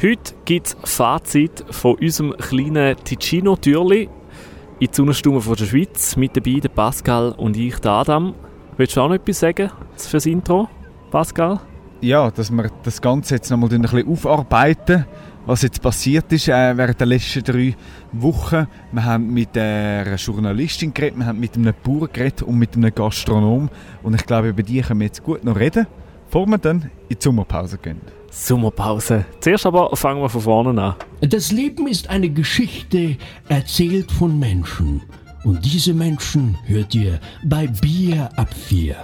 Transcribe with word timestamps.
Heute 0.00 0.32
gibt 0.44 0.68
es 0.68 0.76
Fazit 0.84 1.64
von 1.70 1.96
unserem 1.96 2.32
kleinen 2.36 2.96
Ticino-Türli 3.02 4.08
in 4.78 4.86
die 4.86 4.88
Sonnenstumme 4.92 5.40
von 5.40 5.56
der 5.56 5.64
Schweiz. 5.64 6.14
Mit 6.16 6.36
dabei 6.36 6.60
der 6.60 6.68
Pascal 6.68 7.32
und 7.32 7.56
ich, 7.56 7.80
der 7.80 7.90
Adam. 7.90 8.32
Willst 8.76 8.96
du 8.96 9.00
auch 9.00 9.08
noch 9.08 9.16
etwas 9.16 9.40
sagen 9.40 9.72
für 9.96 10.12
das 10.18 10.26
Intro, 10.26 10.68
Pascal? 11.10 11.58
Ja, 12.00 12.30
dass 12.30 12.52
wir 12.52 12.70
das 12.84 13.02
Ganze 13.02 13.34
jetzt 13.34 13.50
nochmal 13.50 13.74
ein 13.74 13.82
bisschen 13.82 14.06
aufarbeiten, 14.06 15.04
was 15.46 15.62
jetzt 15.62 15.82
passiert 15.82 16.32
ist 16.32 16.46
äh, 16.46 16.76
während 16.76 17.00
der 17.00 17.08
letzten 17.08 17.42
drei 17.42 17.74
Wochen. 18.12 18.68
Wir 18.92 19.04
haben 19.04 19.34
mit 19.34 19.58
einer 19.58 20.14
Journalistin 20.14 20.94
geredet, 20.94 21.18
wir 21.18 21.26
haben 21.26 21.40
mit 21.40 21.56
einem 21.56 21.74
Bauer 21.82 22.06
geredet 22.06 22.42
und 22.42 22.56
mit 22.56 22.76
einem 22.76 22.94
Gastronom. 22.94 23.68
Und 24.04 24.14
ich 24.14 24.24
glaube, 24.24 24.50
über 24.50 24.62
die 24.62 24.80
können 24.80 25.00
wir 25.00 25.06
jetzt 25.06 25.24
gut 25.24 25.42
noch 25.42 25.58
reden, 25.58 25.88
bevor 26.26 26.46
wir 26.46 26.58
dann 26.58 26.88
in 27.08 27.16
die 27.16 27.20
Sommerpause 27.20 27.78
gehen. 27.78 28.00
Sommerpause. 28.30 29.24
Zuerst 29.40 29.66
aber 29.66 29.94
fangen 29.96 30.20
wir 30.20 30.28
von 30.28 30.40
vorne 30.40 30.82
an. 30.82 30.94
Das 31.20 31.52
Leben 31.52 31.86
ist 31.86 32.08
eine 32.08 32.28
Geschichte, 32.28 33.16
erzählt 33.48 34.10
von 34.10 34.38
Menschen. 34.38 35.02
Und 35.44 35.64
diese 35.64 35.94
Menschen 35.94 36.56
hört 36.66 36.94
ihr 36.94 37.20
bei 37.44 37.66
Bier 37.66 38.28
ab 38.36 38.52
4. 38.52 38.96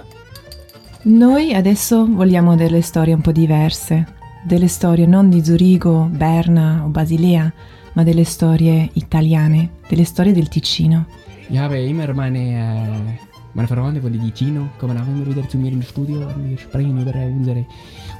Noi 1.03 1.53
adesso 1.53 2.07
vogliamo 2.07 2.55
delle 2.55 2.81
storie 2.81 3.13
un 3.13 3.21
po' 3.21 3.31
diverse, 3.31 4.05
delle 4.43 4.67
storie 4.67 5.05
non 5.05 5.29
di 5.29 5.43
Zurigo, 5.43 6.09
Berna 6.11 6.83
o 6.83 6.89
Basilea, 6.89 7.51
ma 7.93 8.03
delle 8.03 8.23
storie 8.23 8.89
italiane, 8.93 9.69
delle 9.87 10.03
storie 10.03 10.33
del 10.33 10.47
Ticino. 10.47 11.05
Ich 11.47 11.57
habe 11.59 11.79
immer 11.79 12.11
meine, 12.13 12.39
äh, 12.39 13.24
meine 13.55 13.69
Freunde 13.69 14.01
von 14.01 14.11
Ticino 14.11 14.67
kommen 14.77 14.97
auch 14.97 15.07
immer 15.07 15.25
wieder 15.25 15.47
zu 15.47 15.57
mir 15.57 15.71
ins 15.71 15.87
Studio 15.87 16.27
und 16.27 16.49
wir 16.49 16.57
sprechen 16.57 17.01
über 17.01 17.13
unsere, 17.13 17.65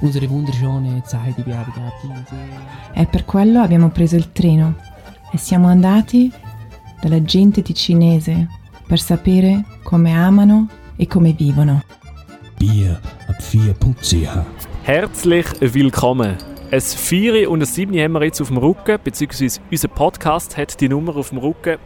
unsere 0.00 0.30
wunderschöne 0.30 1.02
Zeit, 1.04 1.36
die 1.36 1.44
wir 1.44 1.58
haben 1.58 1.72
gehabt. 1.72 2.32
E 2.94 3.04
per 3.04 3.24
quello 3.26 3.60
abbiamo 3.60 3.90
preso 3.90 4.16
il 4.16 4.32
treno 4.32 4.74
e 5.30 5.36
siamo 5.36 5.68
andati 5.68 6.32
dalla 7.02 7.22
gente 7.22 7.60
ticinese 7.60 8.48
per 8.86 8.98
sapere 8.98 9.62
come 9.82 10.14
amano 10.14 10.68
e 10.96 11.06
come 11.06 11.34
vivono. 11.36 11.82
Bier 12.56 12.98
ab 13.28 13.38
4.ch. 13.38 14.42
Herzlich 14.84 15.46
willkommen. 15.60 16.36
Ein 16.70 16.80
Vieri 16.80 17.46
und 17.46 17.60
ein 17.60 17.66
Siebni 17.66 17.98
haben 17.98 18.12
wir 18.12 18.24
jetzt 18.24 18.40
auf 18.40 18.48
dem 18.48 18.56
Rücken, 18.56 18.98
beziehungsweise 19.04 19.60
unser 19.70 19.88
Podcast 19.88 20.56
hat 20.56 20.80
die 20.80 20.88
Nummer 20.88 21.14
auf 21.14 21.28
dem 21.28 21.38
Rücken. 21.38 21.76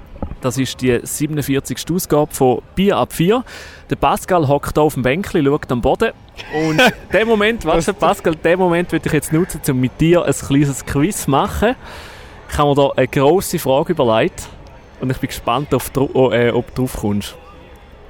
Das 0.41 0.56
ist 0.56 0.80
die 0.80 0.98
47. 1.02 1.77
Ausgabe 1.92 2.33
von 2.33 2.62
Bier 2.74 2.96
ab 2.96 3.12
4. 3.12 3.44
Der 3.91 3.96
Pascal 3.96 4.48
hockt 4.48 4.74
hier 4.74 4.83
auf 4.83 4.94
dem 4.94 5.02
Bänkchen, 5.02 5.44
schaut 5.44 5.70
am 5.70 5.80
Boden. 5.83 6.12
Und 6.55 6.80
den 7.12 7.28
Moment, 7.28 7.64
warte 7.66 7.92
Pascal, 7.92 8.34
den 8.36 8.58
Moment 8.58 8.91
würde 8.92 9.06
ich 9.06 9.12
jetzt 9.12 9.33
nutzen, 9.33 9.61
um 9.68 9.80
mit 9.80 10.00
dir 10.00 10.24
ein 10.24 10.33
kleines 10.33 10.84
Quiz 10.86 11.24
zu 11.24 11.30
machen. 11.30 11.74
Ich 12.50 12.56
habe 12.58 12.70
mir 12.70 12.74
da 12.74 12.91
eine 12.96 13.06
grosse 13.08 13.58
Frage 13.58 13.92
überlegt 13.92 14.48
und 15.00 15.11
ich 15.11 15.18
bin 15.18 15.28
gespannt, 15.28 15.72
ob, 15.74 15.92
du- 15.92 16.08
oh, 16.14 16.30
äh, 16.30 16.50
ob 16.50 16.74
du 16.74 16.83
drauf 16.83 16.96
kommst. 17.00 17.36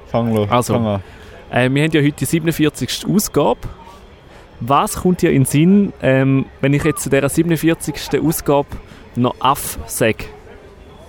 Fang 0.07 0.33
los, 0.33 0.49
Also. 0.49 0.73
fang 0.75 0.85
an. 0.87 1.03
Äh, 1.51 1.69
wir 1.69 1.83
haben 1.83 1.91
ja 1.91 2.01
heute 2.01 2.11
die 2.13 2.25
47. 2.25 3.05
Ausgabe. 3.09 3.59
Was 4.61 4.95
kommt 4.95 5.21
dir 5.21 5.31
in 5.31 5.41
den 5.41 5.45
Sinn, 5.45 5.93
ähm, 6.01 6.45
wenn 6.61 6.73
ich 6.73 6.83
jetzt 6.83 7.03
zu 7.03 7.09
dieser 7.09 7.27
47. 7.29 8.21
Ausgabe 8.23 8.67
noch 9.15 9.35
Aff 9.39 9.77
sage? 9.87 10.25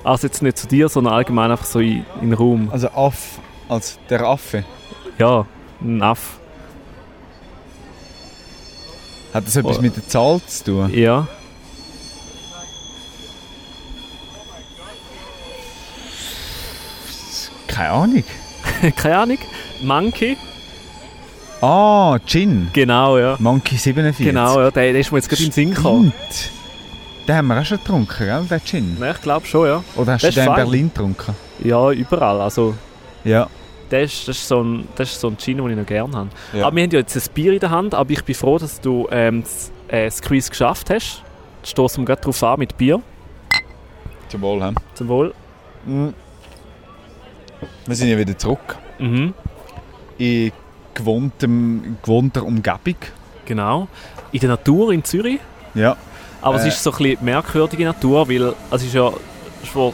Also 0.05 0.27
jetzt 0.27 0.43
nicht 0.43 0.59
zu 0.59 0.67
dir, 0.67 0.89
sondern 0.89 1.15
allgemein 1.15 1.51
einfach 1.51 1.65
so 1.67 1.79
in, 1.79 2.05
in 2.21 2.31
den 2.31 2.35
Raum. 2.35 2.69
Also 2.73 2.89
Aff, 2.89 3.39
als 3.69 3.99
der 4.11 4.23
Affe. 4.23 4.65
Ja, 5.19 5.47
ein 5.81 6.03
Aff. 6.03 6.39
Hat 9.33 9.47
das 9.47 9.57
etwas 9.57 9.79
Oh. 9.79 9.83
mit 9.83 9.97
der 9.97 10.07
Zahl 10.09 10.41
zu 10.47 10.65
tun? 10.65 10.91
Ja. 10.95 11.27
Keine 17.69 17.91
Ahnung. 17.91 18.25
Keine 18.97 19.19
Ahnung. 19.19 19.39
Monkey? 19.83 20.37
Ah, 21.61 22.19
Gin. 22.27 22.69
Genau, 22.73 23.19
ja. 23.19 23.37
Monkey 23.39 23.77
47. 23.77 24.27
Genau, 24.27 24.61
ja. 24.61 24.71
Der, 24.71 24.93
der 24.93 25.01
ist 25.01 25.13
mir 25.13 25.19
jetzt 25.19 25.29
gerade 25.29 25.43
in 25.43 25.49
den 25.49 25.53
Sinn 25.55 25.75
gekommen. 25.75 26.13
Den 27.33 27.39
haben 27.39 27.47
wir 27.47 27.61
auch 27.61 27.65
schon 27.65 27.79
getrunken, 27.79 28.27
gell, 28.27 28.45
den 28.45 28.61
Gin? 28.67 28.97
Ja, 29.01 29.11
ich 29.13 29.23
glaube 29.23 29.47
schon, 29.47 29.67
ja. 29.67 29.83
Oder 29.97 30.13
hast 30.13 30.25
Das 30.25 30.35
du 30.35 30.41
den 30.43 30.49
in. 30.51 30.55
Berlin 30.55 30.89
getrunken? 30.93 31.35
Ja, 31.65 31.91
überall. 31.91 32.43
Also, 32.43 32.75
Ja. 33.25 33.49
das 33.89 34.03
ist, 34.13 34.29
das 34.29 34.37
ist, 34.37 34.49
so, 34.49 34.61
ein, 34.63 34.87
das 34.97 35.13
ist 35.13 35.21
so 35.21 35.29
ein 35.29 35.39
Gin, 35.39 35.57
den 35.57 35.71
ich 35.71 35.77
noch 35.79 35.87
gerne 35.87 36.15
habe. 36.15 36.29
Ja. 36.53 36.67
Aber 36.67 36.77
wir 36.77 36.83
haben 36.83 36.91
ja 36.91 36.99
jetzt 36.99 37.17
ein 37.17 37.33
Bier 37.33 37.55
in 37.55 37.61
der 37.61 37.71
Hand, 37.71 37.95
aber 37.95 38.11
ich 38.11 38.23
bin 38.23 38.35
froh, 38.35 38.59
dass 38.59 38.83
du 38.83 39.09
ähm, 39.11 39.45
das, 39.45 39.73
äh, 39.89 40.05
das 40.05 40.21
Quiz 40.21 40.51
geschafft 40.51 40.91
hast. 40.91 41.23
Jetzt 41.63 41.71
stoßen 41.71 42.03
wir 42.03 42.07
gerade 42.07 42.21
drauf 42.21 42.43
an 42.43 42.59
mit 42.59 42.77
Bier. 42.77 43.01
Zum 44.29 44.43
Wohl, 44.43 44.63
hä? 44.63 44.73
Zum 44.93 45.09
Wohl. 45.09 45.33
Mhm. 45.87 46.13
Wir 47.87 47.97
sind 47.97 48.09
ja 48.09 48.19
wieder 48.19 48.37
zurück. 48.37 48.77
Mhm, 48.99 49.33
In 50.19 50.53
gewohntem, 50.93 51.97
gewohnter 52.03 52.45
Umgebung. 52.45 52.97
genau. 53.47 53.89
In 54.33 54.41
der 54.41 54.51
Natur 54.51 54.93
in 54.93 55.03
Zürich. 55.03 55.39
Ja. 55.75 55.97
Aber 56.43 56.57
es 56.57 56.65
Äh. 56.65 56.69
ist 56.69 56.83
so 56.83 56.91
ein 56.93 56.99
bisschen 56.99 57.25
merkwürdige 57.25 57.85
Natur, 57.85 58.29
weil 58.29 58.53
es 58.71 58.83
ist 58.83 58.95
ja 58.95 59.11
schon, 59.65 59.93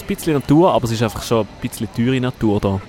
ein 0.00 0.06
bisschen 0.06 0.32
Natur, 0.34 0.72
aber 0.72 0.84
es 0.84 0.92
ist 0.92 1.02
einfach 1.02 1.22
schon 1.22 1.42
ein 1.42 1.48
bisschen 1.60 1.88
teure 1.94 2.20
Natur 2.20 2.60
da. 2.60 2.80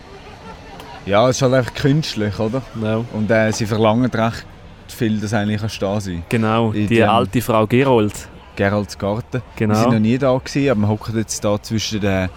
Ja, 1.06 1.30
es 1.30 1.36
ist 1.38 1.42
halt 1.44 1.54
einfach 1.54 1.74
künstlich, 1.74 2.40
oder? 2.40 2.62
Ja. 2.82 3.04
Und 3.14 3.30
äh, 3.30 3.52
sie 3.52 3.66
verlangen 3.68 4.10
recht 4.10 4.46
viel, 4.88 5.20
dass 5.20 5.34
eigentlich 5.34 5.60
kann 5.62 5.70
stehen 5.70 6.00
sein 6.00 6.24
Genau, 6.30 6.72
die 6.72 6.88
dem- 6.88 7.10
alte 7.10 7.42
Frau 7.42 7.68
Gerold. 7.68 8.14
Gerolds 8.56 8.98
Garten. 8.98 9.42
Wir 9.58 9.68
sind 9.68 9.84
Genau. 9.84 9.92
noch 9.92 10.00
nie 10.00 10.18
da 10.18 10.36
gewesen, 10.38 10.70
aber 10.72 10.80
wir 10.82 10.88
hocken 10.88 11.18
jetzt 11.18 11.44
da 11.44 11.62
zwischen 11.62 12.00
den 12.00 12.30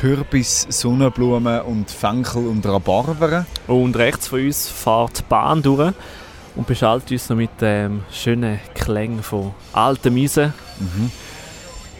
Kürbis, 0.00 0.66
Sonnenblumen 0.68 1.60
und 1.62 1.90
Fenchel 1.90 2.46
und 2.48 2.66
Rhabarberen. 2.66 3.46
Und 3.68 3.96
rechts 3.96 4.26
von 4.28 4.40
uns 4.44 4.68
fährt 4.68 5.20
die 5.20 5.22
Bahn 5.28 5.62
durch 5.62 5.92
und 6.56 6.66
beschallt 6.66 7.10
uns 7.10 7.28
noch 7.28 7.36
mit 7.36 7.50
dem 7.60 8.02
schönen 8.10 8.60
Klang 8.74 9.22
von 9.22 9.52
alten 9.72 10.12
Miesen. 10.14 10.52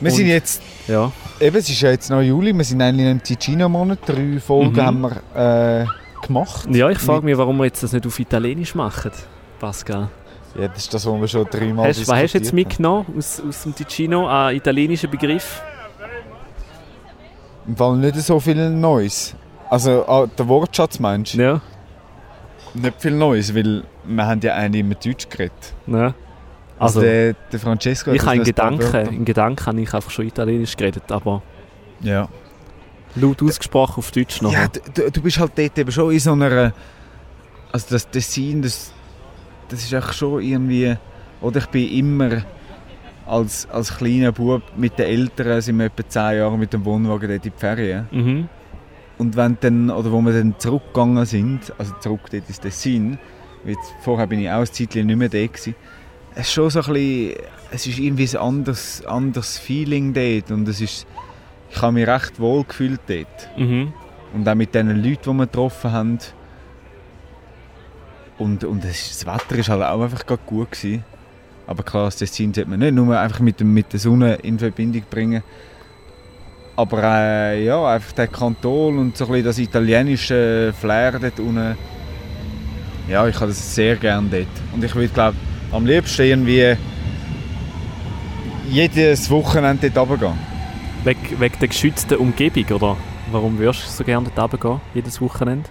Wir 0.01 0.11
sind 0.11 0.25
Und- 0.25 0.31
jetzt, 0.31 0.63
Ja. 0.89 1.13
eben, 1.41 1.57
es 1.57 1.69
ist 1.71 1.81
ja 1.81 1.91
jetzt 1.91 2.11
noch 2.11 2.21
Juli, 2.21 2.53
wir 2.53 2.65
sind 2.65 2.83
eigentlich 2.83 3.07
im 3.09 3.23
Ticino-Monat. 3.23 4.01
Drei 4.07 4.41
Folgen 4.41 4.73
Mhm. 4.73 4.81
haben 4.83 5.01
wir 5.35 5.83
äh, 5.83 5.87
gemacht. 6.27 6.69
Ja, 6.71 6.91
ich 6.91 6.99
frage 6.99 7.25
mich, 7.25 7.37
warum 7.39 7.57
wir 7.59 7.65
jetzt 7.67 7.83
das 7.83 7.93
nicht 7.93 8.07
auf 8.07 8.19
Italienisch 8.19 8.75
machen, 8.75 9.13
Pascal. 9.61 10.09
Ja, 10.59 10.69
das 10.69 10.79
ist 10.79 10.93
das, 10.93 11.07
was 11.07 11.21
wir 11.21 11.29
schon 11.29 11.47
dreimal 11.51 11.89
Hast, 11.89 12.07
was 12.09 12.15
hast 12.19 12.35
du 12.35 12.39
jetzt 12.39 12.53
mitgenommen 12.53 13.07
aus, 13.17 13.41
aus 13.49 13.63
dem 13.63 13.75
Ticino 13.75 14.27
an 14.29 14.55
italienischen 14.55 15.11
Begriff? 15.11 15.63
Im 17.67 17.77
Fall 17.77 17.97
nicht 17.97 18.17
so 18.17 18.41
viel 18.41 18.71
Neues. 18.71 19.35
Also, 19.71 20.05
ah, 20.07 20.27
der 20.27 20.49
Wortschatz 20.49 20.99
meinst 20.99 21.35
du? 21.35 21.39
Ja. 21.43 21.61
Nicht 22.75 23.01
viel 23.01 23.13
Neues, 23.13 23.55
weil 23.55 23.85
wir 24.05 24.27
haben 24.27 24.41
ja 24.41 24.55
eigentlich 24.55 24.81
immer 24.81 24.95
Deutsch 24.95 25.29
geredet. 25.29 25.75
ja. 25.87 26.15
Also, 26.79 26.99
Also, 26.99 27.01
der, 27.03 27.35
der 27.53 27.61
Francesco 27.61 28.11
ich 28.11 28.23
habe 28.27 28.37
in 28.37 28.43
Gedanken, 28.45 29.15
in 29.15 29.25
Gedanken 29.25 29.67
habe 29.67 29.81
ich 29.81 29.95
einfach 29.95 30.11
schon 30.11 30.27
Italienisch 30.27 30.77
geredet, 30.77 31.05
aber 31.13 31.41
Ja. 32.01 32.29
laut 33.15 33.41
ausgesprochen 33.41 33.99
auf 33.99 34.11
Deutsch 34.11 34.43
noch. 34.43 34.53
Ja, 34.53 34.67
du, 34.69 35.09
du- 35.11 35.23
bist 35.23 35.39
halt 35.39 35.53
dort 35.57 35.79
eben 35.79 35.93
schon 35.93 36.11
in 36.13 36.19
so 36.19 36.33
einer. 36.33 36.73
Also 37.71 37.87
das 37.91 38.11
Design, 38.11 38.63
das, 38.63 38.93
das 39.69 39.81
ist 39.85 39.93
echt 39.93 40.15
schon 40.15 40.43
irgendwie. 40.43 40.97
Oder 41.41 41.59
ich 41.61 41.67
bin 41.67 41.89
immer 41.89 42.43
als, 43.27 43.69
als 43.71 43.97
kleiner 43.97 44.33
Bub 44.33 44.63
mit 44.77 44.99
den 44.99 45.07
Eltern, 45.07 45.61
sind 45.61 45.79
wir 45.79 45.87
etwa 45.87 46.09
10 46.09 46.37
Jahre 46.39 46.59
mit 46.59 46.73
dem 46.73 46.85
Wohnwagen 46.85 47.29
dort 47.29 47.47
in 47.47 47.53
die 47.53 47.59
Ferien. 47.59 48.09
Mhm. 48.11 48.49
Und 49.23 49.37
wenn 49.37 49.57
dann, 49.61 49.89
oder 49.89 50.11
wo 50.11 50.21
wir 50.21 50.33
dann 50.33 50.57
zurückgegangen 50.59 51.25
sind, 51.27 51.73
also 51.79 51.95
zurück 52.01 52.23
dort 52.33 52.49
ins 52.49 52.59
Tessin, 52.59 53.21
weil 53.63 53.77
vorher 54.01 54.27
bin 54.27 54.41
ich 54.41 54.51
auch 54.51 54.59
ein 54.59 54.67
Zeitchen 54.67 55.07
nicht 55.07 55.17
mehr 55.17 55.29
da 55.29 55.47
gewesen, 55.47 55.77
es 56.35 56.49
ist 56.49 56.53
schon 56.53 56.71
so 56.71 56.81
ein 56.81 56.93
bisschen, 56.93 57.37
es 57.71 57.87
ist 57.87 57.99
irgendwie 58.01 58.29
ein 58.29 58.37
anderes, 58.37 59.07
anderes 59.07 59.59
Feeling 59.59 60.13
dort 60.13 60.51
und 60.51 60.67
es 60.67 60.81
ist, 60.81 61.07
ich 61.71 61.81
habe 61.81 61.93
mich 61.93 62.09
recht 62.09 62.41
wohl 62.41 62.65
gefühlt 62.65 62.99
dort. 63.07 63.57
Mhm. 63.57 63.93
Und 64.35 64.49
auch 64.49 64.57
mit 64.57 64.75
den 64.75 64.89
Leuten, 64.89 65.23
die 65.23 65.39
wir 65.39 65.47
getroffen 65.47 65.93
haben. 65.93 66.19
Und, 68.39 68.65
und 68.65 68.83
das 68.83 69.25
Wetter 69.25 69.57
war 69.57 69.69
halt 69.69 69.83
auch 69.85 70.03
einfach 70.03 70.27
gut. 70.47 70.73
Gewesen. 70.73 71.05
Aber 71.69 71.85
klar, 71.85 72.07
das 72.07 72.17
Tessin 72.17 72.53
sollte 72.53 72.69
man 72.69 72.81
nicht 72.81 72.95
nur 72.95 73.17
einfach 73.17 73.39
mit, 73.39 73.61
dem, 73.61 73.73
mit 73.73 73.93
der 73.93 74.01
Sonne 74.01 74.35
in 74.43 74.59
Verbindung 74.59 75.05
bringen. 75.09 75.45
Aber 76.75 77.03
äh, 77.03 77.65
ja, 77.65 77.87
einfach 77.87 78.13
der 78.13 78.29
Kanton 78.29 78.99
und 78.99 79.17
so 79.17 79.25
ein 79.27 79.31
bisschen 79.31 79.45
das 79.45 79.59
italienische 79.59 80.73
Flair 80.79 81.19
dort 81.19 81.39
unten. 81.39 81.77
Ja, 83.09 83.27
ich 83.27 83.37
habe 83.37 83.49
das 83.49 83.75
sehr 83.75 83.97
gerne 83.97 84.29
dort. 84.29 84.47
Und 84.73 84.83
ich 84.83 84.95
würde, 84.95 85.09
glaube 85.09 85.37
am 85.71 85.87
liebsten 85.87 86.23
irgendwie 86.23 86.77
jedes 88.69 89.29
Wochenende 89.31 89.91
dort 89.91 90.11
runtergehen. 90.11 90.39
Wegen, 91.05 91.41
wegen 91.41 91.59
der 91.59 91.69
geschützten 91.69 92.17
Umgebung, 92.17 92.65
oder? 92.77 92.97
Warum 93.31 93.59
würdest 93.59 93.87
du 93.87 93.91
so 93.91 94.05
gerne 94.05 94.31
dort 94.35 94.53
runtergehen, 94.55 94.81
jedes 94.95 95.21
Wochenende? 95.21 95.69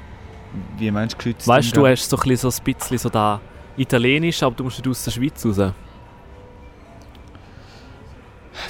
Wie 0.77 0.91
meinst 0.91 1.13
du 1.13 1.17
geschützt? 1.17 1.47
Weißt 1.47 1.75
du, 1.75 1.81
du 1.81 1.87
hast 1.87 2.09
so 2.09 2.17
ein 2.17 2.23
bisschen 2.23 2.51
so, 2.51 2.61
ein 2.61 2.73
bisschen 2.73 2.97
so 2.97 3.09
da 3.09 3.39
Italienisch, 3.77 4.43
aber 4.43 4.55
du 4.55 4.65
musst 4.65 4.77
nicht 4.77 4.87
aus 4.87 5.03
der 5.03 5.11
Schweiz 5.11 5.45
raus. 5.45 5.73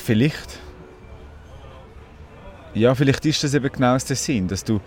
vielleicht. 0.02 0.60
Ja, 2.74 2.96
vielleicht 2.96 3.26
ist 3.26 3.44
das 3.44 3.54
eben 3.54 3.70
genau 3.72 3.94
das 3.94 4.08
Sinn, 4.08 4.48
dass 4.48 4.64
du, 4.64 4.80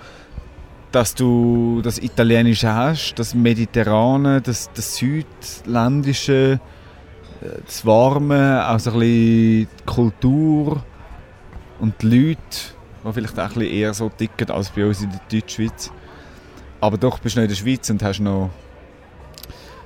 dass 0.93 1.15
du 1.15 1.81
das 1.83 1.99
Italienische 1.99 2.73
hast, 2.73 3.15
das 3.17 3.35
Mediterrane, 3.35 4.41
das, 4.41 4.71
das 4.75 4.97
Südländische, 4.97 6.61
äh, 7.43 7.47
das 7.67 7.85
Warme, 7.85 8.67
auch 8.69 8.79
so 8.79 8.91
ein 8.93 8.99
bisschen 9.01 9.11
die 9.11 9.69
Kultur 9.87 10.83
und 11.81 12.01
die 12.03 12.07
Leute, 12.29 12.39
die 13.07 13.13
vielleicht 13.13 13.39
auch 13.39 13.43
ein 13.45 13.49
bisschen 13.55 13.71
eher 13.73 13.93
so 13.95 14.09
ticken 14.09 14.51
als 14.51 14.71
bei 14.71 14.87
uns 14.87 15.03
in 15.03 15.11
der 15.11 15.21
Deutschschweiz. 15.31 15.93
Aber 16.81 16.97
doch 16.97 17.19
bist 17.19 17.37
du 17.37 17.41
noch 17.41 17.45
in 17.45 17.49
der 17.51 17.57
Schweiz 17.57 17.91
und 17.91 18.03
hast 18.03 18.21
noch, 18.21 18.51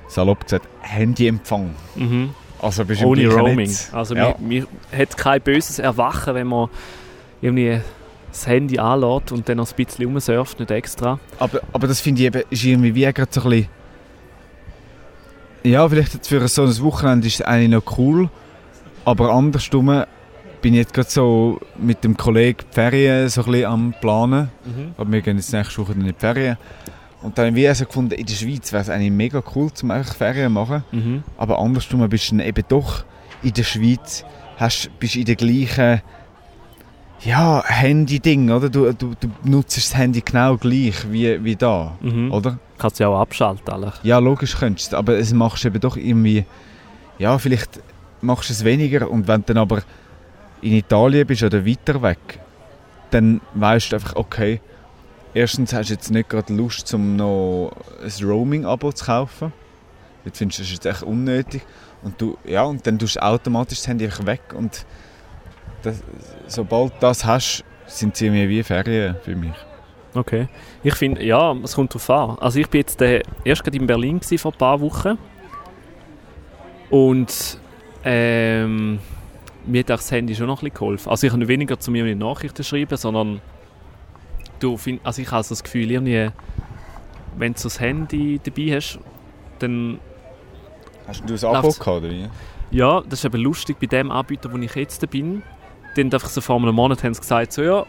salopp 0.07 0.43
gesagt, 0.45 0.67
Handyempfang. 0.81 1.71
Mhm. 1.95 2.29
Also 2.61 2.83
bist 2.85 3.01
Ohne 3.03 3.27
Roaming. 3.27 3.67
Netz. 3.67 3.89
Also 3.93 4.15
Ja. 4.15 4.35
man, 4.39 4.49
man 4.49 4.67
hat 4.97 5.17
kein 5.17 5.41
böses 5.41 5.79
Erwachen, 5.79 6.35
wenn 6.35 6.47
man 6.47 6.69
irgendwie 7.41 7.81
das 8.31 8.47
Handy 8.47 8.77
anlässt 8.77 9.31
und 9.31 9.47
dann 9.49 9.57
noch 9.57 9.69
ein 9.69 9.85
bisschen 9.85 10.05
rumsurft, 10.05 10.59
nicht 10.59 10.71
extra. 10.71 11.19
Aber, 11.39 11.61
aber 11.73 11.87
das 11.87 11.99
finde 11.99 12.21
ich 12.21 12.27
eben, 12.27 12.43
ist 12.49 12.63
irgendwie 12.63 12.93
wie 12.95 13.11
gerade 13.11 13.27
so 13.31 13.41
ein 13.41 13.49
bisschen... 13.49 13.67
Ja, 15.63 15.87
vielleicht 15.89 16.25
für 16.25 16.47
so 16.47 16.63
ein 16.63 16.79
Wochenende 16.81 17.27
ist 17.27 17.35
es 17.35 17.41
eigentlich 17.41 17.69
noch 17.69 17.97
cool, 17.97 18.29
aber 19.03 19.31
andersrum 19.31 20.05
bin 20.61 20.73
ich 20.73 20.79
jetzt 20.79 20.93
gerade 20.93 21.09
so 21.09 21.59
mit 21.77 22.03
dem 22.03 22.15
Kollegen 22.15 22.59
die 22.69 22.73
Ferien 22.73 23.29
so 23.29 23.41
ein 23.43 23.51
bisschen 23.51 23.65
am 23.65 23.93
Planen. 23.99 24.49
Aber 24.97 25.11
wir 25.11 25.21
gehen 25.21 25.37
jetzt 25.37 25.53
nächste 25.53 25.81
Woche 25.81 25.93
in 25.93 26.03
die 26.03 26.13
Ferien. 26.17 26.57
Und 27.21 27.37
dann 27.37 27.47
haben 27.47 27.55
wir 27.55 27.75
so 27.75 27.85
gefunden, 27.85 28.13
in 28.13 28.25
der 28.25 28.33
Schweiz 28.33 28.71
wäre 28.71 28.81
es 28.81 28.89
eigentlich 28.89 29.11
mega 29.11 29.43
cool, 29.55 29.71
zum 29.73 29.91
einfach 29.91 30.15
Ferien 30.15 30.53
machen. 30.53 30.83
Mhm. 30.91 31.23
Aber 31.37 31.59
andersrum 31.59 32.07
bist 32.09 32.31
du 32.31 32.37
dann 32.37 32.45
eben 32.45 32.63
doch 32.67 33.03
in 33.43 33.53
der 33.53 33.63
Schweiz, 33.63 34.25
hast, 34.57 34.89
bist 34.99 35.15
in 35.15 35.25
der 35.25 35.35
gleichen 35.35 36.01
ja, 37.21 37.63
Handy-Ding, 37.65 38.49
oder? 38.51 38.69
Du, 38.69 38.91
du, 38.93 39.13
du 39.19 39.27
nutzt 39.43 39.77
das 39.77 39.95
Handy 39.95 40.21
genau 40.21 40.57
gleich 40.57 41.09
wie, 41.11 41.43
wie 41.43 41.55
da, 41.55 41.95
Mhm. 42.01 42.31
oder? 42.31 42.59
Kannst 42.77 42.99
du 42.99 43.03
ja 43.03 43.09
auch 43.09 43.19
abschalten. 43.19 43.67
Alle. 43.73 43.91
Ja, 44.03 44.19
logisch 44.19 44.55
könntest 44.57 44.93
du, 44.93 44.97
aber 44.97 45.17
es 45.17 45.33
machst 45.33 45.65
eben 45.65 45.79
doch 45.81 45.97
irgendwie, 45.97 46.45
ja, 47.17 47.37
vielleicht 47.37 47.81
machst 48.21 48.49
du 48.49 48.53
es 48.53 48.63
weniger 48.63 49.09
und 49.09 49.27
wenn 49.27 49.41
du 49.41 49.47
dann 49.53 49.57
aber 49.57 49.81
in 50.61 50.73
Italien 50.73 51.27
bist 51.27 51.43
oder 51.43 51.65
weiter 51.65 52.01
weg, 52.01 52.39
dann 53.11 53.41
weißt 53.53 53.91
du 53.91 53.95
einfach, 53.97 54.15
okay, 54.15 54.61
erstens 55.33 55.73
hast 55.73 55.89
du 55.89 55.93
jetzt 55.93 56.11
nicht 56.11 56.29
gerade 56.29 56.53
Lust, 56.53 56.93
um 56.93 57.15
noch 57.17 57.71
ein 58.01 58.25
Roaming-Abo 58.25 58.91
zu 58.93 59.05
kaufen. 59.05 59.51
Jetzt 60.25 60.37
findest 60.37 60.59
du 60.59 60.63
das 60.63 60.71
jetzt 60.71 60.85
echt 60.85 61.03
unnötig. 61.03 61.61
Und, 62.01 62.19
du, 62.21 62.37
ja, 62.45 62.63
und 62.63 62.85
dann 62.87 62.97
tust 62.99 63.15
du 63.17 63.23
automatisch 63.23 63.79
das 63.79 63.87
Handy 63.87 64.05
einfach 64.05 64.25
weg 64.25 64.41
und 64.53 64.85
das, 65.81 66.03
sobald 66.47 66.93
du 66.93 66.97
das 66.99 67.25
hast, 67.25 67.63
sind 67.85 68.15
sie 68.15 68.27
irgendwie 68.27 68.49
wie 68.49 68.63
Ferien 68.63 69.15
für 69.23 69.35
mich. 69.35 69.53
Okay. 70.13 70.47
Ich 70.83 70.95
finde, 70.95 71.23
ja, 71.23 71.53
es 71.63 71.75
kommt 71.75 71.93
drauf 71.93 72.09
an. 72.09 72.37
Also 72.39 72.59
ich 72.59 72.67
bin 72.67 72.81
jetzt 72.81 73.01
äh, 73.01 73.21
erst 73.43 73.63
gerade 73.63 73.77
in 73.77 73.87
Berlin 73.87 74.19
gewesen, 74.19 74.37
vor 74.37 74.51
ein 74.53 74.57
paar 74.57 74.81
Wochen. 74.81 75.17
Und 76.89 77.59
ähm, 78.03 78.99
mir 79.65 79.79
hat 79.79 79.91
auch 79.91 79.97
das 79.97 80.11
Handy 80.11 80.35
schon 80.35 80.47
noch 80.47 80.61
ein 80.61 80.65
bisschen 80.65 80.77
geholfen. 80.77 81.09
Also 81.09 81.27
ich 81.27 81.33
habe 81.33 81.47
weniger 81.47 81.79
zu 81.79 81.91
mir 81.91 82.15
Nachrichten 82.15 82.63
schreiben, 82.63 82.97
sondern 82.97 83.41
du 84.59 84.77
find, 84.77 85.05
also 85.05 85.21
ich 85.21 85.31
habe 85.31 85.43
so 85.43 85.49
das 85.49 85.63
Gefühl, 85.63 85.91
irgendwie, 85.91 86.29
wenn 87.37 87.53
du 87.53 87.61
das 87.61 87.79
Handy 87.79 88.39
dabei 88.43 88.75
hast, 88.75 88.99
dann 89.59 89.99
Hast 91.07 91.23
du 91.27 91.33
ein 91.33 91.55
Abo 91.55 91.69
gehabt, 91.69 91.87
oder 91.87 92.09
wie? 92.09 92.29
Ja, 92.71 93.01
das 93.01 93.19
ist 93.19 93.25
eben 93.25 93.41
lustig 93.41 93.77
bei 93.79 93.87
dem 93.87 94.11
Anbieter, 94.11 94.51
wo 94.51 94.57
ich 94.57 94.75
jetzt 94.75 95.09
bin. 95.09 95.41
Haben 95.99 96.13
einfach 96.13 96.29
so 96.29 96.41
vor 96.41 96.57
einem 96.57 96.75
Monat 96.75 97.03
haben 97.03 97.13
sie 97.13 97.21
gesagt, 97.21 97.53
so 97.53 97.61
ja, 97.61 97.85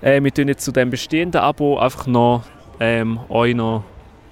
äh, 0.00 0.22
wir 0.22 0.32
tun 0.32 0.48
jetzt 0.48 0.64
zu 0.64 0.72
dem 0.72 0.90
bestehenden 0.90 1.40
Abo 1.40 1.78
einfach 1.78 2.06
noch 2.06 2.44
ähm, 2.80 3.20
euch 3.28 3.54
noch 3.54 3.84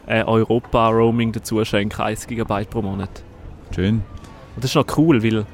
äh, 0.06 0.22
Europa-Roaming 0.24 1.32
dazu 1.32 1.62
schenken, 1.64 2.00
1 2.00 2.26
GB 2.26 2.64
pro 2.64 2.82
Monat. 2.82 3.10
Schön. 3.74 3.96
Und 3.96 4.64
das 4.64 4.70
ist 4.70 4.74
noch 4.74 4.86
cool, 4.96 5.22
weil 5.22 5.44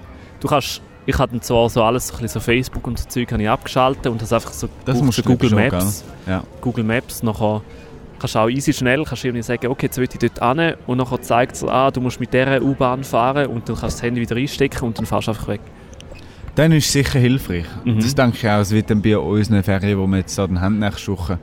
du 0.41 0.49
kannst, 0.49 0.81
ich 1.07 1.19
hatte 1.19 1.41
zwar 1.41 1.69
so 1.69 1.83
alles, 1.83 2.09
so, 2.09 2.15
ein 2.15 2.23
bisschen 2.23 2.41
so 2.41 2.45
Facebook 2.45 2.87
und 2.87 2.99
so 2.99 3.09
Zeug 3.09 3.33
habe 3.33 3.43
ich 3.43 3.49
abgeschaltet 3.49 4.07
und 4.07 4.23
das 4.23 4.33
einfach 4.33 4.53
so 4.53 4.69
Das 4.85 5.03
musst 5.03 5.19
du 5.19 5.23
Google 5.23 5.51
schon, 5.51 5.59
Maps. 5.59 6.05
Ja. 6.27 6.45
Google 6.61 6.85
Maps, 6.85 7.23
nachher 7.23 7.63
kannst 8.19 8.37
du 8.37 8.39
auch 8.39 8.49
easy 8.49 8.73
schnell 8.73 9.05
kannst 9.05 9.25
du 9.25 9.29
irgendwie 9.29 9.43
sagen, 9.43 9.67
okay, 9.67 9.87
jetzt 9.87 9.99
will 9.99 10.09
ich 10.11 10.31
dort 10.31 10.57
hin 10.57 10.75
und 10.87 10.99
nachher 10.99 11.21
zeigt 11.21 11.57
es, 11.57 11.65
ah, 11.65 11.91
du 11.91 12.01
musst 12.01 12.21
mit 12.21 12.33
dieser 12.33 12.63
U-Bahn 12.63 13.05
fahren 13.05 13.49
und 13.49 13.69
dann 13.69 13.77
kannst 13.77 13.99
du 13.99 14.01
das 14.01 14.03
Handy 14.03 14.21
wieder 14.21 14.37
einstecken 14.37 14.85
und 14.85 14.99
dann 14.99 15.05
fährst 15.05 15.27
du 15.27 15.33
einfach 15.33 15.49
weg. 15.49 15.61
Dann 16.55 16.73
ist 16.73 16.87
es 16.87 16.93
sicher 16.93 17.19
hilfreich. 17.19 17.67
Mhm. 17.85 17.99
Das 17.99 18.15
denke 18.15 18.37
ich 18.37 18.49
auch, 18.49 18.61
es 18.61 18.71
wird 18.71 18.91
dann 18.91 19.03
bei 19.03 19.19
unseren 19.19 19.63
Ferien, 19.63 20.01
die 20.01 20.07
wir 20.07 20.19
jetzt 20.19 20.39
dann 20.39 20.61
haben 20.61 20.79
nächste 20.79 21.13
Woche, 21.13 21.39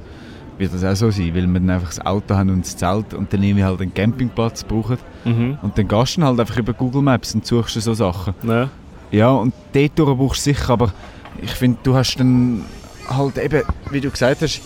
wird 0.57 0.73
das 0.73 0.83
auch 0.83 0.95
so 0.95 1.11
sein, 1.11 1.35
weil 1.35 1.47
wir 1.47 1.59
dann 1.59 1.69
einfach 1.69 1.89
das 1.89 2.05
Auto 2.05 2.35
haben 2.35 2.49
und 2.49 2.65
das 2.65 2.77
Zelt 2.77 3.13
und 3.13 3.31
dann 3.33 3.43
irgendwie 3.43 3.63
halt 3.63 3.81
einen 3.81 3.93
Campingplatz 3.93 4.63
brauchen. 4.63 4.97
Mhm. 5.25 5.57
Und 5.61 5.77
dann 5.77 5.87
gehst 5.87 6.17
du 6.17 6.23
halt 6.23 6.39
einfach 6.39 6.57
über 6.57 6.73
Google 6.73 7.01
Maps 7.01 7.35
und 7.35 7.45
suchst 7.45 7.81
so 7.81 7.93
Sachen. 7.93 8.33
Ja. 8.43 8.69
Ja, 9.11 9.31
und 9.31 9.53
dort 9.73 9.95
brauchst 9.95 10.45
du 10.45 10.53
sicher, 10.53 10.69
aber 10.69 10.93
ich 11.41 11.51
finde, 11.51 11.79
du 11.83 11.93
hast 11.93 12.15
dann 12.15 12.63
halt 13.09 13.37
eben, 13.37 13.63
wie 13.89 13.99
du 13.99 14.09
gesagt 14.09 14.41
hast, 14.41 14.61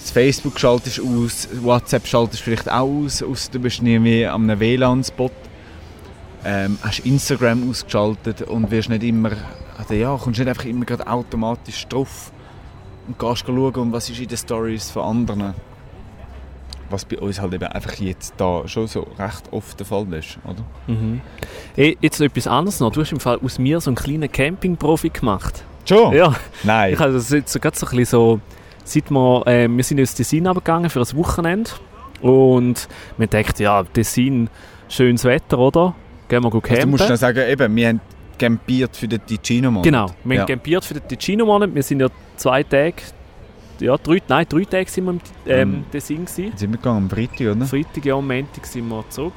das 0.00 0.10
Facebook 0.10 0.58
schaltest 0.58 0.98
du 0.98 1.24
aus, 1.24 1.48
WhatsApp 1.60 2.06
schaltest 2.06 2.40
du 2.40 2.44
vielleicht 2.44 2.70
auch 2.70 2.88
aus, 2.88 3.22
aus 3.22 3.50
du 3.50 3.58
bist 3.58 3.82
irgendwie 3.82 4.26
am 4.26 4.44
einem 4.48 4.58
WLAN-Spot. 4.58 5.30
Ähm, 6.42 6.78
hast 6.80 7.00
Instagram 7.00 7.68
ausgeschaltet 7.68 8.40
und 8.42 8.70
wirst 8.70 8.88
nicht 8.88 9.02
immer, 9.02 9.32
also 9.80 9.94
ja, 9.94 10.16
kommst 10.16 10.38
nicht 10.38 10.48
einfach 10.48 10.64
immer 10.64 10.84
gerade 10.84 11.06
automatisch 11.06 11.86
drauf 11.88 12.32
und 13.08 13.18
gehst 13.18 13.44
schauen, 13.46 13.92
was 13.92 14.10
ist 14.10 14.20
in 14.20 14.28
den 14.28 14.36
Stories 14.38 14.90
von 14.90 15.02
anderen. 15.02 15.54
Was 16.90 17.04
bei 17.04 17.18
uns 17.18 17.40
halt 17.40 17.54
eben 17.54 17.64
einfach 17.68 17.94
jetzt 17.94 18.34
da 18.36 18.66
schon 18.66 18.88
so 18.88 19.06
recht 19.18 19.44
oft 19.52 19.78
der 19.78 19.86
Fall 19.86 20.12
ist, 20.12 20.38
oder? 20.44 20.64
Mhm. 20.88 21.20
Hey, 21.76 21.96
jetzt 22.00 22.18
noch 22.18 22.26
etwas 22.26 22.48
anderes 22.48 22.80
noch. 22.80 22.90
Du 22.90 23.00
hast 23.00 23.12
im 23.12 23.20
Fall 23.20 23.38
aus 23.44 23.58
mir 23.60 23.80
so 23.80 23.90
einen 23.90 23.96
kleinen 23.96 24.30
Camping-Profi 24.30 25.10
gemacht. 25.10 25.64
Schon? 25.84 26.12
Ja, 26.14 26.34
Nein. 26.64 26.92
ich 26.92 26.98
habe 26.98 27.12
das 27.12 27.30
jetzt 27.30 27.52
so, 27.52 27.60
gerade 27.60 27.78
so 27.78 27.86
ein 27.86 27.90
bisschen 27.96 28.06
so, 28.06 28.40
seit 28.84 29.08
wir, 29.10 29.46
äh, 29.46 29.68
wir 29.68 29.84
sind 29.84 29.98
ins 29.98 30.14
Tessin 30.14 30.44
gegangen 30.44 30.90
für 30.90 31.00
ein 31.00 31.16
Wochenende 31.16 31.70
und 32.22 32.88
wir 33.16 33.26
dachten, 33.28 33.62
ja, 33.62 33.84
Tessin, 33.84 34.50
schönes 34.88 35.24
Wetter, 35.24 35.58
oder? 35.58 35.94
Gehen 36.28 36.42
wir 36.42 36.50
gut 36.50 36.68
Also 36.68 36.82
du 36.82 36.88
musst 36.88 37.00
campen. 37.02 37.12
noch 37.14 37.20
sagen, 37.20 37.48
eben, 37.48 37.76
wir 37.76 37.88
haben 37.88 38.00
campiert 38.40 38.96
für 38.96 39.06
den 39.06 39.24
Ticino-Monat. 39.24 39.84
Genau, 39.84 40.06
wir 40.24 40.34
Ja. 40.36 40.42
haben 40.42 40.48
campiert 40.48 40.84
für 40.84 40.94
den 40.94 41.06
Ticino-Monat. 41.06 41.74
Wir 41.74 41.82
sind 41.82 42.00
ja 42.00 42.08
zwei 42.36 42.62
Tage, 42.64 42.94
ja, 43.78 43.96
drei, 43.96 44.20
nein, 44.28 44.46
drei 44.48 44.64
Tage 44.64 44.90
sind 44.90 45.04
wir 45.04 45.10
im 45.12 45.20
ähm, 45.46 45.70
Mhm. 45.70 45.90
Tessin 45.92 46.24
gewesen. 46.24 46.52
Sind 46.56 46.70
wir 46.72 46.78
gegangen 46.78 47.04
am 47.04 47.10
Freitag, 47.10 47.40
oder? 47.56 47.66
Freitag, 47.66 48.04
ja, 48.04 48.14
am 48.16 48.26
Montag 48.26 48.66
sind 48.66 48.88
wir 48.88 49.04
zurück. 49.10 49.32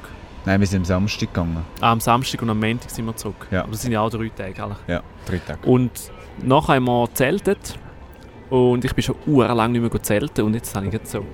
Nein, 0.46 0.60
wir 0.60 0.66
sind 0.66 0.80
am 0.80 0.84
Samstag 0.84 1.32
gegangen. 1.32 1.64
Ah, 1.80 1.92
am 1.92 2.00
Samstag 2.00 2.42
und 2.42 2.50
am 2.50 2.60
Montag 2.60 2.90
sind 2.90 3.06
wir 3.06 3.16
zurück. 3.16 3.46
Ja. 3.50 3.62
Aber 3.62 3.70
das 3.72 3.82
sind 3.82 3.92
ja 3.92 4.00
auch 4.00 4.10
drei 4.10 4.28
Tage. 4.28 4.62
Alle. 4.62 4.76
Ja, 4.86 5.02
drei 5.26 5.38
Tage. 5.38 5.66
Und 5.66 5.90
nachher 6.42 6.74
haben 6.74 6.84
wir 6.84 7.08
zeltet. 7.14 7.78
Und 8.50 8.84
ich 8.84 8.92
bin 8.94 9.02
schon 9.02 9.16
lang 9.26 9.72
nicht 9.72 9.80
mehr 9.80 10.02
zelten. 10.02 10.42
Und 10.44 10.54
jetzt 10.54 10.74
habe 10.76 10.86
ich 10.86 10.92
jetzt 10.92 11.10
so 11.10 11.24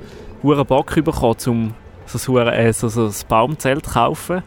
einen 0.44 0.64
Bock 0.66 0.94
bekommen, 0.94 1.37
um 1.47 1.75
so 2.06 2.38
ein, 2.38 2.47
äh, 2.49 2.73
so, 2.73 2.88
so 2.88 3.06
ein 3.06 3.12
Baumzelt 3.28 3.85
zu 3.87 3.92
kaufen. 3.92 4.42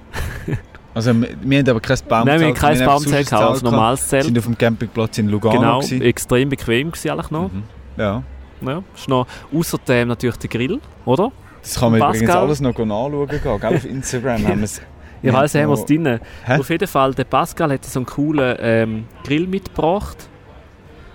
Also 0.96 1.14
wir, 1.20 1.30
wir 1.42 1.60
haben 1.60 1.70
aber 1.70 1.80
kein 1.80 1.98
Baumzelt. 2.08 2.26
Nein, 2.26 2.40
wir 2.40 2.48
haben 2.48 2.54
kein 2.54 2.86
Baumzelt 2.86 3.34
ein 3.34 3.40
gehabt. 3.40 3.64
normales 3.64 4.02
Wir 4.04 4.08
Zelt. 4.10 4.24
sind 4.26 4.38
auf 4.38 4.46
dem 4.46 4.58
Campingplatz 4.58 5.18
in 5.18 5.30
Lugano. 5.30 5.60
Genau, 5.60 5.80
gewesen. 5.80 6.02
extrem 6.02 6.50
bequem 6.50 6.92
gewesen 6.92 7.10
eigentlich 7.12 7.32
noch. 7.32 7.52
Mhm. 7.52 7.64
Ja, 7.98 8.24
Ja, 8.62 8.84
ist 8.96 9.10
noch 9.10 9.28
außerdem 9.54 10.08
natürlich 10.08 10.38
der 10.38 10.50
Grill, 10.50 10.80
oder? 11.06 11.32
das 11.62 11.80
kann 11.80 11.92
man 11.92 12.00
Pascal? 12.02 12.18
übrigens 12.24 12.36
alles 12.36 12.62
noch 12.62 12.78
nachschauen 12.78 13.28
gehen. 13.28 13.42
Gell? 13.60 13.76
Auf 13.76 13.86
Instagram 13.90 14.48
haben 14.48 14.58
wir 14.60 14.66
es. 14.66 14.82
Ich 15.22 15.28
Ja, 15.28 15.34
weiss, 15.34 15.56
haben 15.56 15.68
wir 15.70 15.74
es 15.74 15.86
drin. 15.86 16.20
Hä? 16.46 16.60
Auf 16.60 16.70
jeden 16.70 16.88
Fall, 16.88 17.14
der 17.14 17.24
Pascal 17.24 17.72
hat 17.72 17.86
so 17.86 18.00
einen 18.00 18.06
coolen 18.06 18.56
ähm, 18.60 19.06
Grill 19.24 19.48
mitgebracht. 19.48 20.28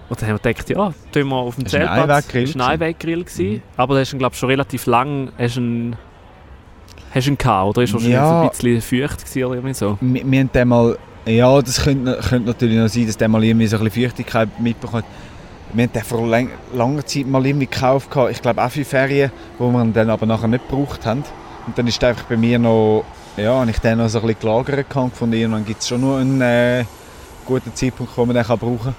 Und 0.09 0.23
dann 0.23 0.31
haben 0.31 0.39
wir 0.43 0.51
gedacht, 0.53 0.71
ja, 0.71 0.95
tun 1.13 1.29
wir 1.29 1.37
auf 1.37 1.55
dem 1.57 1.65
Das 1.65 1.75
ist 1.75 1.79
ein 1.79 1.87
Zeltplatz. 1.87 2.11
Einweggrill 2.11 2.45
Das 2.47 2.57
war 2.59 2.65
ein 2.67 2.73
Einweggrill. 2.73 3.25
gewesen. 3.25 3.51
Mhm. 3.53 3.63
Aber 3.77 3.95
der 3.95 4.03
ist, 4.05 4.19
glaube 4.19 4.33
ich, 4.33 4.39
schon 4.39 4.49
relativ 4.49 4.87
lang. 4.87 5.27
Du 5.37 5.43
einen, 5.45 5.97
hast 7.15 7.27
du 7.27 7.31
einen 7.31 7.39
gehabt, 7.39 7.69
oder? 7.69 7.83
Ist 7.83 7.93
wahrscheinlich 7.93 8.15
Ja. 8.17 8.43
ein 8.43 8.49
bisschen 8.51 8.81
feucht 8.81 9.25
gewesen, 9.25 9.45
oder 9.45 9.55
irgendwie 9.57 9.75
so. 9.75 9.99
Wir, 10.01 10.31
wir 10.31 10.41
haben 10.41 10.53
den 10.53 10.69
mal... 10.69 10.99
Ja, 11.27 11.61
das 11.61 11.83
könnte, 11.83 12.19
könnte 12.29 12.49
natürlich 12.49 12.79
noch 12.79 12.89
sein, 12.89 13.07
dass 13.07 13.17
der 13.17 13.29
mal 13.29 13.45
irgendwie 13.45 13.67
so 13.67 13.77
ein 13.77 13.85
bisschen 13.85 14.05
Feuchtigkeit 14.05 14.49
mitbekommt. 14.61 15.05
Wir 15.75 15.85
haben 15.85 15.93
den 15.93 16.03
vor 16.03 16.27
lang, 16.27 16.49
langer 16.73 17.05
Zeit 17.05 17.27
mal 17.27 17.45
irgendwie 17.45 17.67
gekauft. 17.67 18.09
Ich 18.31 18.41
glaube 18.41 18.65
auch 18.65 18.71
für 18.71 18.85
Ferien, 18.85 19.31
wo 19.59 19.71
wir 19.71 19.83
ihn 19.83 19.93
dann 19.93 20.09
aber 20.09 20.25
nachher 20.25 20.49
nicht 20.49 20.67
gebraucht 20.69 21.05
haben. 21.05 21.25
Und 21.67 21.77
dann 21.77 21.87
ist 21.87 22.03
einfach 22.03 22.25
bei 22.25 22.37
mir 22.37 22.59
noch... 22.59 23.05
Ja, 23.37 23.61
habe 23.61 23.71
ich 23.71 23.79
den 23.79 23.99
noch 23.99 24.09
so 24.09 24.21
ein 24.21 24.27
bisschen 24.27 24.41
gelagert 24.41 24.89
gehabt. 24.89 25.17
Von 25.17 25.33
irgendwann 25.33 25.65
gibt 25.65 25.83
es 25.83 25.89
schon 25.89 26.01
noch 26.01 26.17
einen 26.17 26.41
äh, 26.41 26.85
guten 27.45 27.75
Zeitpunkt, 27.75 28.17
wo 28.17 28.25
man 28.25 28.35
den 28.35 28.45
kann 28.45 28.59
brauchen 28.59 28.79
kann. 28.85 28.95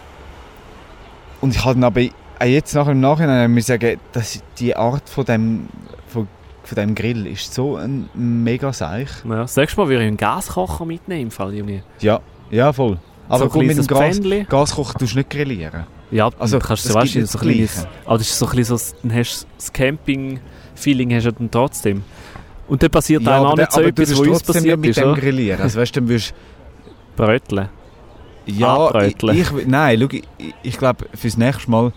Und 1.42 1.56
ich 1.56 1.66
habe 1.66 1.74
dann 1.76 1.86
aber 1.86 2.02
auch 2.40 2.46
jetzt 2.46 2.74
nachher 2.74 2.92
im 2.92 3.00
Nachhinein 3.02 3.52
muss 3.52 3.62
ich 3.62 3.66
sagen, 3.66 4.00
dass 4.12 4.42
die 4.60 4.76
Art 4.76 5.10
von 5.10 5.26
dem, 5.26 5.68
von, 6.08 6.28
von 6.70 6.76
dem 6.76 6.96
Grill 6.96 7.26
ist 7.28 7.54
so 7.54 7.76
ein 7.76 8.10
mega 8.14 8.72
Seich. 8.72 9.10
Ja, 9.28 9.48
sagst 9.48 9.76
du 9.76 9.82
mal, 9.82 9.90
würde 9.90 10.04
ich 10.04 10.08
einen 10.08 10.18
Gaskocher 10.18 10.86
mitnehmen 10.86 11.24
im 11.24 11.32
Fall, 11.32 11.54
Junge? 11.54 11.84
Ja, 12.00 12.20
ja 12.52 12.72
voll. 12.72 13.00
Aber 13.28 13.50
so 13.50 13.60
mit 13.60 13.78
dem 13.78 13.88
Gas. 13.88 14.20
Gaskocher 14.48 14.98
tust 14.98 15.14
du 15.14 15.18
nicht 15.18 15.30
grillieren. 15.30 15.86
Ja, 16.12 16.30
Also, 16.40 16.60
kannst 16.60 16.86
du 16.86 16.90
das 16.90 16.96
weißt, 16.96 17.14
so 17.14 17.20
das 17.22 17.36
ein 17.36 17.42
kleines, 17.42 17.88
aber 18.06 18.18
das 18.18 18.30
ist 18.30 18.40
so 18.40 18.46
ein 18.48 18.56
bisschen 18.56 18.78
so, 18.78 18.96
dann 19.04 19.16
hast 19.16 19.42
du 19.44 19.48
das 19.58 19.74
Camping-Feeling 19.74 21.14
hast 21.14 21.26
du 21.26 21.32
dann 21.32 21.52
trotzdem. 21.52 22.04
Und 22.68 22.82
dann 22.84 22.90
passiert 22.92 23.28
einem 23.28 23.46
auch 23.46 23.56
nicht 23.58 23.72
so 23.72 23.82
etwas, 23.82 24.12
was 24.12 24.20
uns 24.20 24.44
passiert 24.44 24.80
nicht 24.80 24.92
ist, 24.92 24.98
mit 24.98 25.06
dem 25.06 25.12
oder? 25.12 25.20
grillieren. 25.22 25.62
Also 25.62 25.80
weißt 25.80 25.96
du, 25.96 26.00
dann 26.02 26.10
würdest 26.10 26.34
Bröteln. 27.16 27.70
Ja, 28.46 29.02
ich, 29.02 29.16
ich, 29.24 29.68
nein, 29.68 30.00
schau, 30.00 30.08
ich, 30.38 30.54
ich 30.64 30.78
glaube, 30.78 31.06
fürs 31.14 31.38
nächste 31.38 31.70
Mal, 31.70 31.92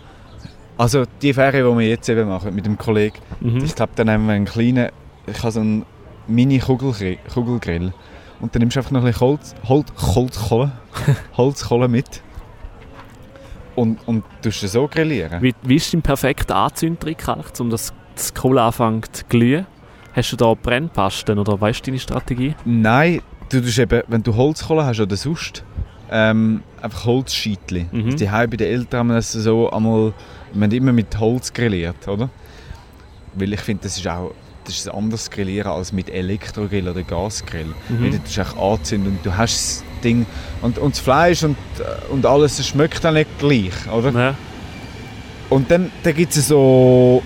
also 0.77 1.03
die 1.21 1.33
Ferien, 1.33 1.69
die 1.71 1.77
wir 1.79 1.87
jetzt 1.89 2.09
eben 2.09 2.27
machen 2.27 2.53
mit 2.55 2.65
dem 2.65 2.77
Kollegen, 2.77 3.17
Mhm. 3.41 3.63
ich 3.63 3.75
glaube, 3.75 3.91
dann 3.95 4.07
nehmen 4.07 4.25
wir 4.27 4.33
einen 4.33 4.45
kleinen, 4.45 4.89
ich 5.27 5.37
habe 5.39 5.51
so 5.51 5.59
einen 5.59 5.85
Mini-Kugelgrill 6.27 7.17
Kugelgrill. 7.33 7.93
und 8.41 8.53
dann 8.55 8.59
nimmst 8.61 8.75
du 8.75 8.79
einfach 8.79 8.91
noch 8.91 9.01
ein 9.01 9.05
bisschen 9.07 9.21
Holz, 9.27 9.55
Holz, 9.67 9.87
Holzkohle, 10.15 10.71
Holzkohle 11.37 11.87
mit 11.87 12.21
und, 13.75 13.99
und 14.07 14.23
tust 14.41 14.63
es 14.63 14.71
so 14.73 14.87
grillieren. 14.87 15.41
Wie, 15.41 15.53
wie 15.63 15.75
ist 15.75 15.93
dein 15.93 16.01
perfekter 16.01 16.55
Anzündtrick 16.55 17.23
um 17.59 17.69
das, 17.69 17.93
das 18.15 18.33
Kohle 18.33 18.61
anfängt 18.61 19.15
zu 19.15 19.25
glühen? 19.25 19.65
Hast 20.15 20.31
du 20.31 20.35
da 20.35 20.53
Brennpasten 20.53 21.39
oder 21.39 21.59
weißt 21.59 21.79
du 21.81 21.91
deine 21.91 21.99
Strategie? 21.99 22.53
Nein, 22.65 23.21
du 23.49 23.61
tust 23.61 23.79
eben, 23.79 24.03
wenn 24.07 24.21
du 24.21 24.35
Holzkohle 24.35 24.85
hast 24.85 24.99
oder 24.99 25.15
sonst, 25.15 25.63
ähm, 26.11 26.61
einfach 26.81 27.05
Holzscheitli. 27.05 27.87
Mhm. 27.91 28.05
Also 28.05 28.17
die 28.17 28.29
Heim 28.29 28.49
bei 28.51 28.57
den 28.57 28.67
Eltern 28.67 28.99
haben 28.99 29.09
das 29.09 29.31
so 29.31 29.71
einmal, 29.71 30.13
wir 30.53 30.63
haben 30.63 30.71
immer 30.71 30.93
mit 30.93 31.19
Holz 31.19 31.51
grilliert, 31.53 32.07
oder? 32.07 32.29
Weil 33.35 33.53
ich 33.53 33.59
finde, 33.61 33.83
das 33.83 33.97
ist 33.97 34.07
auch 34.07 34.31
das 34.65 34.75
ist 34.75 34.87
ein 34.89 34.95
anderes 34.95 35.29
Grillieren 35.29 35.71
als 35.73 35.91
mit 35.91 36.09
Elektrogrill 36.09 36.87
oder 36.87 37.03
Gasgrill. 37.03 37.65
Mhm. 37.89 38.01
Weil 38.03 38.11
Du 38.11 38.17
echt 38.41 38.57
anzünden 38.57 39.17
und 39.17 39.25
du 39.25 39.35
hast 39.35 39.81
das 39.81 39.83
Ding 40.01 40.25
und, 40.61 40.77
und 40.77 40.93
das 40.95 41.01
Fleisch 41.01 41.43
und, 41.43 41.57
äh, 41.79 42.11
und 42.13 42.25
alles, 42.25 42.55
das 42.57 42.67
schmeckt 42.69 43.03
dann 43.03 43.15
nicht 43.15 43.27
gleich, 43.39 43.73
oder? 43.93 44.11
Ja. 44.11 44.35
Und 45.49 45.69
dann, 45.69 45.91
dann 46.03 46.15
gibt 46.15 46.33
es 46.37 46.47
so 46.47 47.21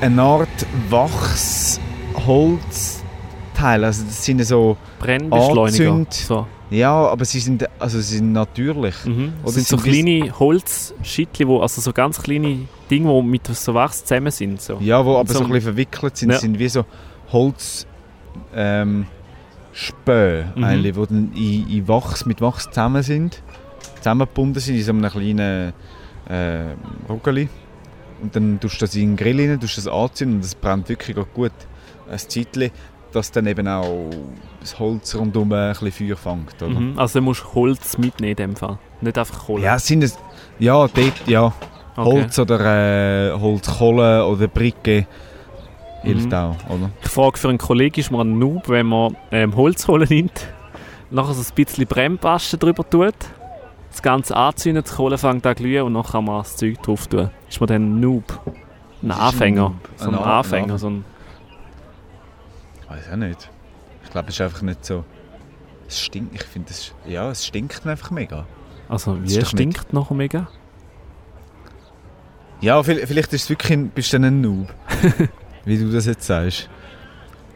eine 0.00 0.20
Art 0.22 0.48
Wachsholzteil. 0.90 3.84
Also 3.84 4.02
das 4.04 4.24
sind 4.24 4.44
so, 4.44 4.76
Brennbeschleuniger. 4.98 5.90
Anzünd- 5.92 6.12
So. 6.26 6.46
Ja, 6.74 6.92
aber 6.92 7.24
sie 7.24 7.40
sind, 7.40 7.64
also 7.78 8.00
sie 8.00 8.16
sind 8.18 8.32
natürlich. 8.32 8.94
Mhm. 9.04 9.32
Das 9.44 9.54
sind 9.54 9.66
so 9.66 9.76
sind 9.76 9.86
das- 9.86 9.92
kleine 10.04 10.38
Holzschittli, 10.38 11.46
wo 11.48 11.60
also 11.60 11.80
so 11.80 11.92
ganz 11.92 12.22
kleine 12.22 12.60
Dinge, 12.90 13.12
die 13.22 13.28
mit 13.28 13.46
so 13.46 13.74
Wachs 13.74 14.04
zusammen 14.04 14.30
sind. 14.30 14.60
So. 14.60 14.78
Ja, 14.80 15.04
wo 15.04 15.16
aber 15.16 15.32
so 15.32 15.38
so, 15.38 15.44
ein- 15.44 15.50
bisschen 15.50 15.62
verwickelt 15.72 16.16
sind. 16.16 16.30
Ja. 16.30 16.38
sind 16.38 16.58
wie 16.58 16.68
so 16.68 16.84
Holz 17.32 17.86
ähm, 18.54 19.06
Späne, 19.72 20.52
Mhm. 20.54 20.64
eigentlich, 20.64 20.94
die 20.94 21.06
dann 21.06 21.32
in, 21.34 21.68
in 21.68 21.88
Wachs, 21.88 22.26
mit 22.26 22.40
Wachs 22.40 22.68
zusammen 22.68 23.02
sind. 23.02 23.42
Zusammengebunden 23.98 24.60
sind 24.60 24.76
in 24.76 24.82
so 24.82 24.92
einem 24.92 25.10
kleinen 25.10 25.72
äh, 26.28 26.74
Rogeli. 27.08 27.48
Und 28.22 28.34
dann 28.36 28.58
tust 28.60 28.76
du 28.80 28.86
das 28.86 28.94
in 28.94 29.10
den 29.10 29.16
Grill 29.16 29.40
rein, 29.50 29.60
tust 29.60 29.76
das 29.78 29.86
anzünden 29.88 30.36
und 30.36 30.44
das 30.44 30.54
brennt 30.54 30.88
wirklich 30.88 31.16
gut. 31.34 31.52
Ein 32.10 32.18
Zeitchen, 32.18 32.70
dass 33.14 33.30
dann 33.30 33.46
eben 33.46 33.66
auch 33.68 34.10
das 34.60 34.78
Holz 34.78 35.14
rundum 35.14 35.52
ein 35.52 35.72
bisschen 35.72 35.92
Feuer 35.92 36.16
fängt. 36.16 36.62
Oder? 36.62 36.68
Mhm. 36.80 36.98
Also 36.98 37.18
dann 37.18 37.24
musst 37.24 37.42
du 37.44 37.54
Holz 37.54 37.98
mitnehmen 37.98 38.30
in 38.30 38.36
dem 38.36 38.56
Fall. 38.56 38.78
Nicht 39.00 39.16
einfach 39.18 39.46
Kohle. 39.46 39.62
Ja, 39.64 39.78
sind 39.78 40.02
es, 40.04 40.18
ja, 40.58 40.74
dort, 40.88 41.26
ja. 41.26 41.52
Okay. 41.96 42.10
Holz 42.10 42.38
oder 42.38 42.60
äh, 42.60 43.32
Holzkohle 43.38 44.26
oder 44.26 44.48
Bricke 44.48 45.06
hilft 46.02 46.26
Mhm. 46.26 46.34
auch, 46.34 46.56
oder? 46.68 46.90
Ich 47.02 47.08
frage 47.10 47.38
für 47.38 47.48
einen 47.48 47.58
Kollegen, 47.58 48.00
ist 48.00 48.10
man 48.10 48.28
ein 48.32 48.38
Noob, 48.38 48.68
wenn 48.68 48.86
man 48.86 49.16
ähm, 49.30 49.54
Holzkohle 49.54 50.06
nimmt, 50.06 50.48
nachher 51.10 51.34
so 51.34 51.42
ein 51.42 51.54
bisschen 51.54 51.86
Brennpaste 51.86 52.58
drüber 52.58 52.88
tut, 52.88 53.14
das 53.90 54.02
Ganze 54.02 54.36
anzündet, 54.36 54.90
die 54.90 54.94
Kohle 54.94 55.18
fängt 55.18 55.46
an 55.46 55.56
zu 55.56 55.62
glühen 55.62 55.84
und 55.84 55.92
nachher 55.92 56.12
kann 56.12 56.24
man 56.24 56.38
das 56.38 56.56
Zeug 56.56 56.82
drauf 56.82 57.06
tun. 57.06 57.30
Ist 57.48 57.60
man 57.60 57.68
dann 57.68 57.82
ein 57.96 58.00
Noob? 58.00 58.40
Ein 59.02 59.10
Anfänger. 59.12 59.72
So 59.96 60.08
ein 60.08 60.14
Ein 60.16 60.20
Anfänger. 60.24 60.78
So 60.78 60.88
ein, 60.88 61.04
Weiß 62.88 63.10
auch 63.12 63.16
nicht. 63.16 63.50
Ich 64.04 64.10
glaube, 64.10 64.28
es 64.28 64.34
ist 64.34 64.40
einfach 64.40 64.62
nicht 64.62 64.84
so. 64.84 65.04
Es 65.88 66.00
stinkt. 66.00 66.34
Ich 66.34 66.44
finde, 66.44 66.70
es, 66.70 66.92
ja, 67.06 67.30
es 67.30 67.46
stinkt 67.46 67.86
einfach 67.86 68.10
mega. 68.10 68.46
also 68.88 69.22
wie 69.22 69.38
doch 69.38 69.46
stinkt 69.48 69.92
nachher 69.92 70.14
mega? 70.14 70.48
Ja, 72.60 72.80
vi- 72.80 73.06
vielleicht 73.06 73.32
ist 73.32 73.44
es 73.44 73.50
wirklich 73.50 73.72
ein, 73.72 73.88
bist 73.90 74.12
du 74.12 74.16
ein 74.16 74.40
Noob. 74.40 74.72
wie 75.64 75.78
du 75.78 75.90
das 75.90 76.06
jetzt 76.06 76.26
sagst. 76.26 76.68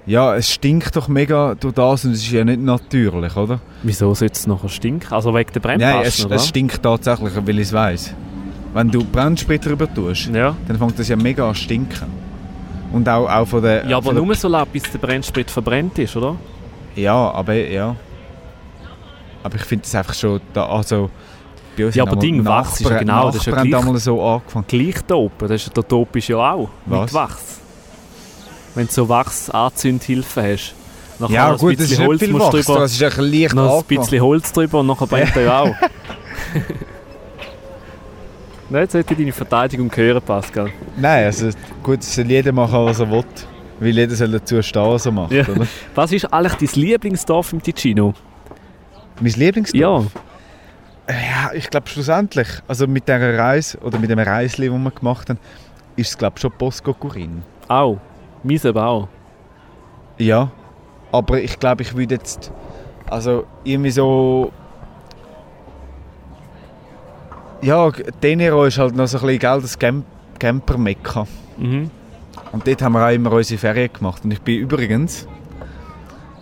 Ja, 0.07 0.35
es 0.35 0.51
stinkt 0.51 0.97
doch 0.97 1.09
mega 1.09 1.55
durch 1.55 1.75
das 1.75 2.05
und 2.07 2.13
es 2.13 2.23
ist 2.23 2.31
ja 2.33 2.43
nicht 2.45 2.61
natürlich, 2.61 3.37
oder? 3.37 3.61
Wieso 3.83 4.15
sollte 4.15 4.33
es 4.35 4.47
nachher 4.47 4.69
stinken? 4.71 5.13
Also 5.13 5.35
wegen 5.35 5.53
der 5.53 5.63
Nein, 5.63 5.79
Brennpaste, 5.79 6.09
es, 6.09 6.25
oder? 6.27 6.37
es 6.37 6.49
stinkt 6.49 6.83
tatsächlich, 6.83 7.33
weil 7.37 7.59
ich 7.59 7.69
es 7.69 7.73
weiss. 7.75 8.15
Wenn 8.73 8.91
du 8.91 9.05
Brennsprit 9.05 9.65
drüber 9.67 9.93
tust, 9.93 10.27
ja. 10.29 10.57
dann 10.67 10.79
fängt 10.79 10.99
das 10.99 11.09
ja 11.09 11.17
mega 11.17 11.49
an 11.49 11.55
stinken. 11.55 12.07
Und 12.93 13.09
auch, 13.09 13.29
auch 13.29 13.47
von 13.47 13.63
der... 13.63 13.87
ja, 13.87 13.97
aber 13.99 14.13
nur 14.13 14.35
so 14.35 14.49
lange, 14.49 14.67
bis 14.67 14.85
der 14.85 14.99
Brennsprit 14.99 15.51
verbrennt 15.51 15.99
ist, 15.99 16.17
oder? 16.17 16.37
Ja, 16.97 17.15
aber 17.33 17.55
ja. 17.55 17.95
Aber 19.43 19.57
ich 19.57 19.63
finde 19.65 19.85
es 19.85 19.95
einfach 19.95 20.15
schon... 20.15 20.41
Da, 20.53 20.67
also, 20.67 21.11
bei 21.77 21.87
uns 21.87 21.95
Ja, 21.95 22.05
aber 22.05 22.17
Ding, 22.17 22.45
Wachs 22.45 22.81
ist 22.81 22.89
ja 22.91 22.99
genau, 22.99 23.27
das 23.27 23.37
ist 23.37 23.47
ja 23.47 23.63
gleich- 23.63 23.75
einmal 23.77 23.97
so 23.99 24.23
angefangen. 24.25 24.65
Gleich 24.69 24.97
da 25.07 25.15
oben, 25.17 25.35
das 25.39 25.51
ist, 25.67 25.77
der 25.77 25.87
Top 25.87 26.17
ist 26.17 26.29
ja 26.29 26.37
auch 26.39 26.69
Was? 26.87 27.01
mit 27.03 27.15
Wachs. 27.15 27.61
Wenn 28.75 28.87
du 28.87 28.93
so 28.93 29.09
Wachs-Anzündhilfe 29.09 30.43
hast. 30.53 30.75
Nachher 31.21 31.35
Ja 31.35 31.45
noch 31.49 31.53
ein 31.55 31.59
gut, 31.59 31.75
das 31.75 31.83
ist 31.83 31.91
bisschen 31.91 32.07
Holz 32.07 32.21
viel 32.23 32.35
Wachs, 32.39 32.51
drüber, 32.67 32.81
das 32.81 32.93
ist 32.93 33.03
echt 33.03 33.17
leicht 33.19 33.55
noch 33.55 33.63
ein 33.65 33.69
angefangen. 33.79 34.01
bisschen 34.01 34.23
Holz 34.23 34.53
drüber 34.53 34.81
und 34.81 34.87
nachher 34.87 35.07
brennt 35.07 35.37
er 35.37 35.43
ja 35.43 35.61
auch. 35.61 35.75
Nein, 38.71 38.83
jetzt 38.83 38.93
sollte 38.93 39.15
deine 39.15 39.33
Verteidigung 39.33 39.91
hören, 39.95 40.21
Pascal. 40.23 40.71
Nein, 40.97 41.25
also 41.25 41.49
gut, 41.83 42.01
es 42.01 42.15
soll 42.15 42.27
jeder 42.27 42.53
machen, 42.53 42.85
was 42.85 43.01
er 43.01 43.11
will. 43.11 43.25
Weil 43.81 43.91
jeder 43.97 44.15
soll 44.15 44.31
dazu 44.33 44.61
stehen, 44.63 44.83
was 44.83 45.07
er 45.07 45.13
macht, 45.13 45.33
Ja. 45.33 45.47
oder? 45.49 45.67
Was 45.95 46.13
ist 46.13 46.27
eigentlich 46.33 46.71
dein 46.73 46.83
Lieblingsdorf 46.83 47.53
im 47.53 47.63
Ticino? 47.63 48.13
Mein 49.21 49.33
Lieblingsdorf? 49.33 50.07
Ja, 51.09 51.15
Ja, 51.15 51.53
ich 51.55 51.71
glaube 51.71 51.89
schlussendlich, 51.89 52.49
also 52.67 52.87
mit 52.87 53.09
dieser 53.09 53.39
Reise, 53.39 53.79
oder 53.79 53.99
mit 53.99 54.11
dem 54.11 54.19
Reisli, 54.19 54.69
das 54.69 54.79
wir 54.79 54.91
gemacht 54.91 55.31
haben, 55.31 55.39
ist 55.97 56.11
es 56.11 56.19
glaube 56.19 56.35
ich 56.37 56.43
schon 56.43 56.53
Bosco 56.59 56.93
Corin. 56.93 57.43
auch. 57.69 57.99
Meins 58.43 58.65
eben 58.65 58.79
auch. 58.79 59.09
Ja, 60.19 60.51
aber 61.11 61.41
ich 61.41 61.59
glaube, 61.59 61.83
ich 61.83 61.97
würde 61.97 62.17
jetzt, 62.17 62.53
also 63.09 63.45
irgendwie 63.65 63.91
so... 63.91 64.53
Ja, 67.63 67.91
Tenero 68.21 68.65
ist 68.65 68.79
halt 68.79 68.95
noch 68.95 69.07
so 69.07 69.19
ein 69.19 69.23
bisschen, 69.27 69.39
gell, 69.41 69.61
das 69.61 69.79
Camp 69.79 70.05
Camper-Mekka. 70.39 71.27
Mhm. 71.57 71.91
Und 72.53 72.67
dort 72.67 72.81
haben 72.83 72.93
wir 72.93 73.05
auch 73.07 73.13
immer 73.13 73.33
unsere 73.33 73.59
Ferien 73.59 73.93
gemacht. 73.93 74.25
Und 74.25 74.31
ich 74.31 74.41
bin 74.41 74.61
übrigens, 74.61 75.27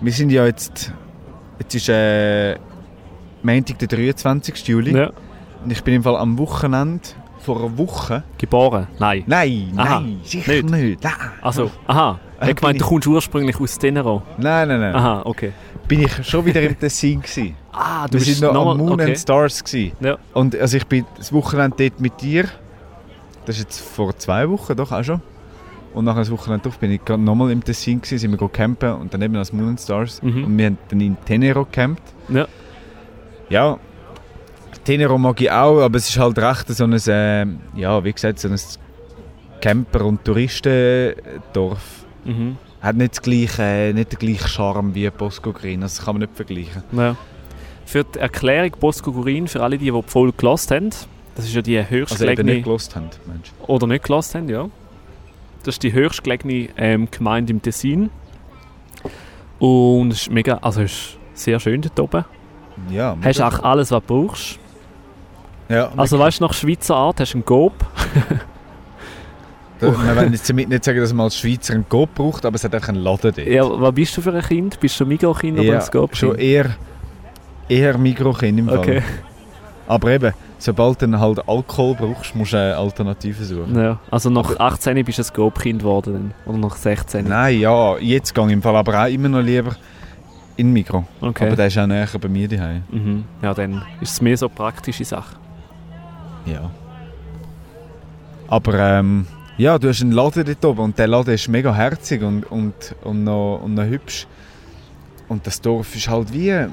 wir 0.00 0.12
sind 0.12 0.30
ja 0.30 0.44
jetzt, 0.44 0.92
jetzt 1.58 1.75
ist 1.75 1.88
äh, 1.88 2.56
Montag, 3.42 3.78
der 3.78 3.88
23. 3.88 4.68
Juli. 4.68 4.94
Ja. 4.96 5.11
Und 5.64 5.70
ich 5.73 5.82
bin 5.82 5.94
im 5.94 6.02
Fall 6.02 6.16
am 6.16 6.37
Wochenende, 6.38 7.02
vor 7.40 7.58
einer 7.61 7.78
Woche. 7.78 8.23
Geboren? 8.38 8.87
Nein. 8.99 9.25
Nein, 9.26 9.73
Aha, 9.76 10.00
nein, 10.00 10.20
sicher 10.25 10.52
nicht. 10.52 10.70
nicht. 10.70 11.02
Nein. 11.04 11.12
Also, 11.40 11.70
aha. 11.87 12.18
Äh, 12.40 12.50
Ich 12.52 12.61
meinte, 12.61 12.76
ich- 12.76 12.82
du 12.82 12.88
kommst 12.88 13.06
ursprünglich 13.06 13.58
aus 13.58 13.78
Tenero. 13.78 14.23
Nein, 14.37 14.68
nein, 14.68 14.80
nein. 14.80 14.94
Aha, 14.94 15.23
okay. 15.25 15.52
Bin 15.88 16.02
ich 16.02 16.26
schon 16.28 16.44
wieder 16.44 16.61
im 16.61 16.78
Tessin 16.78 17.23
gewesen. 17.23 17.54
Ah, 17.78 18.06
du 18.09 18.18
bist 18.18 18.40
noch 18.40 18.49
am 18.49 18.54
nochmal- 18.54 18.76
Moon 18.76 18.92
okay. 18.92 19.04
and 19.11 19.18
Stars 19.18 19.62
gewesen. 19.62 19.92
Ja. 20.00 20.16
Und 20.33 20.56
also 20.56 20.76
ich 20.78 20.87
bin 20.87 21.04
das 21.16 21.33
Wochenende 21.33 21.76
dort 21.78 22.00
mit 22.00 22.21
dir. 22.23 22.47
Das 23.45 23.56
ist 23.56 23.62
jetzt 23.62 23.80
vor 23.80 24.16
zwei 24.16 24.49
Wochen 24.49 24.75
doch 24.75 24.90
auch 24.90 25.04
schon. 25.04 25.21
Und 25.95 26.04
nachher 26.06 26.21
das 26.21 26.30
Wochenende 26.30 26.62
durch 26.64 26.76
bin 26.76 26.90
ich 26.90 27.04
gerade 27.04 27.23
nochmal 27.23 27.50
im 27.50 27.62
Tessin 27.62 28.00
gewesen, 28.00 28.18
sind 28.18 28.30
wir 28.33 28.38
go 28.38 28.49
campen 28.49 28.92
und 28.95 29.12
dann 29.14 29.23
eben 29.23 29.37
als 29.37 29.52
Moon 29.52 29.68
and 29.68 29.80
Stars. 29.80 30.23
Mhm. 30.23 30.45
Und 30.45 30.59
wir 30.59 30.66
haben 30.66 30.78
dann 30.88 31.00
in 31.00 31.16
Tenero 31.25 31.64
gecampt. 31.64 32.02
Ja. 32.28 32.47
Ja, 33.49 33.78
Tenero 34.85 35.16
mag 35.18 35.40
ich 35.40 35.50
auch, 35.50 35.80
aber 35.83 35.97
es 35.99 36.09
ist 36.09 36.18
halt 36.18 36.38
recht 36.38 36.68
so 36.68 36.85
ein, 36.85 36.92
äh, 36.95 37.47
ja, 37.76 38.02
wie 38.04 38.12
gesagt, 38.12 38.38
so 38.40 38.49
ein 38.49 38.59
Camper- 39.61 40.04
und 40.04 40.25
Touristendorf. 40.25 42.04
Mhm. 42.25 42.56
Hat 42.80 42.97
nicht, 42.97 43.12
das 43.12 43.23
gleiche, 43.23 43.92
nicht 43.95 44.12
den 44.12 44.18
gleichen 44.18 44.49
Charme 44.49 44.95
wie 44.95 45.09
Bosco 45.11 45.52
Green, 45.52 45.83
also 45.83 45.97
das 45.99 46.04
kann 46.04 46.14
man 46.16 46.23
nicht 46.23 46.37
vergleichen. 46.37 46.83
Ja. 46.92 47.16
Für 47.86 48.04
die 48.04 48.18
Erklärung 48.18 48.72
Bosco 48.78 49.12
Gurin, 49.12 49.48
für 49.48 49.62
alle, 49.62 49.78
die, 49.78 49.90
die 49.90 49.92
die 49.92 50.02
Folge 50.10 50.32
gelost 50.36 50.70
haben, 50.70 50.90
das 51.34 51.44
ist 51.46 51.54
ja 51.54 51.62
die 51.62 51.78
Also 51.78 51.90
höchstgelegene... 51.90 52.52
nicht 52.54 52.64
gelost 52.64 52.94
haben, 52.96 53.08
Mensch. 53.26 53.52
oder 53.66 53.86
nicht 53.86 54.04
gelost 54.04 54.34
haben, 54.34 54.48
ja. 54.48 54.68
Das 55.62 55.76
ist 55.76 55.82
die 55.82 55.92
höchstgelegene 55.92 56.68
ähm, 56.76 57.08
Gemeinde 57.10 57.52
im 57.52 57.62
Tessin. 57.62 58.10
Und 59.58 60.10
es 60.12 60.22
ist 60.22 60.30
mega, 60.30 60.58
also 60.62 60.82
es 60.82 60.92
ist 60.92 61.18
sehr 61.34 61.58
schön 61.60 61.80
dort 61.80 61.98
oben. 62.00 62.24
Ja, 62.90 63.16
Hast 63.22 63.40
auch 63.40 63.62
alles, 63.62 63.90
was 63.90 64.02
du 64.02 64.06
brauchst. 64.06 64.58
ja, 65.68 65.90
Also 65.96 66.18
weißt 66.18 66.40
du, 66.40 66.44
nach 66.44 66.52
Schweizer 66.52 66.94
Art 66.96 67.20
hast 67.20 67.32
du 67.32 67.38
einen 67.38 67.44
Gob. 67.46 67.72
Da- 69.80 69.86
Wir 70.04 70.16
wollen 70.16 70.32
jetzt 70.32 70.48
damit 70.48 70.68
nicht 70.68 70.84
sagen, 70.84 70.98
dass 71.00 71.12
man 71.12 71.24
als 71.24 71.38
Schweizer 71.38 71.74
einen 71.74 71.88
Coop 71.88 72.14
braucht, 72.14 72.44
aber 72.44 72.56
es 72.56 72.64
hat 72.64 72.74
einfach 72.74 72.88
einen 72.90 72.98
Laden 73.02 73.32
dort. 73.34 73.46
Ja, 73.46 73.64
was 73.80 73.94
bist 73.94 74.16
du 74.16 74.20
für 74.22 74.32
ein 74.34 74.42
Kind? 74.42 74.78
Bist 74.80 74.98
du 75.00 75.04
ein 75.04 75.08
Migros-Kind 75.08 75.58
oder 75.58 75.68
Ja, 75.68 75.78
ein 75.80 75.90
Gob? 75.90 76.16
schon 76.16 76.36
eher 76.36 76.76
eher 77.68 77.99
Mikrokind 77.99 78.58
im 78.58 78.68
Fall. 78.68 78.78
Okay. 78.78 79.02
Aber 79.88 80.11
eben, 80.11 80.32
sobald 80.58 81.00
du 81.02 81.18
halt 81.18 81.49
Alkohol 81.49 81.94
brauchst, 81.94 82.35
musst 82.35 82.52
du 82.52 82.56
eine 82.56 82.76
Alternative 82.76 83.44
suchen. 83.44 83.78
Ja. 83.78 84.00
Also 84.11 84.30
nach 84.30 84.58
18 84.58 85.04
bist 85.04 85.18
du 85.18 85.23
ein 85.23 85.25
Scope-Kind 85.25 85.80
geworden. 85.80 86.35
Oder 86.44 86.58
nach 86.58 86.76
16? 86.76 87.28
Nein, 87.28 87.61
ja, 87.61 87.96
jetzt 87.99 88.35
gehe 88.35 88.46
ich 88.46 88.52
im 88.52 88.62
Fall 88.62 88.76
aber 88.76 89.04
auch 89.04 89.08
immer 89.08 89.28
noch 89.28 89.42
lieber 89.42 89.76
in 90.56 90.73
Mikro. 90.73 91.04
Okay. 91.20 91.46
Aber 91.46 91.56
der 91.56 91.66
ist 91.66 91.78
auch 91.78 91.87
näher 91.87 92.08
bei 92.20 92.28
mir 92.28 92.49
daheim. 92.49 92.82
Mhm. 92.90 93.25
Ja, 93.42 93.54
dann 93.54 93.82
ist 94.00 94.12
es 94.12 94.20
mehr 94.20 94.37
so 94.37 94.46
eine 94.46 94.54
praktische 94.54 95.04
Sache. 95.04 95.37
Ja. 96.46 96.70
Aber 98.49 98.75
ähm, 98.78 99.26
ja, 99.58 99.78
du 99.78 99.88
hast 99.88 100.02
einen 100.02 100.12
Laden 100.12 100.44
dort 100.44 100.64
oben 100.64 100.80
und 100.80 100.99
der 100.99 101.08
Laden 101.08 101.35
ist 101.35 101.49
mega 101.49 101.75
herzig 101.75 102.23
und, 102.23 102.44
und, 102.44 102.94
und, 103.02 103.25
noch, 103.25 103.61
und 103.62 103.75
noch 103.75 103.85
hübsch. 103.85 104.26
Und 105.28 105.46
das 105.46 105.61
Dorf 105.61 105.94
ist 105.94 106.08
halt 106.08 106.32
wie, 106.32 106.66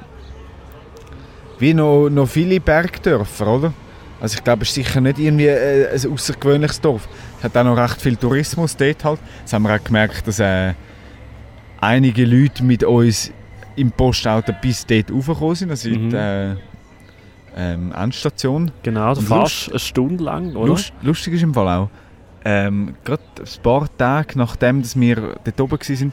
wie 1.60 1.74
noch, 1.74 2.10
noch 2.10 2.28
viele 2.28 2.60
Bergdörfer, 2.60 3.48
oder? 3.48 3.74
Also 4.20 4.36
ich 4.38 4.44
glaube, 4.44 4.64
es 4.64 4.70
ist 4.70 4.76
sicher 4.76 5.02
nicht 5.02 5.20
irgendwie 5.20 5.48
äh, 5.48 5.90
ein 5.94 6.12
außergewöhnliches 6.14 6.80
Dorf. 6.82 7.08
Es 7.40 7.44
hat 7.44 7.58
auch 7.58 7.64
noch 7.66 7.78
recht 7.78 8.02
viel 8.02 8.16
Tourismus 8.16 8.76
dort 8.78 9.04
halt. 9.04 9.20
Das 9.44 9.54
haben 9.54 9.64
wir 9.64 9.76
auch 9.76 9.84
gemerkt, 9.84 10.26
dass 10.28 10.40
äh, 10.40 10.74
einige 11.82 12.26
Leute 12.26 12.64
mit 12.64 12.84
uns 12.84 13.32
im 13.76 13.92
Postauto 13.92 14.54
bis 14.62 14.86
dort 14.86 15.12
raufgekommen 15.12 15.56
sind, 15.56 15.70
also 15.72 15.90
Mhm. 15.90 16.10
die 16.10 16.16
äh, 16.16 16.56
ähm, 17.58 17.92
Endstation. 17.96 18.72
Genau, 18.84 19.14
du 19.14 19.20
Und 19.20 19.28
fährst 19.28 19.70
eine 19.70 19.80
Stunde 19.80 20.24
lang, 20.24 20.56
oder? 20.56 20.68
Lust, 20.68 20.94
lustig 21.02 21.34
ist 21.34 21.44
im 21.44 21.54
Fall 21.54 21.68
auch, 21.68 21.90
ähm, 22.46 22.96
gerade 23.04 23.22
ein 23.40 23.62
paar 23.64 23.88
Tage 23.98 24.38
nachdem 24.38 24.82
dass 24.82 25.00
wir 25.00 25.36
dort 25.44 25.62
oben 25.62 25.72
waren, 25.80 26.12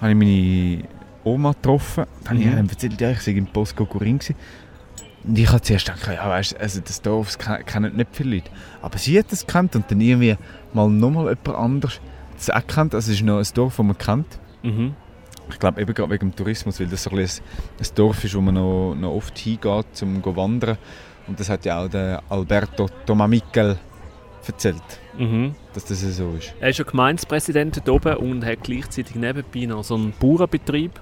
habe 0.00 0.10
ich 0.10 0.16
meine 0.16 0.84
Oma 1.24 1.52
getroffen. 1.52 2.04
Dann 2.24 2.38
habe 2.38 2.44
ich 2.48 2.54
Mhm. 2.62 2.68
erzählt, 2.68 3.00
ja, 3.00 3.10
ich 3.10 3.20
sei 3.20 3.32
im 3.32 3.46
Post 3.46 3.74
Kokurin. 3.76 4.18
Und 5.24 5.38
ich 5.38 5.48
habe 5.48 5.60
zuerst 5.60 5.86
gedacht, 5.86 6.06
ja, 6.06 6.28
weißt, 6.28 6.58
also 6.58 6.80
das 6.80 7.02
Dorf 7.02 7.26
das 7.36 7.38
ke- 7.38 7.64
kennen 7.64 7.96
nicht 7.96 8.08
viele 8.12 8.36
Leute. 8.36 8.50
Aber 8.82 8.98
sie 8.98 9.18
hat 9.18 9.32
es 9.32 9.46
gekannt 9.46 9.74
und 9.76 9.90
dann 9.90 10.00
irgendwie 10.00 10.36
mal 10.72 10.88
nochmal 10.88 11.24
jemand 11.28 11.48
anders 11.58 12.00
das 12.36 12.50
auch 12.50 12.66
kennt. 12.66 12.94
Also 12.94 13.10
es 13.10 13.18
ist 13.18 13.24
noch 13.24 13.38
ein 13.38 13.46
Dorf, 13.54 13.76
das 13.76 13.84
man 13.86 13.98
kennt. 13.98 14.26
Mhm. 14.62 14.94
Ich 15.50 15.58
glaube 15.58 15.80
eben 15.80 15.92
gerade 15.94 16.10
wegen 16.12 16.30
dem 16.30 16.36
Tourismus, 16.36 16.78
weil 16.78 16.86
das 16.86 17.02
so 17.02 17.10
ein, 17.10 17.16
bisschen 17.16 17.44
ein, 17.80 17.86
Dorf 17.94 18.22
ist, 18.22 18.34
wo 18.34 18.40
man 18.40 18.54
noch, 18.54 18.94
noch 18.94 19.10
oft 19.14 19.36
hingeht, 19.38 19.86
um 20.02 20.22
zu 20.22 20.36
wandern. 20.36 20.78
Und 21.26 21.40
das 21.40 21.48
hat 21.50 21.64
ja 21.64 21.82
auch 21.82 21.88
der 21.88 22.22
Alberto 22.28 22.88
Tomamikel 23.06 23.76
erzählt, 24.46 24.82
Mhm. 25.18 25.54
dass 25.74 25.84
das 25.84 26.00
so 26.00 26.34
ist. 26.38 26.54
Er 26.60 26.70
ist 26.70 26.78
ja 26.78 26.84
Gemeindepräsident 26.84 27.76
dort 27.76 27.88
oben 27.88 28.16
und 28.16 28.46
hat 28.46 28.62
gleichzeitig 28.62 29.14
nebenbei 29.16 29.66
noch 29.66 29.84
so 29.84 29.94
einen 29.96 30.12
Bauernbetrieb. 30.18 30.92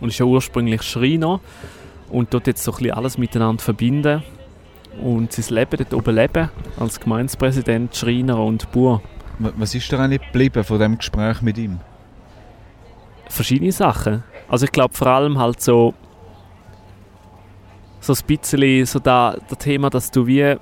Und 0.00 0.08
ist 0.08 0.18
ja 0.18 0.26
ursprünglich 0.26 0.82
Schreiner. 0.82 1.40
Und 2.10 2.34
dort 2.34 2.46
jetzt 2.46 2.62
so 2.64 2.72
ein 2.72 2.78
bisschen 2.78 2.92
alles 2.94 3.18
miteinander 3.18 3.62
verbinden. 3.62 4.22
Und 5.02 5.32
sein 5.32 5.54
Leben 5.54 5.76
dort 5.78 5.94
oben 5.94 6.14
leben. 6.14 6.50
Als 6.78 6.98
Gemeindepräsident, 7.00 7.94
Schreiner 7.96 8.42
und 8.42 8.70
Bauer. 8.72 9.00
Wa- 9.38 9.52
Was 9.56 9.74
ist 9.74 9.90
da 9.92 10.00
eigentlich 10.00 10.20
geblieben 10.22 10.64
von 10.64 10.78
dem 10.78 10.98
Gespräch 10.98 11.40
mit 11.42 11.58
ihm? 11.58 11.78
verschiedene 13.28 13.70
Sachen. 13.70 14.24
Also 14.48 14.64
ich 14.64 14.72
glaube 14.72 14.92
vor 14.94 15.06
allem 15.06 15.38
halt 15.38 15.60
so 15.60 15.94
so 18.00 18.12
ein 18.12 18.18
bisschen 18.26 18.86
so 18.86 18.98
da, 18.98 19.36
das 19.48 19.58
Thema, 19.58 19.88
dass 19.88 20.10
du 20.10 20.26
wie, 20.26 20.56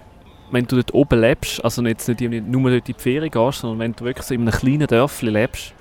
wenn 0.51 0.67
du 0.67 0.77
dort 0.77 0.93
oben 0.93 1.19
lebst, 1.21 1.65
also 1.65 1.83
jetzt 1.87 2.09
nicht 2.09 2.21
nur 2.47 2.71
dort 2.71 2.87
in 2.89 2.95
die 2.95 3.01
Ferien 3.03 3.31
gehst, 3.31 3.61
sondern 3.61 3.79
wenn 3.79 3.93
du 3.93 4.05
wirklich 4.05 4.27
so 4.27 4.35
in 4.35 4.43
einem 4.43 4.51
kleinen 4.51 4.87
Dörfli 4.87 5.31
lebst, 5.31 5.73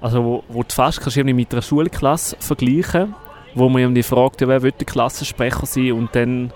also 0.00 0.22
wo, 0.24 0.44
wo 0.48 0.62
du 0.62 0.72
fast 0.72 1.00
kannst 1.00 1.16
mit 1.16 1.52
einer 1.52 1.62
Schulklasse 1.62 2.36
vergleichen, 2.38 3.14
wo 3.54 3.68
man 3.68 3.82
irgendwie 3.82 4.02
fragt, 4.02 4.40
ja, 4.40 4.48
wer 4.48 4.62
will 4.62 4.72
der 4.72 4.86
Klassensprecher 4.86 5.66
sein 5.66 5.92
und 5.92 6.14
dann 6.14 6.52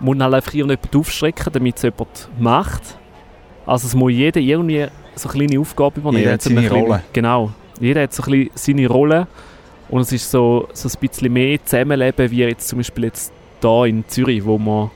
muss 0.00 0.18
halt 0.18 0.34
einfach 0.34 0.54
irgendjemand 0.54 0.96
aufschrecken, 0.96 1.52
damit 1.52 1.76
es 1.76 1.82
jemand 1.82 2.28
macht. 2.38 2.82
Also 3.66 3.86
es 3.86 3.94
muss 3.94 4.12
jeder 4.12 4.40
irgendwie 4.40 4.86
so 5.14 5.28
eine 5.28 5.38
kleine 5.46 5.60
Aufgabe 5.60 6.00
übernehmen. 6.00 6.22
Jeder 6.22 6.32
hat 6.34 6.42
seine 6.42 6.66
kleine- 6.66 6.84
Rolle. 6.84 7.02
Genau. 7.12 7.50
Jeder 7.80 8.02
hat 8.02 8.12
so 8.12 8.22
ein 8.24 8.30
bisschen 8.30 8.76
seine 8.76 8.88
Rolle 8.88 9.26
und 9.88 10.00
es 10.00 10.12
ist 10.12 10.30
so, 10.30 10.68
so 10.72 10.88
ein 10.88 11.00
bisschen 11.00 11.32
mehr 11.32 11.64
Zusammenleben 11.64 12.30
wie 12.30 12.38
jetzt 12.38 12.68
zum 12.68 12.78
Beispiel 12.78 13.04
jetzt 13.04 13.32
da 13.60 13.84
in 13.84 14.04
Zürich, 14.08 14.44
wo 14.44 14.58
man 14.58 14.90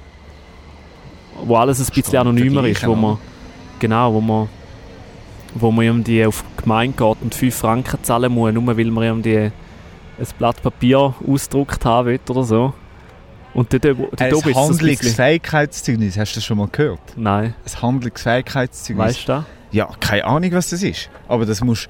wo 1.44 1.56
alles 1.56 1.80
ein 1.80 1.92
bisschen 1.94 2.18
anonymer 2.18 2.64
ist, 2.66 2.86
wo 2.86 2.94
man 2.94 3.18
genau, 3.78 4.14
wo 4.14 4.20
man 4.20 4.48
wo 5.54 5.70
man 5.70 5.84
irgendwie 5.84 6.24
auf 6.24 6.44
die 6.56 6.62
Gemeinde 6.62 6.96
geht 6.96 7.16
und 7.20 7.34
5 7.34 7.54
Franken 7.54 8.02
zahlen 8.02 8.32
muss, 8.32 8.52
nur 8.52 8.66
weil 8.76 8.90
man 8.90 9.04
irgendwie 9.04 9.50
ein 10.18 10.26
Blatt 10.38 10.62
Papier 10.62 11.14
ausgedruckt 11.26 11.84
haben 11.84 12.08
will 12.08 12.20
oder 12.28 12.44
so. 12.44 12.74
Und 13.54 13.72
dort, 13.72 13.84
dort 13.84 14.20
Ein 14.20 14.32
oben 14.34 14.48
ist. 14.50 14.56
Handlungsfähigkeitszeugnis, 14.56 16.16
hast 16.18 16.32
du 16.32 16.36
das 16.38 16.44
schon 16.44 16.58
mal 16.58 16.68
gehört? 16.72 17.00
Nein, 17.16 17.54
Ein 17.64 17.82
Handlungsfähigkeitszeugnis? 17.82 19.06
weißt 19.06 19.22
du 19.28 19.32
das? 19.32 19.44
Ja, 19.72 19.88
keine 20.00 20.24
Ahnung, 20.24 20.52
was 20.52 20.70
das 20.70 20.82
ist. 20.82 21.10
Aber 21.28 21.44
das 21.46 21.60
musst 21.62 21.88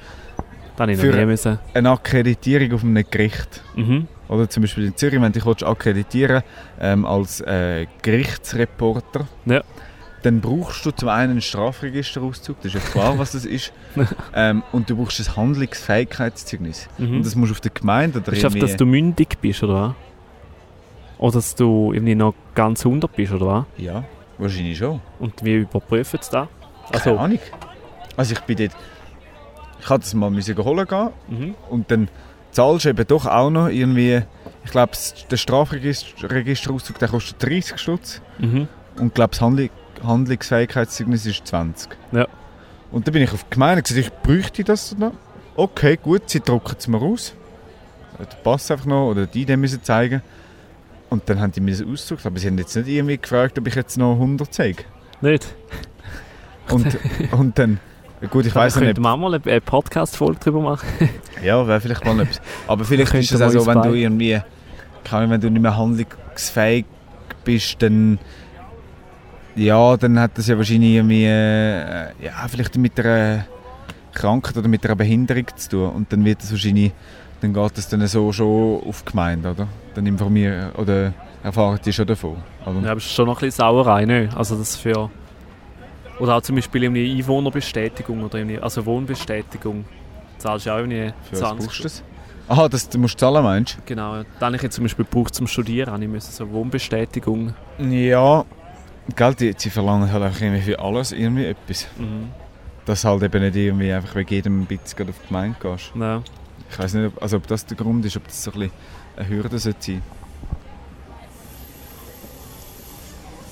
Da 0.76 0.82
habe 0.84 0.92
ich 0.92 0.98
Für- 0.98 1.26
müssen. 1.26 1.58
eine 1.74 1.90
Akkreditierung 1.90 2.72
auf 2.72 2.82
einem 2.82 3.04
Gericht. 3.10 3.62
Mhm. 3.76 4.08
Oder 4.28 4.48
zum 4.48 4.62
Beispiel 4.62 4.86
in 4.86 4.96
Zürich, 4.96 5.14
wenn 5.20 5.24
du 5.24 5.38
dich 5.38 5.44
willst 5.46 5.62
akkreditieren 5.62 6.42
ähm, 6.80 7.04
als 7.04 7.40
äh, 7.42 7.86
Gerichtsreporter, 8.02 9.26
Ja. 9.44 9.62
Dann 10.22 10.40
brauchst 10.40 10.86
du 10.86 10.92
zum 10.92 11.08
einen 11.08 11.32
einen 11.32 11.40
Strafregisterauszug, 11.40 12.56
das 12.62 12.74
ist 12.74 12.74
ja 12.74 12.90
klar, 12.90 13.18
was 13.18 13.32
das 13.32 13.44
ist. 13.44 13.72
ähm, 14.34 14.62
und 14.72 14.88
du 14.88 14.96
brauchst 14.96 15.20
ein 15.20 15.36
Handlungsfähigkeitszeugnis. 15.36 16.88
Mhm. 16.98 17.16
Und 17.16 17.26
das 17.26 17.34
musst 17.34 17.50
du 17.50 17.54
auf 17.54 17.60
der 17.60 17.72
Gemeinde 17.72 18.20
oder 18.20 18.32
einfach, 18.32 18.54
dass 18.54 18.76
du 18.76 18.86
mündig 18.86 19.38
bist, 19.40 19.62
oder 19.62 19.74
was? 19.74 19.94
Oder 21.18 21.32
dass 21.34 21.54
du 21.54 21.92
irgendwie 21.92 22.14
noch 22.14 22.34
ganz 22.54 22.84
100 22.84 23.14
bist, 23.14 23.32
oder 23.32 23.46
was? 23.46 23.64
Ja, 23.76 24.04
wahrscheinlich 24.38 24.78
schon. 24.78 25.00
Und 25.18 25.44
wie 25.44 25.56
überprüfen 25.56 26.18
sie 26.22 26.30
das? 26.30 26.48
Keine 26.90 27.04
Also, 27.04 27.18
Ahnung. 27.18 27.38
Also 28.16 28.34
ich 28.34 28.40
bin 28.40 28.56
dort... 28.56 28.72
Ich 29.80 29.88
hatte 29.88 30.00
das 30.00 30.14
mal 30.14 30.30
müssen 30.30 30.56
holen 30.56 30.86
gehen 30.86 31.08
mhm. 31.28 31.54
und 31.68 31.90
dann 31.90 32.08
zahlst 32.52 32.84
du 32.84 32.90
eben 32.90 33.06
doch 33.06 33.26
auch 33.26 33.50
noch 33.50 33.68
irgendwie... 33.68 34.22
Ich 34.64 34.70
glaube, 34.70 34.92
der 35.28 35.36
Strafregisterauszug 35.36 36.98
der 37.00 37.08
kostet 37.08 37.42
30 37.42 37.78
Stutz. 37.78 38.22
Mhm. 38.38 38.68
Und 38.96 39.08
ich 39.08 39.14
glaube, 39.14 39.30
das 39.30 39.40
Handlung, 39.40 39.70
Handlungsfähigkeitszeugnis 40.06 41.26
ist 41.26 41.46
20. 41.46 41.90
Ja. 42.12 42.26
Und 42.90 43.06
dann 43.06 43.12
bin 43.12 43.22
ich 43.22 43.32
auf 43.32 43.44
die 43.44 43.50
Gemeinde 43.50 43.82
gesagt, 43.82 44.00
ich 44.00 44.12
bräuchte 44.12 44.64
das 44.64 44.96
noch. 44.96 45.12
Okay, 45.56 45.98
gut, 46.00 46.28
sie 46.28 46.40
drucken 46.40 46.76
es 46.78 46.88
mir 46.88 47.00
aus. 47.00 47.34
Den 48.18 48.26
Pass 48.44 48.70
einfach 48.70 48.86
noch 48.86 49.10
oder 49.10 49.26
die 49.26 49.42
Idee 49.42 49.56
müssen 49.56 49.82
zeigen. 49.82 50.22
Und 51.10 51.28
dann 51.28 51.40
haben 51.40 51.52
die 51.52 51.60
mir 51.60 51.72
das 51.72 51.82
ausgedruckt. 51.82 52.26
Aber 52.26 52.38
sie 52.38 52.46
haben 52.48 52.58
jetzt 52.58 52.74
nicht 52.76 52.88
irgendwie 52.88 53.18
gefragt, 53.18 53.58
ob 53.58 53.66
ich 53.66 53.74
jetzt 53.74 53.98
noch 53.98 54.12
100 54.12 54.52
zeige. 54.52 54.84
Nicht? 55.20 55.54
Und, 56.70 56.98
und 57.32 57.58
dann... 57.58 57.80
Gut, 58.30 58.46
ich 58.46 58.54
weiß 58.54 58.76
nicht, 58.76 58.84
könnte 58.84 59.00
man 59.00 59.18
mal 59.18 59.34
eine- 59.34 59.60
Podcast-Folge 59.60 60.38
darüber 60.44 60.60
machen. 60.60 60.88
Ja, 61.42 61.66
wäre 61.66 61.80
vielleicht 61.80 62.04
mal 62.04 62.20
etwas. 62.20 62.40
Aber 62.68 62.84
vielleicht 62.84 63.12
ist 63.14 63.32
es 63.32 63.40
auch 63.40 63.50
so, 63.50 63.66
wenn 63.66 63.82
du 63.82 63.94
irgendwie, 63.94 64.40
Ahnung, 65.10 65.30
wenn 65.30 65.40
du 65.40 65.50
nicht 65.50 65.60
mehr 65.60 65.76
handlungsfähig 65.76 66.84
bist, 67.44 67.82
dann 67.82 68.20
ja, 69.54 69.96
dann 69.96 70.18
hat 70.18 70.38
das 70.38 70.46
ja 70.46 70.56
wahrscheinlich 70.56 70.94
irgendwie, 70.94 71.24
äh, 71.24 72.10
ja, 72.22 72.46
vielleicht 72.48 72.76
mit 72.76 72.98
einer 72.98 73.46
Krankheit 74.12 74.56
oder 74.56 74.68
mit 74.68 74.84
einer 74.84 74.96
Behinderung 74.96 75.46
zu 75.56 75.68
tun. 75.68 75.90
Und 75.90 76.12
dann 76.12 76.24
wird 76.24 76.42
das 76.42 76.50
wahrscheinlich, 76.50 76.92
dann 77.40 77.52
geht 77.52 77.76
das 77.76 77.88
dann 77.88 78.06
so 78.06 78.32
schon 78.32 78.82
auf 78.86 79.02
die 79.02 79.10
Gemeinde, 79.10 79.50
oder? 79.50 79.68
Dann 79.94 80.06
informieren 80.06 80.72
oder 80.72 81.12
erfahren 81.42 81.78
die 81.84 81.92
schon 81.92 82.06
davon. 82.06 82.36
Oder? 82.64 82.80
Ja, 82.80 82.90
aber 82.90 82.98
es 82.98 83.06
ist 83.06 83.12
schon 83.12 83.26
noch 83.26 83.36
ein 83.36 83.46
bisschen 83.46 83.64
Sauerei, 83.64 84.04
ne? 84.04 84.28
Also 84.34 84.56
das 84.56 84.76
für... 84.76 85.10
Oder 86.18 86.36
auch 86.36 86.42
zum 86.42 86.56
Beispiel 86.56 86.84
irgendwie 86.84 87.18
Einwohnerbestätigung 87.18 88.22
oder 88.22 88.38
irgendwie, 88.38 88.58
also 88.58 88.84
Wohnbestätigung. 88.86 89.84
Zahlst 90.38 90.66
du 90.66 90.70
auch 90.70 90.78
irgendwie 90.78 91.12
Für 91.24 91.32
was 91.32 91.38
20 91.40 91.66
brauchst 91.66 91.78
du 91.78 91.82
das? 91.84 92.02
Aha, 92.48 92.68
das, 92.68 92.88
du 92.88 92.98
musst 92.98 93.18
zahlen, 93.18 93.42
meinst 93.42 93.78
Genau, 93.86 94.16
ja. 94.16 94.24
Dann 94.38 94.48
habe 94.48 94.56
ich 94.56 94.62
jetzt 94.62 94.74
zum 94.74 94.84
Beispiel 94.84 95.04
gebraucht 95.04 95.34
zum 95.34 95.46
Studieren, 95.46 96.02
ich 96.02 96.08
müssen 96.08 96.32
so 96.32 96.50
Wohnbestätigung. 96.50 97.54
du? 97.78 97.84
Ja, 97.84 98.44
gell, 99.16 99.34
die, 99.34 99.54
die 99.54 99.70
verlangen 99.70 100.10
halt 100.12 100.22
einfach 100.22 100.40
irgendwie 100.40 100.62
für 100.62 100.78
alles 100.78 101.12
irgendwie 101.12 101.46
etwas. 101.46 101.86
Mhm. 101.98 102.28
Dass 102.84 103.04
halt 103.04 103.22
eben 103.22 103.42
nicht 103.42 103.56
irgendwie 103.56 103.92
einfach 103.92 104.14
wegen 104.16 104.30
jedem 104.34 104.60
ein 104.62 104.66
bisschen 104.66 105.08
auf 105.08 105.14
die 105.22 105.28
Gemeinde 105.28 105.56
gehst. 105.60 105.92
Ja. 105.98 106.22
Ich 106.70 106.78
weiß 106.78 106.94
nicht, 106.94 107.06
ob, 107.14 107.22
also 107.22 107.36
ob 107.36 107.46
das 107.46 107.66
der 107.66 107.76
Grund 107.76 108.04
ist, 108.04 108.16
ob 108.16 108.24
das 108.26 108.42
so 108.42 108.50
ein 108.52 108.58
bisschen 108.60 108.72
eine 109.16 109.28
Hürde 109.28 109.58
sollte 109.58 109.78
sein. 109.80 110.02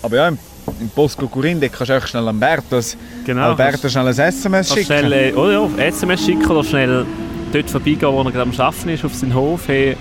Aber 0.03 0.17
ja, 0.17 0.29
im, 0.29 0.39
im 0.81 0.89
Bosco 0.89 1.29
Corin, 1.29 1.61
kannst 1.61 1.81
du 1.91 1.95
einfach 1.95 2.09
schnell 2.09 2.27
Alberto, 2.27 2.81
Genau. 3.25 3.51
Alberto 3.51 3.89
schnell 3.89 4.07
ein 4.09 4.19
SMS 4.19 4.69
schicken. 4.73 4.85
schnell, 4.87 5.13
äh, 5.13 5.33
oder 5.35 5.53
ja, 5.53 5.69
SMS 5.87 6.25
schicken 6.25 6.47
oder 6.51 6.65
schnell 6.65 7.07
dort 7.53 7.69
vorbeigehen, 7.71 8.13
wo 8.13 8.23
er 8.23 8.33
gerade 8.33 8.43
am 8.51 8.53
Arbeiten 8.59 8.89
ist, 8.89 9.05
auf 9.05 9.15
seinen 9.15 9.35
Hof. 9.35 9.69
Hey, 9.69 9.97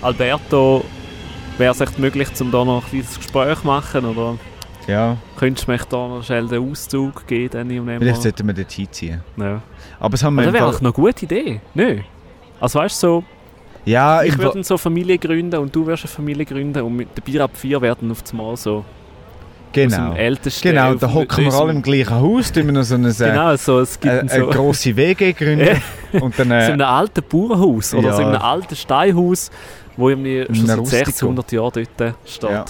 Alberto, 0.00 0.84
wäre 1.58 1.72
es 1.72 1.80
echt 1.80 1.98
möglich, 1.98 2.28
um 2.40 2.50
da 2.52 2.64
noch 2.64 2.84
ein 2.84 2.90
kleines 2.90 3.16
Gespräch 3.16 3.58
zu 3.60 3.66
machen? 3.66 4.04
Oder 4.04 4.38
Ja, 4.86 5.16
könntest 5.38 5.68
du 5.68 5.72
mich 5.72 5.84
da 5.84 6.08
noch 6.08 6.22
schnell 6.24 6.48
den 6.48 6.70
Auszug 6.70 7.26
geben? 7.26 7.50
Dann 7.52 7.70
irgendwann 7.70 7.98
vielleicht 7.98 8.16
mal? 8.16 8.22
sollten 8.22 8.46
wir 8.46 8.54
dort 8.54 8.72
hinziehen. 8.72 9.20
ja. 9.38 9.62
Aber 10.00 10.14
es 10.14 10.24
haben 10.24 10.34
wir 10.34 10.42
das 10.44 10.52
wäre 10.52 10.64
eigentlich 10.64 10.80
noch 10.80 10.96
eine 10.98 11.06
gute 11.06 11.24
Idee. 11.24 11.60
Nö. 11.74 11.98
Also 12.60 12.78
weißt 12.80 13.02
du, 13.02 13.06
so, 13.06 13.24
Ja, 13.84 14.22
Ich 14.22 14.34
im 14.34 14.38
würde 14.40 14.62
so 14.64 14.74
eine 14.74 14.78
Familie 14.78 15.18
gründen 15.18 15.56
und 15.60 15.74
du 15.74 15.86
wirst 15.86 16.04
eine 16.04 16.10
Familie 16.12 16.44
gründen 16.44 16.82
und 16.82 16.96
mit 16.96 17.16
der 17.16 17.22
Bier 17.22 17.44
ab 17.44 17.52
4 17.54 17.80
werden 17.80 18.10
auf 18.10 18.22
das 18.22 18.32
Mal 18.32 18.56
so 18.56 18.84
genau. 19.72 20.14
Genau, 20.62 20.94
da 20.94 21.12
hocken 21.12 21.44
wir 21.44 21.54
alle 21.54 21.72
im 21.72 21.82
gleichen 21.82 22.14
Haus, 22.14 22.52
tun 22.52 22.66
wir 22.66 22.72
noch 22.72 22.82
so 22.82 22.96
eine, 22.96 23.12
Genau, 23.18 23.56
so, 23.56 23.80
es 23.80 23.98
gibt 23.98 24.12
eine, 24.12 24.20
eine 24.30 24.44
so... 24.44 24.50
grosse 24.50 24.96
WG 24.96 25.32
gründen. 25.32 25.80
und 26.20 26.38
dann, 26.38 26.48
so 26.48 26.54
äh, 26.54 26.66
in 26.66 26.72
einem 26.72 26.82
alten 26.82 27.22
Bauernhaus 27.28 27.94
oder 27.94 28.08
Ja. 28.08 28.14
so 28.16 28.22
in 28.22 28.28
einem 28.28 28.42
alten 28.42 28.76
Steinhaus, 28.76 29.50
wo 29.96 30.10
schon 30.10 30.24
seit 30.24 30.78
Rustico. 30.78 30.98
1600 30.98 31.52
Jahren 31.52 31.86
dort 31.96 32.14
steht. 32.24 32.50
Ja. 32.50 32.64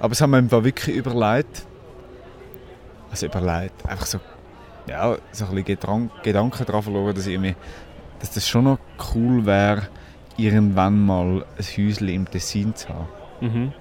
Aber 0.00 0.08
das 0.08 0.20
haben 0.20 0.30
wir 0.30 0.38
im 0.38 0.48
Fall 0.48 0.64
wirklich 0.64 0.96
überlegt. 0.96 1.66
Also 3.10 3.26
überlegt, 3.26 3.88
einfach 3.88 4.06
so, 4.06 4.18
ja, 4.88 5.16
so 5.32 5.44
ein 5.44 5.50
bisschen 5.50 5.64
Gedank 5.64 6.10
Gedanken 6.22 6.64
daran 6.64 6.82
verloren, 6.82 7.14
dass, 7.14 7.26
irgendwie, 7.26 7.54
dass 8.18 8.32
das 8.32 8.48
schon 8.48 8.64
noch 8.64 8.78
cool 9.14 9.44
wäre, 9.44 9.88
irgendwann 10.36 11.04
mal 11.04 11.44
ein 11.58 11.64
Häuschen 11.64 12.08
im 12.08 12.30
Tessin 12.30 12.74
zu 12.74 12.88
haben. 12.88 13.08
Mhm. 13.40 13.72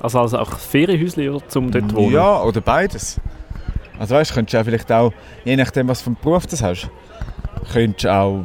Also, 0.00 0.20
also 0.20 0.38
auch 0.38 0.58
Ferienhäuschen 0.58 1.28
oder 1.28 1.48
zum 1.48 1.70
dort 1.70 1.94
wohnen? 1.94 2.12
Ja, 2.12 2.42
oder 2.42 2.60
beides. 2.60 3.20
Also 3.98 4.14
weißt, 4.14 4.32
könntest 4.32 4.54
du 4.54 4.60
auch 4.60 4.64
vielleicht 4.64 4.92
auch, 4.92 5.12
je 5.44 5.56
nachdem 5.56 5.88
was 5.88 6.02
für 6.02 6.08
einen 6.08 6.18
Beruf 6.22 6.46
du 6.46 6.56
hast, 6.60 6.88
könntest 7.72 8.04
du 8.04 8.14
auch, 8.14 8.44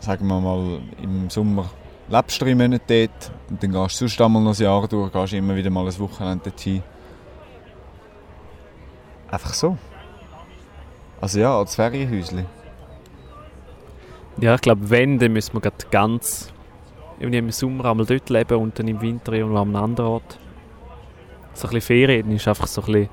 sagen 0.00 0.26
wir 0.26 0.40
mal, 0.40 0.80
im 1.02 1.28
Sommer 1.28 1.68
lebst 2.08 2.40
drei 2.40 2.54
Monate 2.54 3.08
dort 3.08 3.32
und 3.50 3.62
dann 3.62 3.72
gehst 3.72 4.00
du 4.00 4.08
sonst 4.08 4.20
einmal 4.20 4.42
noch 4.42 4.58
ein 4.58 4.62
Jahr 4.62 4.88
durch, 4.88 5.12
gehst 5.12 5.32
immer 5.32 5.56
wieder 5.56 5.70
mal 5.70 5.86
ein 5.86 5.98
Wochenende 5.98 6.50
dorthin. 6.50 6.82
Einfach 9.30 9.52
so. 9.52 9.76
Also 11.20 11.40
ja, 11.40 11.56
als 11.56 11.74
Ferienhäuschen. 11.74 12.46
Ja, 14.40 14.54
ich 14.54 14.60
glaube, 14.60 14.88
wenn, 14.88 15.18
dann 15.18 15.32
müssen 15.32 15.54
wir 15.54 15.60
gerade 15.60 15.84
ganz 15.90 16.52
im 17.18 17.50
Sommer 17.50 17.86
einmal 17.86 18.06
dort 18.06 18.30
leben 18.30 18.58
und 18.58 18.78
dann 18.78 18.86
im 18.86 19.00
Winter 19.00 19.32
irgendwo 19.32 19.58
an 19.58 19.68
einem 19.68 19.76
anderen 19.76 20.10
Ort. 20.10 20.38
So 21.54 21.66
ein 21.66 21.74
bisschen 21.74 21.80
Ferien 21.80 22.30
ist 22.30 22.46
einfach 22.46 22.68
so 22.68 22.82
ein 22.82 22.86
bisschen, 22.86 23.08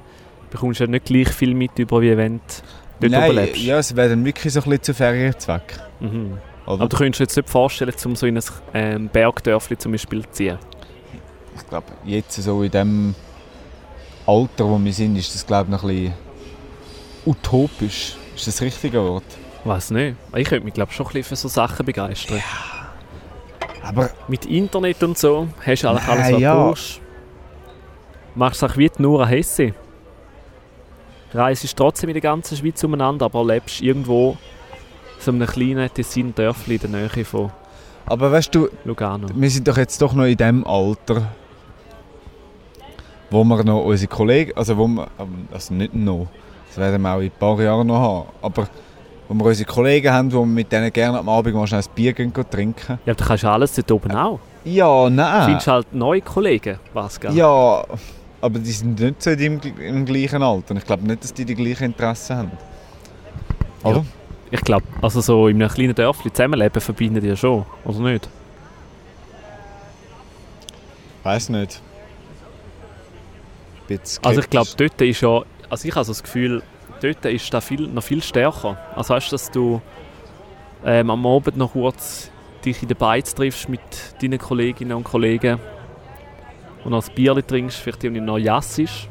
bekommst 0.51 0.79
ja 0.79 0.88
nicht 0.88 1.05
gleich 1.05 1.29
viel 1.29 1.55
mit 1.55 1.77
über, 1.79 2.01
wie 2.01 2.15
wenn 2.15 2.39
du 2.99 3.10
dort 3.10 3.12
Nein, 3.12 3.49
ja, 3.55 3.79
es 3.79 3.95
wäre 3.95 4.10
dann 4.10 4.23
wirklich 4.23 4.53
so 4.53 4.60
ein 4.60 4.63
bisschen 4.65 4.84
zu 4.84 4.93
Ferienzweck. 4.93 5.79
Mhm. 5.99 6.38
Oder? 6.65 6.73
Aber 6.75 6.88
du 6.88 6.97
könntest 6.97 7.19
dir 7.19 7.23
jetzt 7.25 7.36
nicht 7.36 7.49
vorstellen, 7.49 7.93
um 8.06 8.15
so 8.15 8.25
in 8.25 8.38
ein 8.38 8.43
ähm, 8.73 9.10
Bergdörfli 9.10 9.78
zum 9.78 9.91
Beispiel 9.91 10.23
zu 10.23 10.32
ziehen. 10.32 10.58
ich 11.56 11.67
glaube, 11.67 11.88
jetzt 12.06 12.36
so 12.36 12.63
in 12.63 12.71
dem 12.71 13.15
Alter, 14.25 14.65
wo 14.65 14.80
wir 14.84 14.93
sind, 14.93 15.15
ist 15.15 15.34
das 15.36 15.45
glaube 15.45 15.65
ich 15.65 15.71
noch 15.71 15.84
ein 15.84 15.89
bisschen 15.89 16.13
utopisch. 17.25 18.15
Ist 18.36 18.47
das 18.47 18.56
das 18.56 18.62
richtige 18.62 19.01
Wort? 19.04 19.23
Weiß 19.63 19.91
nicht. 19.91 20.15
Ich 20.36 20.47
könnte 20.47 20.65
mich 20.65 20.73
glaube 20.73 20.91
schon 20.91 21.06
ein 21.06 21.13
bisschen 21.13 21.30
für 21.30 21.36
so 21.36 21.47
Sachen 21.47 21.86
begeistern. 21.86 22.41
Aber 23.84 24.10
Mit 24.28 24.45
Internet 24.45 25.04
und 25.04 25.17
so 25.17 25.47
hast 25.63 25.84
du 25.84 25.89
eigentlich 25.89 26.08
Nein, 26.08 26.17
alles, 26.17 26.34
was 26.34 26.41
ja. 26.41 26.54
du 26.54 26.60
brauchst. 26.60 27.01
Machst 28.34 28.63
es 28.63 28.69
auch 28.69 28.78
wie 28.78 28.89
die 28.89 29.01
Nora 29.01 29.28
Hesse. 29.28 29.73
Reist 31.34 31.78
trotzdem 31.78 32.10
in 32.10 32.13
der 32.13 32.21
ganzen 32.21 32.58
Schweiz 32.58 32.84
umeinander, 32.84 33.25
aber 33.25 33.45
lebst 33.45 33.82
irgendwo 33.82 34.38
so 35.19 35.32
einem 35.32 35.47
kleinen 35.47 35.89
Tessin 35.93 36.34
Dörfli 36.36 36.75
in 36.75 36.91
der 36.91 37.01
Nähe 37.01 37.25
von 37.25 37.51
Aber 38.06 38.32
weißt 38.32 38.54
du, 38.54 38.69
Lugano. 38.84 39.28
wir 39.34 39.49
sind 39.49 39.67
doch 39.67 39.78
jetzt 39.78 40.01
doch 40.01 40.13
noch 40.13 40.25
in 40.25 40.38
dem 40.38 40.65
Alter, 40.67 41.23
wo 43.30 43.43
wir 43.43 43.63
noch 43.63 43.84
unsere 43.84 44.08
Kollegen, 44.10 44.51
also 44.56 44.78
wo 44.78 44.88
wir, 44.88 45.08
ähm, 45.19 45.47
also 45.51 45.73
nicht 45.73 45.93
noch, 45.95 46.28
das 46.67 46.78
werden 46.78 47.01
wir 47.01 47.13
auch 47.13 47.19
in 47.19 47.25
ein 47.25 47.32
paar 47.39 47.60
Jahren 47.62 47.88
noch 47.88 47.99
haben, 47.99 48.30
aber 48.41 48.67
wo 49.28 49.34
wir 49.34 49.45
unsere 49.45 49.67
Kollegen 49.71 50.12
haben, 50.12 50.32
wo 50.32 50.39
wir 50.41 50.45
mit 50.45 50.71
denen 50.71 50.93
gerne 50.93 51.17
am 51.19 51.28
Abend 51.30 51.56
mal 51.56 51.65
schnell 51.65 51.82
ein 51.82 51.88
Bier 51.95 52.13
gehen, 52.13 52.32
trinken. 52.49 52.99
Ja, 53.06 53.13
du 53.13 53.25
kannst 53.25 53.43
ja 53.43 53.51
alles 53.54 53.73
dort 53.73 53.91
oben 53.91 54.12
auch. 54.12 54.39
Ja, 54.63 55.06
Du 55.10 55.13
nein. 55.15 55.45
findest 55.45 55.67
halt 55.67 55.93
neue 55.93 56.21
Kollegen, 56.21 56.78
was 56.93 57.19
gell? 57.19 57.34
Ja, 57.34 57.84
aber 58.41 58.60
die 58.60 58.71
sind 58.71 58.99
nicht 58.99 59.21
so 59.23 59.36
deinem, 59.36 59.60
im 59.80 60.06
gleichen 60.06 60.43
Alter. 60.43 60.75
Ich 60.75 60.86
glaube 60.86 61.06
nicht, 61.08 61.23
dass 61.23 61.34
die 61.34 61.45
die 61.45 61.56
gleichen 61.56 61.86
Interessen 61.86 62.38
haben. 62.38 62.51
Oder? 63.84 64.06
Ich 64.56 64.62
glaube, 64.62 64.86
also 65.02 65.20
so 65.20 65.50
in 65.50 65.62
einem 65.62 65.70
kleinen 65.70 65.94
Dörfli 65.94 66.32
zusammenleben 66.32 66.80
verbindet 66.80 67.26
ja 67.26 67.36
schon, 67.36 67.65
oder 67.84 68.00
nicht? 68.00 68.30
Weiß 71.24 71.50
nicht. 71.50 71.82
Also 74.24 74.39
ich 74.39 74.50
glaube, 74.50 74.70
dort 74.78 75.02
ist 75.02 75.20
ja, 75.20 75.41
also 75.70 75.88
ich 75.88 75.94
habe 75.94 76.06
so 76.06 76.13
das 76.13 76.24
Gefühl, 76.24 76.63
dort 77.02 77.26
ist 77.26 77.54
das 77.54 77.65
viel, 77.65 77.86
noch 77.88 78.04
viel 78.04 78.24
stärker. 78.24 78.78
Also 78.96 79.13
weißt 79.13 79.28
du, 79.28 79.32
dass 79.32 79.52
du 79.52 79.82
ähm, 80.86 81.10
am 81.10 81.26
Abend 81.26 81.58
noch 81.58 81.74
kurz 81.74 82.32
dich 82.63 82.82
in 82.82 82.88
den 82.88 82.98
Beiz 82.98 83.36
triffst 83.36 83.68
mit 83.68 83.82
deinen 84.22 84.39
Kolleginnen 84.39 84.94
und 84.94 85.04
Kollegen 85.04 85.60
und 86.86 86.91
noch 86.91 87.06
ein 87.06 87.13
Bier 87.13 87.46
trinkst, 87.46 87.78
vielleicht 87.78 88.06
irgendwie 88.06 88.22
noch 88.22 88.38
jassisch. 88.38 89.10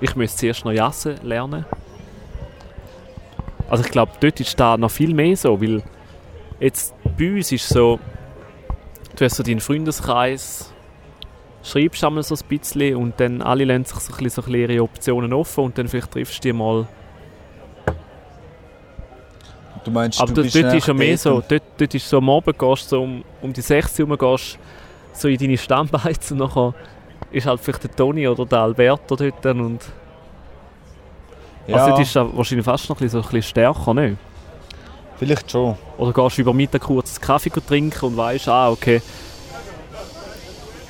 Ich 0.00 0.16
müsste 0.16 0.38
zuerst 0.38 0.64
noch 0.64 0.72
jassen 0.72 1.18
lernen. 1.22 1.66
Also 3.72 3.84
ich 3.84 3.90
glaube, 3.90 4.12
dort 4.20 4.38
ist 4.38 4.60
da 4.60 4.76
noch 4.76 4.90
viel 4.90 5.14
mehr 5.14 5.34
so, 5.34 5.58
weil 5.58 5.82
jetzt 6.60 6.94
bei 7.16 7.32
uns 7.32 7.50
ist 7.52 7.66
so, 7.66 7.98
du 9.16 9.24
hast 9.24 9.36
so 9.36 9.42
deinen 9.42 9.60
Freundeskreis, 9.60 10.70
schreibst 11.62 12.04
einmal 12.04 12.22
so 12.22 12.34
ein 12.34 12.58
bisschen 12.58 12.96
und 12.96 13.18
dann 13.18 13.40
alle 13.40 13.64
lassen 13.64 13.86
sich 13.86 13.98
so 13.98 14.12
ein 14.12 14.24
bisschen, 14.24 14.28
so 14.28 14.42
ein 14.42 14.52
bisschen 14.52 14.70
ihre 14.72 14.82
Optionen 14.82 15.32
offen 15.32 15.64
und 15.64 15.78
dann 15.78 15.88
vielleicht 15.88 16.10
triffst 16.10 16.44
du 16.44 16.48
die 16.48 16.52
mal. 16.52 16.86
Du 19.84 19.90
meinst, 19.90 20.20
Aber 20.20 20.34
du 20.34 20.42
dort, 20.42 20.54
dort 20.54 20.74
ist 20.74 20.86
ja 20.86 20.92
mehr 20.92 21.16
so, 21.16 21.42
dort, 21.48 21.62
dort 21.78 21.94
ist 21.94 22.06
so 22.06 22.18
am 22.18 22.28
Abend 22.28 22.58
gehst 22.58 22.90
so 22.90 23.02
um, 23.02 23.24
um 23.40 23.54
die 23.54 23.62
6 23.62 24.00
Uhr 24.00 24.18
gehst 24.18 24.58
so 25.14 25.28
in 25.28 25.38
deine 25.38 25.56
Stammbeiz 25.56 26.30
und 26.30 26.36
nachher 26.40 26.74
ist 27.30 27.46
halt 27.46 27.60
vielleicht 27.60 27.84
der 27.84 27.96
Toni 27.96 28.28
oder 28.28 28.44
der 28.44 28.58
Alberto 28.58 29.16
dort 29.16 29.46
und 29.46 29.80
Ja, 31.66 31.76
also 31.76 31.90
dort 31.90 32.00
ist 32.02 32.16
das 32.16 32.26
wahrscheinlich 32.32 32.64
fast 32.64 32.88
noch 32.88 32.96
ein 32.96 33.04
bisschen, 33.04 33.22
so 33.22 33.28
ein 33.28 33.32
bisschen 33.32 33.42
stärker, 33.50 33.94
nicht? 33.94 34.16
vielleicht 35.18 35.50
schon. 35.52 35.76
Oder 35.98 36.12
gehst 36.12 36.36
du 36.38 36.42
über 36.42 36.52
Mittag 36.52 36.82
kurz 36.82 37.20
Kaffee 37.20 37.50
trinken 37.50 38.04
und 38.06 38.16
weißt, 38.16 38.48
ah, 38.48 38.70
okay, 38.70 39.00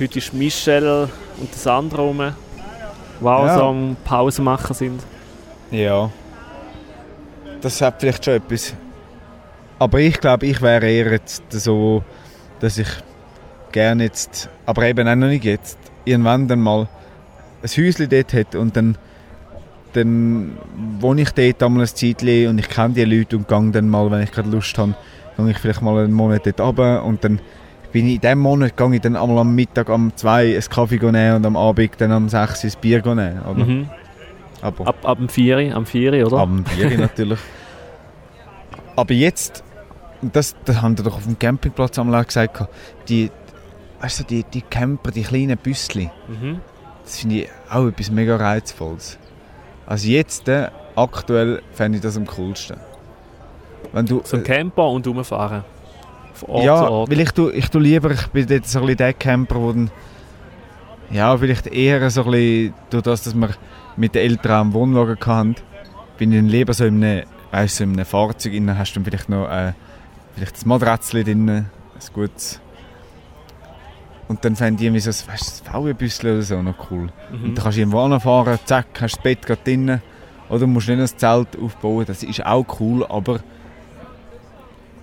heute 0.00 0.18
ist 0.18 0.32
Michelle 0.32 1.10
und 1.38 1.52
das 1.52 1.66
andere 1.66 2.00
rum, 2.00 2.20
auch 2.20 3.46
Ja. 3.46 3.54
so 3.58 3.64
am 3.64 3.96
Pause 4.04 4.40
machen 4.40 4.74
sind. 4.74 5.02
Ja. 5.70 6.10
Das 7.60 7.80
hat 7.82 8.00
vielleicht 8.00 8.24
schon 8.24 8.34
etwas. 8.34 8.74
Aber 9.78 9.98
ich 9.98 10.18
glaube, 10.18 10.46
ich 10.46 10.62
wäre 10.62 10.88
eher 10.88 11.12
jetzt 11.12 11.42
so, 11.50 12.02
dass 12.60 12.78
ich 12.78 12.88
gerne 13.70 14.04
jetzt, 14.04 14.48
aber 14.64 14.84
eben 14.84 15.06
auch 15.08 15.14
noch 15.14 15.28
nicht 15.28 15.44
jetzt, 15.44 15.78
irgendwann 16.04 16.48
dann 16.48 16.60
mal 16.60 16.88
ein 17.62 17.68
Häuschen 17.68 18.08
dort 18.08 18.32
hätte 18.32 18.58
und 18.58 18.76
dann, 18.76 18.96
dann 19.92 20.56
wohne 21.00 21.22
ich 21.22 21.30
dort 21.30 21.62
einmal 21.62 21.82
ein 21.82 21.88
Zeitchen 21.88 22.48
und 22.48 22.58
ich 22.58 22.68
kenne 22.68 22.94
die 22.94 23.04
Leute 23.04 23.36
und 23.36 23.48
gehe 23.48 23.70
dann 23.70 23.88
mal, 23.88 24.10
wenn 24.10 24.22
ich 24.22 24.30
gerade 24.32 24.48
Lust 24.50 24.76
habe, 24.78 24.94
gehe 25.36 25.50
ich 25.50 25.58
vielleicht 25.58 25.82
mal 25.82 26.02
einen 26.04 26.12
Monat 26.12 26.46
dort 26.46 26.60
runter 26.60 27.04
und 27.04 27.22
dann 27.24 27.40
bin 27.92 28.06
ich 28.06 28.14
in 28.14 28.20
diesem 28.22 28.38
Monat 28.38 28.76
gehe 28.76 28.94
ich 28.94 29.00
dann 29.02 29.16
einmal 29.16 29.38
am 29.38 29.54
Mittag 29.54 29.88
um 29.90 30.16
zwei 30.16 30.52
einen 30.52 30.62
Kaffee 30.62 30.96
nehmen 30.98 31.36
und 31.36 31.46
am 31.46 31.56
Abend 31.56 31.90
dann 31.98 32.12
um 32.12 32.28
sechs 32.28 32.64
ein 32.64 32.72
Bier 32.80 33.02
nehmen. 33.04 33.40
Oder? 33.42 33.64
Mhm. 33.64 33.90
Aber 34.62 34.86
Ab, 34.86 34.96
ab 35.02 35.18
dem 35.18 35.28
4, 35.28 35.74
am 35.76 35.84
4, 35.86 36.26
oder? 36.26 36.38
am 36.38 36.64
Bier 36.64 36.90
natürlich. 36.98 37.38
Aber 38.96 39.12
jetzt, 39.12 39.62
das, 40.22 40.54
das 40.64 40.80
haben 40.80 40.96
wir 40.96 41.04
doch 41.04 41.16
auf 41.16 41.24
dem 41.24 41.38
Campingplatz 41.38 41.98
einmal 41.98 42.22
auch 42.22 42.26
gesagt, 42.26 42.64
die, 43.08 43.30
weißt 44.00 44.20
du, 44.20 44.24
die, 44.24 44.44
die 44.44 44.62
Camper, 44.62 45.10
die 45.10 45.22
kleinen 45.22 45.58
Büsschen, 45.58 46.10
Mhm. 46.28 46.60
das 47.04 47.18
finde 47.18 47.34
ich 47.36 47.48
auch 47.70 47.86
etwas 47.88 48.10
mega 48.10 48.36
Reizvolles. 48.36 49.18
Also 49.92 50.08
jetzt, 50.08 50.48
äh, 50.48 50.70
aktuell, 50.96 51.60
fände 51.72 51.98
ich 51.98 52.02
das 52.02 52.16
am 52.16 52.26
coolsten. 52.26 52.78
Wenn 53.92 54.06
du, 54.06 54.22
So 54.24 54.38
ein 54.38 54.42
Camper 54.42 54.88
und 54.88 55.06
rumfahren. 55.06 55.64
Ja, 56.48 56.90
weil 56.90 57.20
ich 57.20 57.30
tu, 57.32 57.50
ich 57.50 57.68
tu 57.68 57.78
lieber, 57.78 58.10
ich 58.12 58.26
bin 58.28 58.46
dort 58.46 58.66
so 58.66 58.78
ein 58.78 58.86
bisschen 58.86 58.96
der 58.96 59.12
Camper, 59.12 59.56
wo 59.56 59.70
dann, 59.70 59.90
ja, 61.10 61.36
vielleicht 61.36 61.66
eher 61.66 62.08
so 62.08 62.24
ein 62.24 62.30
bisschen, 62.30 62.74
durch 62.88 63.02
das, 63.02 63.24
dass 63.24 63.34
wir 63.34 63.50
mit 63.98 64.14
den 64.14 64.22
Eltern 64.22 64.52
am 64.52 64.72
Wohnwagen 64.72 65.18
hatten, 65.26 65.56
bin 66.16 66.32
ich 66.32 66.38
dann 66.38 66.48
lieber 66.48 66.72
so 66.72 66.86
in 66.86 67.04
einem, 67.04 67.26
weißt, 67.50 67.76
so 67.76 67.84
in 67.84 67.92
einem 67.92 68.06
Fahrzeug, 68.06 68.54
innen 68.54 68.78
hast 68.78 68.92
du 68.92 69.00
dann 69.00 69.04
vielleicht 69.04 69.28
noch 69.28 69.46
äh, 69.50 69.74
vielleicht 70.34 70.64
ein 70.64 70.68
Matratzel 70.70 71.22
drin, 71.22 71.50
ein 71.50 71.70
gutes. 72.14 72.61
Und 74.28 74.44
dann 74.44 74.56
fände 74.56 74.80
ich 74.82 74.86
irgendwie 74.86 75.00
so 75.00 75.10
ein, 75.10 75.32
weißt, 75.34 75.64
ein 75.66 75.72
VW-Büsschen 75.72 76.30
oder 76.32 76.42
so 76.42 76.62
noch 76.62 76.90
cool. 76.90 77.10
Und 77.32 77.42
Mhm. 77.42 77.54
dann 77.54 77.64
kannst 77.64 77.76
du 77.76 77.80
irgendwo 77.82 78.00
anfahren, 78.00 78.58
zack, 78.64 78.86
hast 79.00 79.16
das 79.16 79.22
Bett 79.22 79.44
gerade 79.46 79.60
drin. 79.64 80.00
Oder 80.48 80.66
musst 80.66 80.88
nicht 80.88 81.00
ein 81.00 81.06
Zelt 81.18 81.48
aufbauen, 81.60 82.04
das 82.06 82.22
ist 82.22 82.44
auch 82.44 82.64
cool, 82.80 83.04
aber 83.06 83.40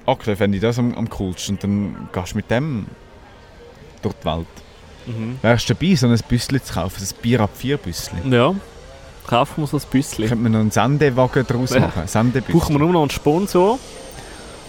aktuell 0.06 0.36
fände 0.36 0.58
ich 0.58 0.62
das 0.62 0.78
am, 0.80 0.94
am 0.96 1.10
coolsten. 1.10 1.56
Und 1.56 1.64
dann 1.64 2.10
gehst 2.14 2.34
du 2.34 2.38
mit 2.38 2.50
dem 2.52 2.86
durch 4.02 4.16
die 4.16 4.26
Welt. 4.26 4.48
Mhm. 5.08 5.40
Wärst 5.42 5.70
du 5.70 5.74
dabei, 5.74 5.96
so 5.96 6.08
ein 6.08 6.20
Büsschen 6.28 6.64
zu 6.64 6.74
kaufen, 6.74 7.04
ein 7.04 7.22
Bier 7.22 7.40
ab 7.42 7.50
vier 7.54 7.78
Büsschen? 7.78 8.32
Ja, 8.32 8.54
kaufen 9.28 9.62
wir 9.64 9.68
so 9.68 9.78
ein 9.78 9.84
Büsschen. 9.90 10.26
Könnte 10.28 10.36
man 10.44 10.52
noch 10.52 10.60
einen 10.60 10.72
Sendewagen 10.72 11.46
daraus 11.48 11.72
machen? 11.72 12.04
Brauchen 12.48 12.76
wir 12.76 12.80
nur 12.80 12.94
noch 12.94 13.02
einen 13.02 13.10
Sponsor. 13.10 13.80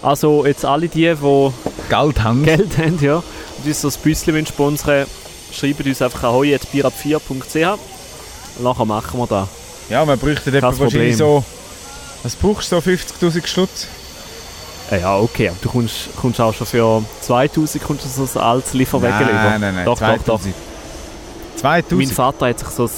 Also 0.01 0.45
jetzt 0.45 0.65
alle 0.65 0.87
die, 0.87 1.13
die 1.13 1.51
Geld 1.89 2.23
haben. 2.23 2.43
Geld 2.43 2.77
haben, 2.77 2.99
ja, 3.01 3.15
und 3.17 3.65
uns 3.65 3.81
so 3.81 3.87
ein 3.89 3.93
bisschen 4.03 4.33
wollen 4.33 4.45
sponsern 4.45 5.05
schreibt 5.53 5.85
uns 5.85 6.01
einfach 6.01 6.23
an 6.23 6.31
hoi.bierab4.ch 6.31 7.79
und 8.57 8.63
nachher 8.63 8.85
machen 8.85 9.19
wir 9.19 9.27
das. 9.27 9.47
Ja, 9.89 10.05
man 10.05 10.17
bräuchte 10.17 10.55
etwa 10.55 10.77
wahrscheinlich 10.77 11.17
so... 11.17 11.43
Was 12.23 12.35
brauchst 12.35 12.71
du 12.71 12.79
so? 12.79 12.89
50'000 12.89 13.47
Stutz? 13.47 13.87
Äh, 14.91 15.01
Ja, 15.01 15.17
okay, 15.17 15.49
aber 15.49 15.57
du 15.61 15.69
kommst, 15.69 16.09
kommst 16.19 16.39
auch 16.39 16.53
schon 16.53 16.67
für 16.67 17.03
2000 17.21 17.83
kommst 17.83 18.05
du 18.05 18.25
so 18.25 18.39
ein 18.39 18.45
altes 18.45 18.73
Lieferwagen 18.73 19.27
Nein, 19.27 19.61
nein, 19.61 19.75
nein. 19.75 19.85
Doch, 19.85 19.99
doch, 19.99 20.17
doch. 20.25 20.39
2000. 21.57 21.63
Mein 21.63 22.07
2000? 22.07 22.13
Vater 22.13 22.47
hat 22.47 22.59
sich, 22.59 22.67
so 22.69 22.85
ein, 22.85 22.89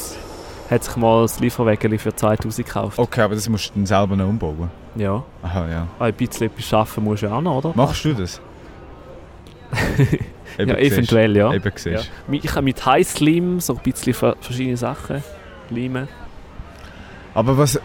hat 0.74 0.84
sich 0.84 0.96
mal 0.96 1.24
ein 1.26 1.30
Lieferwagen 1.40 1.98
für 2.00 2.16
2000 2.16 2.66
gekauft. 2.68 3.00
Okay, 3.00 3.22
aber 3.22 3.36
das 3.36 3.48
musst 3.50 3.70
du 3.70 3.74
dann 3.76 3.86
selber 3.86 4.16
noch 4.16 4.28
umbauen. 4.28 4.70
Ja, 4.96 5.24
Aha, 5.42 5.70
ja. 5.70 5.88
ein 6.00 6.14
bisschen 6.14 6.48
etwas 6.48 6.74
arbeiten 6.74 7.04
musst 7.04 7.24
du 7.24 7.28
ja 7.28 7.34
auch 7.34 7.42
noch, 7.42 7.58
oder? 7.58 7.72
Machst 7.76 8.06
du 8.06 8.14
das? 8.14 8.40
Ja, 10.58 10.66
siehst. 10.78 10.92
eventuell, 10.94 11.36
ja. 11.36 11.52
Eben 11.52 11.72
ja. 11.86 12.00
Ich 12.32 12.44
kann 12.44 12.64
mit 12.64 12.86
Heißlim 12.86 13.60
so 13.60 13.74
ein 13.74 13.80
bisschen 13.82 14.14
ver- 14.14 14.36
verschiedene 14.40 14.78
Sachen 14.78 15.24
limen. 15.72 16.08
Aber 17.34 17.58
was... 17.58 17.80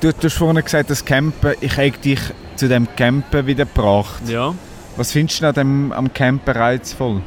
Du, 0.00 0.10
du 0.10 0.22
hast 0.22 0.32
vorhin 0.38 0.64
gesagt, 0.64 0.88
das 0.88 1.04
Campen, 1.04 1.52
ich 1.60 1.76
habe 1.76 1.90
dich 1.90 2.18
zu 2.56 2.68
dem 2.68 2.88
Campen 2.96 3.46
wieder 3.46 3.66
gebracht. 3.66 4.22
Ja. 4.26 4.54
Was 4.96 5.12
findest 5.12 5.42
du 5.42 5.48
an 5.48 5.54
dem, 5.54 5.92
am 5.92 6.10
Campen 6.14 6.56
reizvoll? 6.56 7.20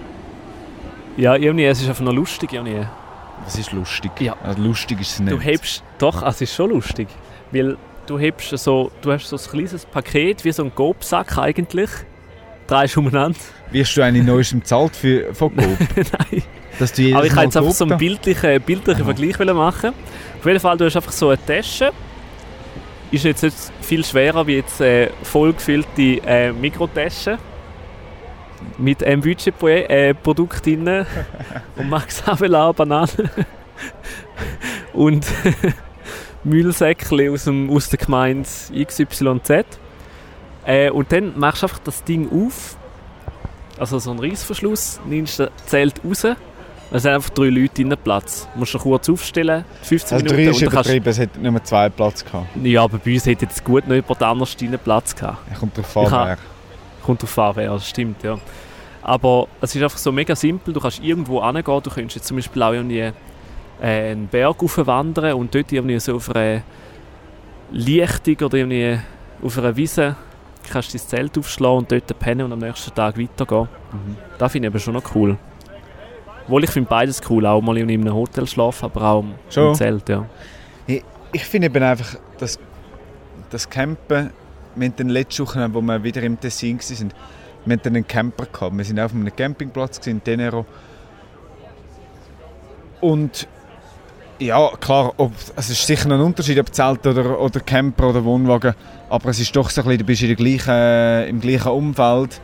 Ja, 1.17 1.35
irgendwie, 1.35 1.65
es 1.65 1.79
ist 1.79 1.89
einfach 1.89 2.03
noch 2.03 2.13
lustig, 2.13 2.53
irgendwie. 2.53 2.87
Was 3.45 3.57
ist 3.57 3.71
lustig? 3.71 4.11
Ja. 4.19 4.35
Also 4.43 4.61
lustig 4.61 5.01
ist 5.01 5.11
es 5.11 5.19
nicht. 5.19 5.31
Du 5.31 5.39
hebst, 5.39 5.83
doch, 5.97 6.23
es 6.23 6.41
ist 6.41 6.53
schon 6.53 6.69
lustig, 6.69 7.07
weil 7.51 7.77
du 8.05 8.19
hebst 8.19 8.57
so, 8.57 8.91
du 9.01 9.11
hast 9.11 9.27
so 9.27 9.37
ein 9.37 9.43
kleines 9.43 9.85
Paket, 9.85 10.43
wie 10.45 10.51
so 10.51 10.63
ein 10.63 10.71
Gobsack 10.73 11.37
eigentlich, 11.37 11.89
drehst 12.67 12.97
umeinander. 12.97 13.39
Wirst 13.71 13.97
du 13.97 14.01
eigentlich 14.01 14.25
neuestem 14.25 14.59
bezahlt 14.59 14.95
für, 14.95 15.33
von 15.33 15.55
Coop? 15.55 15.77
Nein. 15.95 16.43
Dass 16.79 16.93
du 16.93 17.15
Aber 17.15 17.25
ich 17.25 17.35
wollte 17.35 17.45
jetzt 17.45 17.57
einfach 17.57 17.71
so 17.71 17.85
einen 17.85 17.97
bildlichen, 17.97 18.61
bildlichen 18.61 19.03
Aha. 19.03 19.13
Vergleich 19.13 19.53
machen. 19.53 19.91
Auf 20.39 20.45
jeden 20.45 20.59
Fall, 20.59 20.77
du 20.77 20.85
hast 20.85 20.95
einfach 20.95 21.11
so 21.11 21.29
eine 21.29 21.45
Tasche. 21.45 21.91
Ist 23.11 23.25
jetzt 23.25 23.43
nicht 23.43 23.55
viel 23.81 24.03
schwerer 24.03 24.47
wie 24.47 24.55
jetzt 24.55 24.81
äh, 24.81 25.09
vollgefüllte 25.21 26.21
äh, 26.25 26.51
Mikrotasche. 26.51 27.37
Mit 28.77 29.03
einem 29.03 29.21
Budgetprodukt 29.21 29.89
äh, 29.89 30.13
Produkt 30.13 30.65
drin. 30.65 30.87
und 31.75 31.89
Max 31.89 32.25
Havelaar 32.25 32.73
Bananen. 32.73 33.29
und 34.93 35.25
Müllsäckchen 36.43 37.29
aus, 37.33 37.45
dem, 37.45 37.69
aus 37.69 37.89
der 37.89 37.99
Gemeinde 37.99 38.47
XYZ. 38.85 39.65
Äh, 40.65 40.89
und 40.89 41.11
dann 41.11 41.37
machst 41.37 41.63
du 41.63 41.67
einfach 41.67 41.79
das 41.79 42.03
Ding 42.03 42.29
auf. 42.31 42.77
Also 43.77 43.99
so 43.99 44.11
einen 44.11 44.19
Reissverschluss, 44.19 44.99
nimmst 45.05 45.39
das 45.39 45.49
Zelt 45.65 46.01
raus 46.05 46.25
es 46.93 47.01
sind 47.01 47.11
einfach 47.11 47.31
drei 47.31 47.49
Leute 47.49 47.81
in 47.81 47.89
Platz. 47.97 48.47
Du 48.53 48.59
musst 48.59 48.73
dich 48.75 48.81
kurz 48.81 49.09
aufstellen, 49.09 49.65
15 49.81 50.15
Also 50.15 50.27
drei 50.27 50.35
Minuten. 50.35 50.51
ist 50.53 50.61
dann 50.61 50.69
kannst, 50.69 50.89
übertrieben, 50.91 51.09
es 51.09 51.19
hat 51.19 51.41
nur 51.41 51.63
zwei 51.63 51.89
Platz 51.89 52.23
gehabt. 52.23 52.47
ja, 52.63 52.83
aber 52.83 52.99
bei 52.99 53.13
uns 53.13 53.25
hätte 53.25 53.45
jetzt 53.45 53.63
gut 53.65 53.87
noch 53.87 53.95
jemand 53.95 54.21
anders 54.21 54.55
drinnen 54.55 54.77
Platz 54.77 55.15
gehabt. 55.15 55.39
Er 55.49 55.57
kommt 55.57 55.75
drauf 55.75 55.97
an. 56.13 56.37
Kommt 57.03 57.21
drauf 57.21 57.37
an, 57.39 57.55
wer, 57.55 57.71
das 57.71 57.89
stimmt, 57.89 58.23
ja. 58.23 58.37
Aber 59.01 59.47
es 59.59 59.75
ist 59.75 59.83
einfach 59.83 59.97
so 59.97 60.11
mega 60.11 60.35
simpel, 60.35 60.73
du 60.73 60.79
kannst 60.79 61.03
irgendwo 61.03 61.43
hingehen, 61.45 61.63
du 61.83 61.89
könntest 61.89 62.15
jetzt 62.15 62.27
zum 62.27 62.37
Beispiel 62.37 62.63
auch 62.63 62.71
irgendwie 62.71 62.99
äh, 63.81 64.11
einen 64.11 64.27
Berg 64.27 64.55
wandern 64.87 65.33
und 65.33 65.53
dort 65.53 65.71
irgendwie 65.71 65.99
so 65.99 66.15
auf 66.15 66.33
einer 66.33 66.61
Lichtung 67.71 68.35
oder 68.47 68.57
irgendwie 68.57 68.99
auf 69.43 69.57
einer 69.57 69.75
Wiese 69.75 70.15
kannst 70.71 70.93
du 70.93 70.97
dein 70.97 71.07
Zelt 71.07 71.37
aufschlagen 71.37 71.79
und 71.79 71.91
dort 71.91 72.19
pennen 72.19 72.45
und 72.45 72.53
am 72.53 72.59
nächsten 72.59 72.93
Tag 72.95 73.19
weitergehen. 73.19 73.67
Mhm. 73.91 74.15
Das 74.37 74.51
finde 74.51 74.67
ich 74.69 74.71
aber 74.73 74.79
schon 74.79 74.93
noch 74.93 75.15
cool. 75.15 75.37
Obwohl 76.45 76.63
ich 76.63 76.69
finde 76.71 76.89
beides 76.89 77.21
cool, 77.29 77.45
auch 77.45 77.61
mal 77.61 77.77
in 77.77 77.89
einem 77.89 78.13
Hotel 78.13 78.47
schlafen, 78.47 78.85
aber 78.85 79.01
auch 79.01 79.23
im- 79.23 79.73
Zelt, 79.75 80.07
ja. 80.09 80.25
Ich 81.35 81.45
finde 81.45 81.65
eben 81.65 81.83
einfach, 81.83 82.15
dass 82.37 82.59
das 83.49 83.69
Campen, 83.69 84.29
wir 84.75 84.87
hatten 84.87 84.97
dann 84.97 85.09
letzte 85.09 85.43
Woche, 85.43 85.73
wo 85.73 85.81
wir 85.81 86.03
wieder 86.03 86.23
im 86.23 86.39
Tessin 86.39 86.79
waren, 86.79 87.13
wir 87.65 87.77
hatten 87.77 87.95
einen 87.95 88.07
Camper 88.07 88.45
gehabt. 88.45 88.77
Wir 88.77 88.85
sind 88.85 88.99
auf 88.99 89.13
einem 89.13 89.33
Campingplatz 89.33 90.05
in 90.07 90.23
Tenero. 90.23 90.65
Und 92.99 93.47
ja, 94.39 94.69
klar, 94.79 95.13
ob, 95.17 95.31
es 95.55 95.69
ist 95.69 95.85
sicher 95.85 96.09
ein 96.11 96.19
Unterschied, 96.19 96.59
ob 96.59 96.73
Zelt 96.73 97.05
oder, 97.05 97.39
oder 97.39 97.59
Camper 97.59 98.09
oder 98.09 98.23
Wohnwagen, 98.23 98.73
aber 99.09 99.29
es 99.29 99.39
ist 99.39 99.55
doch 99.55 99.69
so 99.69 99.81
ein 99.81 99.85
bisschen, 99.85 99.99
du 99.99 100.05
bist 100.05 100.21
in 100.21 100.27
der 100.29 100.35
gleichen, 100.35 101.29
im 101.29 101.39
gleichen 101.39 101.71
Umfeld. 101.71 102.41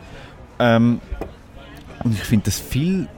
Ähm, 0.58 1.00
und 2.04 2.14
ich 2.14 2.22
finde 2.22 2.46
das 2.46 2.58
viel, 2.58 3.08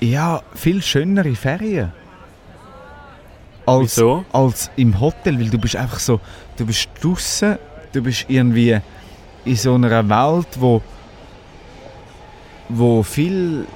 ja, 0.00 0.42
viel 0.54 0.82
schönere 0.82 1.34
Ferien. 1.34 1.92
Als, 3.64 3.96
Wieso? 3.96 4.24
als 4.32 4.70
im 4.76 4.98
Hotel, 5.00 5.38
weil 5.38 5.48
du 5.48 5.58
bist 5.58 5.76
einfach 5.76 6.00
so, 6.00 6.20
du 6.56 6.66
bist 6.66 6.88
draußen, 7.00 7.58
du 7.92 8.02
bist 8.02 8.26
irgendwie 8.28 8.78
in 9.44 9.56
so 9.56 9.74
einer 9.74 10.08
Welt, 10.08 10.48
wo, 10.58 10.80
wo 12.68 13.02
viel, 13.02 13.66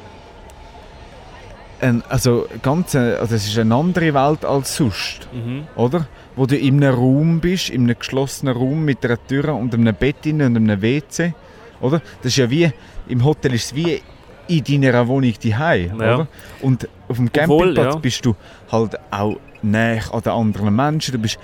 ein, 1.80 2.02
also 2.08 2.46
ganz, 2.62 2.94
äh, 2.94 3.16
also 3.20 3.34
es 3.34 3.46
ist 3.46 3.58
eine 3.58 3.74
andere 3.74 4.14
Welt 4.14 4.44
als 4.44 4.76
sonst, 4.76 5.28
Mhm. 5.32 5.66
oder? 5.76 6.06
Wo 6.34 6.46
du 6.46 6.56
in 6.56 6.82
einem 6.82 6.94
Raum 6.94 7.40
bist, 7.40 7.70
in 7.70 7.84
einem 7.84 7.98
geschlossenen 7.98 8.56
Raum 8.56 8.84
mit 8.84 9.04
einer 9.04 9.18
Tür 9.26 9.54
und 9.54 9.74
einem 9.74 9.94
Bett 9.94 10.24
und 10.26 10.40
einem 10.42 10.82
WC, 10.82 11.34
oder? 11.80 12.00
Das 12.22 12.32
ist 12.32 12.36
ja 12.36 12.48
wie, 12.50 12.70
im 13.08 13.24
Hotel 13.24 13.54
ist 13.54 13.66
es 13.66 13.74
wie 13.74 14.00
in 14.48 14.62
deiner 14.82 15.06
Wohnung 15.08 15.32
daheim, 15.42 16.00
Ja. 16.00 16.14
oder? 16.14 16.28
Und 16.62 16.88
auf 17.08 17.16
dem 17.16 17.26
Obwohl, 17.26 17.58
Campingplatz 17.74 17.94
ja. 17.94 18.00
bist 18.00 18.24
du 18.24 18.34
halt 18.70 18.96
auch 19.10 19.36
näher 19.62 20.02
an 20.12 20.20
den 20.22 20.32
anderen 20.32 20.76
Menschen. 20.76 21.12
Du 21.12 21.18
bist, 21.18 21.38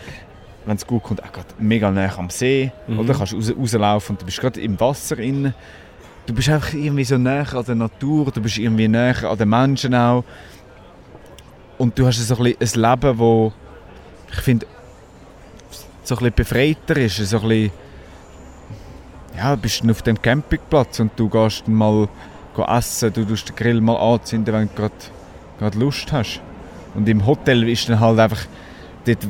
wenn 0.65 0.77
es 0.77 0.87
gut 0.87 1.03
kommt, 1.03 1.23
auch 1.23 1.33
gerade 1.33 1.49
mega 1.59 1.91
näher 1.91 2.19
am 2.19 2.31
See. 2.31 2.73
Mhm. 2.87 2.99
Oder 3.01 3.15
kannst 3.15 3.35
raus, 3.35 3.53
rauslaufen 3.57 4.15
und 4.15 4.23
du 4.23 4.27
bist 4.27 4.41
gerade 4.41 4.61
im 4.61 4.79
Wasser 4.79 5.19
innen. 5.19 5.55
Du 6.27 6.35
bist 6.35 6.49
einfach 6.49 6.73
irgendwie 6.73 7.05
so 7.05 7.19
näher 7.19 7.53
an 7.55 7.65
der 7.65 7.75
Natur, 7.75 8.31
du 8.31 8.41
bist 8.41 8.59
irgendwie 8.59 8.89
näher 8.89 9.25
an 9.25 9.37
den 9.37 9.49
Menschen 9.49 9.95
auch. 9.95 10.25
Und 11.79 11.99
du 11.99 12.07
hast 12.07 12.17
so 12.27 12.37
ein, 12.37 12.55
bisschen 12.59 12.85
ein 12.85 12.91
Leben, 12.91 13.19
wo 13.19 13.53
ich 14.31 14.41
finde, 14.41 14.67
so 16.05 16.15
ein 16.15 16.19
bisschen 16.19 16.35
befreiter 16.35 16.97
ist. 16.97 17.17
So 17.17 17.41
ein 17.41 17.49
bisschen, 17.49 17.71
ja, 19.37 19.57
du 19.57 19.63
bist 19.63 19.83
auf 19.91 20.03
dem 20.03 20.21
Campingplatz 20.21 21.01
und 21.01 21.13
du 21.17 21.29
gehst 21.29 21.67
mal 21.67 22.09
essen, 22.69 23.13
du 23.13 23.25
tust 23.25 23.49
den 23.49 23.57
Grill 23.57 23.81
mal 23.81 23.97
anzünden, 23.97 24.55
wenn 24.55 24.69
du 24.69 24.75
gerade, 24.75 24.95
gerade 25.59 25.79
Lust 25.79 26.13
hast. 26.13 26.41
Und 26.95 27.09
im 27.09 27.27
Hotel 27.27 27.69
ist 27.69 27.89
dann 27.89 27.99
halt 27.99 28.19
einfach, 28.19 28.45
dort 29.07 29.27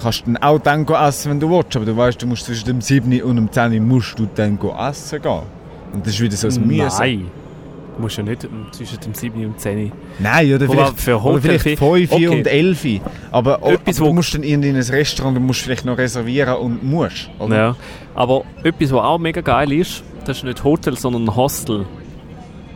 kannst 0.00 0.26
du 0.26 0.32
dann 0.32 0.36
auch 0.42 0.58
dann 0.58 0.86
essen, 0.86 1.30
wenn 1.32 1.40
du 1.40 1.50
willst, 1.50 1.74
aber 1.76 1.84
du 1.84 1.96
weißt, 1.96 2.20
du 2.22 2.26
musst 2.26 2.44
zwischen 2.46 2.66
dem 2.66 2.80
7 2.80 3.22
und 3.22 3.36
dem 3.36 3.50
10 3.52 3.86
musst 3.86 4.18
du 4.18 4.28
dann 4.34 4.58
essen 4.88 5.22
gehen. 5.22 5.40
Und 5.92 6.06
das 6.06 6.14
ist 6.14 6.20
wieder 6.20 6.36
so 6.36 6.48
ein 6.48 6.66
Mühsam. 6.66 6.98
Nein. 6.98 7.26
Du 7.96 8.02
musst 8.02 8.16
ja 8.16 8.22
nicht 8.22 8.44
ähm, 8.44 8.66
zwischen 8.70 9.00
dem 9.00 9.12
7 9.14 9.34
und 9.36 9.42
dem 9.54 9.58
10. 9.58 9.92
Nein, 10.20 10.54
oder 10.54 10.68
vielleicht, 10.68 11.00
für 11.00 11.20
oder 11.20 11.40
vielleicht 11.42 11.80
Hotel- 11.80 12.06
5 12.06 12.12
Okay. 12.12 12.28
und 12.28 12.46
11. 12.46 12.86
Aber, 13.32 13.56
aber 13.56 13.72
Etwas, 13.72 13.96
du 13.96 14.04
wo- 14.04 14.12
musst 14.12 14.34
dann 14.34 14.42
in 14.44 14.64
ein 14.64 14.76
Restaurant, 14.76 15.36
du 15.36 15.40
musst 15.40 15.62
vielleicht 15.62 15.84
noch 15.84 15.98
reservieren 15.98 16.54
und 16.56 16.84
musst. 16.84 17.28
Oder? 17.40 17.56
Ja. 17.56 17.76
Aber 18.14 18.44
etwas, 18.62 18.92
was 18.92 19.02
auch 19.02 19.18
mega 19.18 19.40
geil 19.40 19.72
ist, 19.72 20.04
das 20.24 20.38
ist 20.38 20.44
nicht 20.44 20.62
Hotel, 20.62 20.96
sondern 20.96 21.24
ein 21.24 21.34
Hostel. 21.34 21.86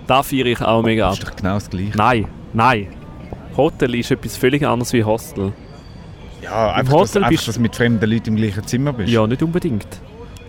Da 0.09 0.23
feiere 0.25 0.47
ich 0.47 0.61
auch 0.61 0.83
mega 0.83 1.09
Das 1.11 1.19
ab. 1.19 1.23
ist 1.23 1.31
doch 1.33 1.37
genau 1.37 1.55
das 1.55 1.71
Gleiche. 1.71 1.97
Nein, 1.97 2.27
nein. 2.53 2.89
Hotel 3.57 3.95
ist 3.95 4.11
etwas 4.11 4.37
völlig 4.37 4.67
anderes 4.67 4.93
wie 4.93 5.05
Hostel. 5.05 5.53
Ja, 6.43 6.73
einfach, 6.73 6.93
Hotel 6.93 7.07
dass, 7.07 7.17
einfach 7.17 7.29
bist- 7.31 7.49
dass 7.49 7.55
du 7.57 7.61
mit 7.61 7.77
fremden 7.77 8.11
Leuten 8.11 8.29
im 8.31 8.37
gleichen 8.37 8.67
Zimmer 8.67 8.93
bist. 8.93 9.11
Ja, 9.13 9.27
nicht 9.27 9.43
unbedingt. 9.43 9.87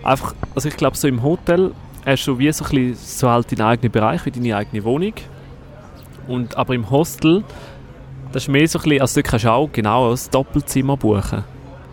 Einfach, 0.04 0.34
also 0.56 0.68
ich 0.70 0.76
glaube, 0.78 0.98
so 0.98 1.08
im 1.08 1.22
Hotel 1.24 1.72
hast 2.06 2.26
du 2.28 2.38
wie 2.38 2.52
so 2.52 2.66
ein 2.66 2.70
bisschen 2.70 2.96
so 2.96 3.30
halt 3.30 3.52
deinen 3.52 3.62
eigenen 3.68 3.92
Bereich, 3.92 4.26
wie 4.26 4.32
deine 4.32 4.58
eigene 4.58 4.84
Wohnung. 4.84 5.14
Und, 6.28 6.58
aber 6.58 6.74
im 6.74 6.90
Hostel, 6.90 7.44
das 8.32 8.44
ist 8.44 8.50
mehr 8.50 8.68
so 8.68 8.80
ein 8.80 8.84
bisschen, 8.84 9.02
also 9.02 9.22
dort 9.22 9.28
kannst 9.32 9.46
du 9.46 9.52
auch 9.52 9.70
genau 9.72 10.12
ein 10.12 10.20
Doppelzimmer 10.32 10.98
buchen. 10.98 11.44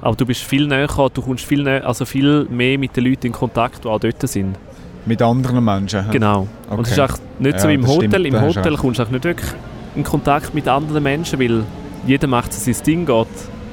Aber 0.03 0.17
du 0.17 0.25
bist 0.25 0.43
viel 0.43 0.67
näher, 0.67 0.87
du 0.87 1.23
kommst 1.23 1.45
viel, 1.45 1.63
näher, 1.63 1.87
also 1.87 2.05
viel 2.05 2.47
mehr 2.49 2.79
mit 2.79 2.97
den 2.97 3.05
Leuten 3.05 3.27
in 3.27 3.33
Kontakt, 3.33 3.85
die 3.85 3.89
auch 3.89 4.01
dort 4.01 4.27
sind. 4.29 4.57
Mit 5.05 5.21
anderen 5.21 5.65
Menschen. 5.65 6.11
Genau. 6.11 6.47
Und 6.69 6.87
es 6.87 6.93
ist 6.93 6.99
Okay. 6.99 7.13
auch 7.13 7.19
nicht 7.39 7.61
so 7.61 7.67
Ja, 7.67 7.71
wie 7.71 7.75
im 7.75 7.87
Hotel. 7.87 8.09
stimmt, 8.11 8.27
Im 8.27 8.33
du 8.35 8.41
Hotel 8.41 8.77
kommst 8.77 8.99
du 8.99 9.03
auch 9.03 9.11
nicht 9.11 9.25
wirklich 9.25 9.51
in 9.95 10.05
Kontakt 10.05 10.55
mit 10.55 10.69
anderen 10.69 11.03
Menschen, 11.03 11.39
weil 11.41 11.65
jeder 12.07 12.27
macht 12.29 12.53
so 12.53 12.73
sein 12.73 12.83
Ding, 12.85 13.07
geht 13.07 13.27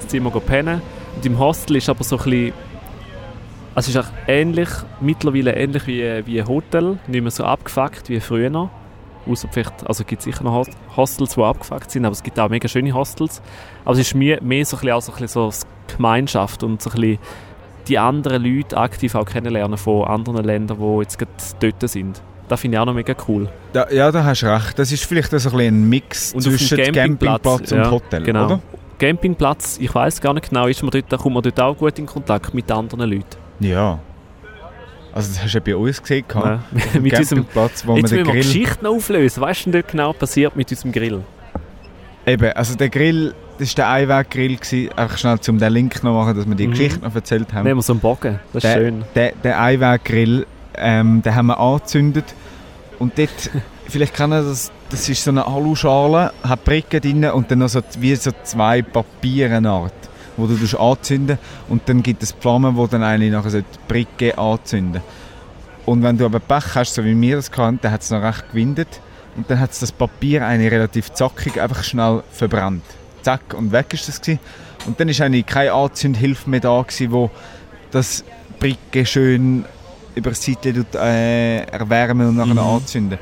ins 0.08 0.12
Zimmer 0.12 0.32
pennen. 0.39 0.82
Und 1.15 1.26
im 1.26 1.38
Hostel 1.39 1.76
ist 1.78 1.89
aber 1.89 2.04
so 2.04 2.17
ein 2.17 2.24
bisschen... 2.24 2.54
Also 3.76 3.91
es 3.91 3.96
ist 3.96 3.98
auch 3.98 4.12
ähnlich, 4.28 4.70
mittlerweile 5.02 5.56
ähnlich 5.56 5.86
wie, 5.86 6.02
wie 6.26 6.41
ein 6.41 6.48
Hotel, 6.48 6.98
nicht 7.06 7.22
mehr 7.22 7.30
so 7.30 7.43
abgefuckt 7.43 8.10
wie 8.10 8.20
früher 8.20 8.50
noch. 8.50 8.72
Außer 9.30 9.50
vielleicht, 9.52 9.86
also 9.86 10.04
gibt 10.04 10.22
es 10.22 10.26
sicher 10.26 10.43
noch 10.43 10.54
Hos- 10.54 10.76
Hostels, 10.96 11.36
die 11.36 11.41
abgefuckt 11.41 11.91
sind, 11.91 12.06
aber 12.06 12.13
es 12.13 12.24
gibt 12.24 12.39
auch 12.39 12.50
mega 12.50 12.67
schöne 12.67 12.91
Hostels. 12.93 13.39
Aber 13.86 13.93
es 13.93 14.00
ist 14.00 14.15
mehr, 14.15 14.41
mehr 14.41 14.65
so 14.65 14.78
ein 14.78 14.80
bisschen, 14.82 14.93
auch 14.93 15.02
so 15.02 15.12
ein 15.12 15.20
bisschen 15.20 15.52
so 15.52 15.96
Gemeinschaft 15.96 16.63
und 16.63 16.82
so 16.82 16.89
ein 16.89 16.96
bisschen 16.96 17.20
die 17.88 18.00
anderen 18.00 18.43
Leute 18.43 18.78
aktiv 18.78 19.13
auch 19.13 19.26
kennenlernen 19.26 19.78
von 19.78 20.06
anderen 20.06 20.43
Ländern, 20.43 20.80
die 20.80 21.02
jetzt 21.02 21.20
gerade 21.20 21.32
dort 21.60 21.89
sind. 21.89 22.22
Das 22.48 22.62
finde 22.62 22.78
ich 22.78 22.80
auch 22.80 22.86
noch 22.86 22.93
mega 22.93 23.13
cool. 23.28 23.48
Da, 23.74 23.88
ja, 23.91 24.12
da 24.12 24.24
hast 24.24 24.41
du 24.41 24.48
recht. 24.48 24.80
Das 24.80 24.91
ist 24.91 25.06
vielleicht 25.06 25.32
so 25.32 25.50
ein, 25.52 25.60
ein 25.60 25.88
Mix 25.88 26.34
Und 26.34 26.41
zwischen 26.41 26.78
Campingplatz, 26.78 27.43
Campingplatz 27.43 27.72
und 27.74 27.78
ja, 27.78 27.91
Hotel, 27.91 28.24
genau. 28.24 28.46
oder? 28.46 28.60
Campingplatz, 28.97 29.77
ich 29.79 29.93
weiß 29.93 30.21
gar 30.21 30.33
nicht 30.33 30.49
genau, 30.49 30.67
ist 30.67 30.81
man 30.81 30.91
dort, 30.91 31.10
kommt 31.21 31.33
man 31.36 31.43
dort 31.43 31.60
auch 31.60 31.77
gut 31.77 31.97
in 31.99 32.05
Kontakt 32.05 32.53
mit 32.53 32.71
anderen 32.71 33.10
Leuten. 33.10 33.25
Ja. 33.60 33.99
Also 35.13 35.33
das 35.33 35.43
hast 35.43 35.53
du 35.53 35.57
ja 35.57 35.63
bei 35.65 35.75
uns 35.75 36.01
gesehen. 36.01 36.25
Ja. 36.31 36.60
Mit 36.99 37.17
unserem, 37.17 37.39
Campingplatz, 37.47 37.88
wo 37.88 37.93
man 37.93 38.01
jetzt 38.01 38.12
den 38.12 38.17
wir 38.17 38.25
Grill... 38.25 38.43
Geschichten 38.43 38.86
auflösen. 38.86 39.41
Weißt 39.41 39.65
du, 39.65 39.69
was 39.69 39.73
dort 39.73 39.88
genau 39.91 40.13
passiert 40.13 40.55
mit 40.55 40.69
unserem 40.69 40.91
Grill? 40.91 41.23
Eben, 42.27 42.51
also 42.51 42.75
der 42.75 42.89
Grill, 42.89 43.33
das 43.57 43.69
war 43.69 43.75
der 43.75 43.89
Einweggrill. 43.89 44.60
Einfach 44.95 45.17
schnell, 45.17 45.39
um 45.47 45.57
den 45.57 45.73
Link 45.73 46.03
noch 46.03 46.13
machen, 46.13 46.36
dass 46.36 46.45
wir 46.47 46.53
die 46.53 46.67
Mhm. 46.67 46.71
Geschichte 46.71 46.99
noch 46.99 47.15
erzählt 47.15 47.51
haben. 47.51 47.63
Nehmen 47.63 47.79
wir 47.79 47.83
so 47.83 47.93
einen 47.93 47.99
Bogen. 47.99 48.39
Das 48.53 48.63
ist 48.63 48.69
der, 48.71 48.79
schön. 48.79 49.05
Der, 49.15 49.31
der 49.43 49.60
Einweggrill, 49.60 50.45
ähm, 50.75 51.23
den 51.23 51.33
haben 51.33 51.47
wir 51.47 51.60
angezündet. 51.60 52.25
Und 52.99 53.17
dort, 53.17 53.49
vielleicht 53.88 54.13
kennen 54.13 54.31
das, 54.33 54.71
das 54.89 55.10
ist 55.10 55.23
so 55.23 55.32
eine 55.32 55.45
Aluschale, 55.45 56.32
hat 56.43 56.63
Bricken 56.63 57.02
drin 57.02 57.26
und 57.26 57.52
dann 57.52 57.60
noch 57.60 57.69
so, 57.69 57.82
wie 58.00 58.15
so 58.15 58.32
zwei 58.43 58.82
Papierenart, 58.82 59.93
wo 60.38 60.47
du 60.47 60.80
anzünden 60.80 61.38
und 61.69 61.88
dann 61.88 62.04
gibt 62.04 62.23
es 62.23 62.32
Flammen, 62.32 62.76
wo 62.78 62.88
dann 62.88 63.04
eigentlich 63.04 63.32
nachher 63.32 63.50
so 63.50 63.60
die 63.60 63.65
Bricke 63.88 64.38
anzünden. 64.38 65.02
Und 65.86 66.04
wenn 66.04 66.17
du 66.17 66.26
aber 66.26 66.39
Pech 66.39 66.76
hast, 66.76 66.93
so 66.95 67.04
wie 67.04 67.19
wir 67.19 67.38
das 67.38 67.50
hatten, 67.52 67.80
dann 67.82 67.91
hat 67.91 68.02
es 68.02 68.12
noch 68.12 68.21
recht 68.21 68.50
gewindet 68.50 69.02
und 69.36 69.50
dann 69.50 69.60
hat 69.60 69.69
das 69.82 69.91
Papier 69.91 70.45
eigentlich 70.45 70.71
relativ 70.71 71.13
zackig 71.13 71.60
einfach 71.62 71.84
schnell 71.84 72.23
verbrannt. 72.32 72.84
Zack, 73.21 73.54
und 73.58 73.71
weg 73.71 73.93
ist 73.93 74.08
das 74.08 74.21
gewesen. 74.21 74.39
Und 74.86 75.00
dann 75.00 75.10
ist 75.10 75.19
eigentlich 75.21 75.45
keine 75.45 75.73
Anzündhilfe 75.73 76.50
mehr 76.50 76.60
da 76.62 76.82
gewesen, 76.82 77.12
wo 77.12 77.30
das 77.91 78.23
Bricke 78.60 79.06
schön 79.06 79.65
über 80.15 80.32
das 80.32 80.43
Seite 80.43 80.86
äh, 80.95 81.58
erwärmen 81.67 82.30
und 82.30 82.36
nachher 82.38 82.54
Mhm. 82.54 82.60
anzünden. 82.60 83.19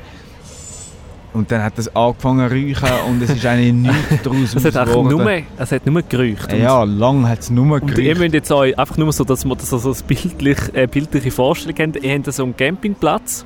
Und 1.36 1.52
dann 1.52 1.62
hat 1.62 1.76
das 1.76 1.94
angefangen 1.94 2.48
zu 2.48 2.54
räuchen 2.54 2.98
und 3.10 3.22
es 3.22 3.28
ist 3.28 3.44
eigentlich 3.44 3.72
nichts 4.10 4.22
daraus 4.22 4.54
Es 4.54 4.74
hat, 4.74 4.88
nur, 4.88 5.30
es 5.58 5.72
hat 5.72 5.86
nur 5.86 6.00
geräucht. 6.02 6.50
Ja, 6.52 6.82
lang 6.84 7.28
hat 7.28 7.40
es 7.40 7.50
nur 7.50 7.82
Und 7.82 7.90
ihr 7.90 8.04
geräucht. 8.04 8.20
müsst 8.20 8.34
jetzt 8.34 8.52
euch 8.52 8.78
einfach 8.78 8.96
nur 8.96 9.12
so, 9.12 9.22
dass 9.22 9.44
wir 9.44 9.54
das 9.54 9.68
so 9.68 9.90
eine 9.90 9.96
bildlich, 10.06 10.58
äh, 10.72 10.86
bildliche 10.86 11.30
Vorstellung 11.30 11.78
haben. 11.78 11.92
Ihr 12.00 12.14
habt 12.14 12.32
so 12.32 12.42
einen 12.42 12.56
Campingplatz. 12.56 13.44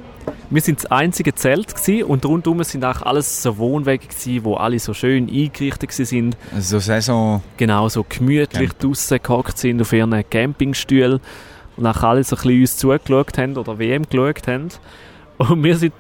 Wir 0.51 0.63
sind 0.63 0.79
das 0.85 0.91
einzige 0.91 1.35
Zelt 1.35 1.75
gewesen, 1.75 2.05
und 2.05 2.25
rundum 2.25 2.63
sind 2.63 2.85
auch 2.85 3.03
alles 3.03 3.43
so 3.43 3.59
Wohnwege 3.59 4.07
gewesen, 4.07 4.45
wo 4.45 4.55
alle 4.55 4.79
so 4.79 4.95
schön 4.95 5.29
eingerichtet 5.29 5.93
sind. 5.93 6.37
Also 6.55 6.79
so 6.79 6.85
Saison... 6.85 7.43
Genau, 7.57 7.89
so 7.89 8.05
gemütlich 8.09 8.71
Camp. 8.71 8.79
draussen 8.79 9.19
gehockt 9.23 9.59
sind 9.59 9.81
auf 9.81 9.93
ihren 9.93 10.13
Campingstühlen 10.29 11.21
und 11.77 11.87
auch 11.87 12.03
alle 12.03 12.23
so 12.23 12.37
ein 12.37 12.43
bisschen 12.43 12.61
uns 12.61 12.77
zugeschaut 12.77 13.39
haben 13.39 13.57
oder 13.57 13.79
WM 13.79 14.05
geschaut 14.09 14.47
haben. 14.47 14.69
Und 15.49 15.65
wir 15.65 15.75
sind 15.79 15.95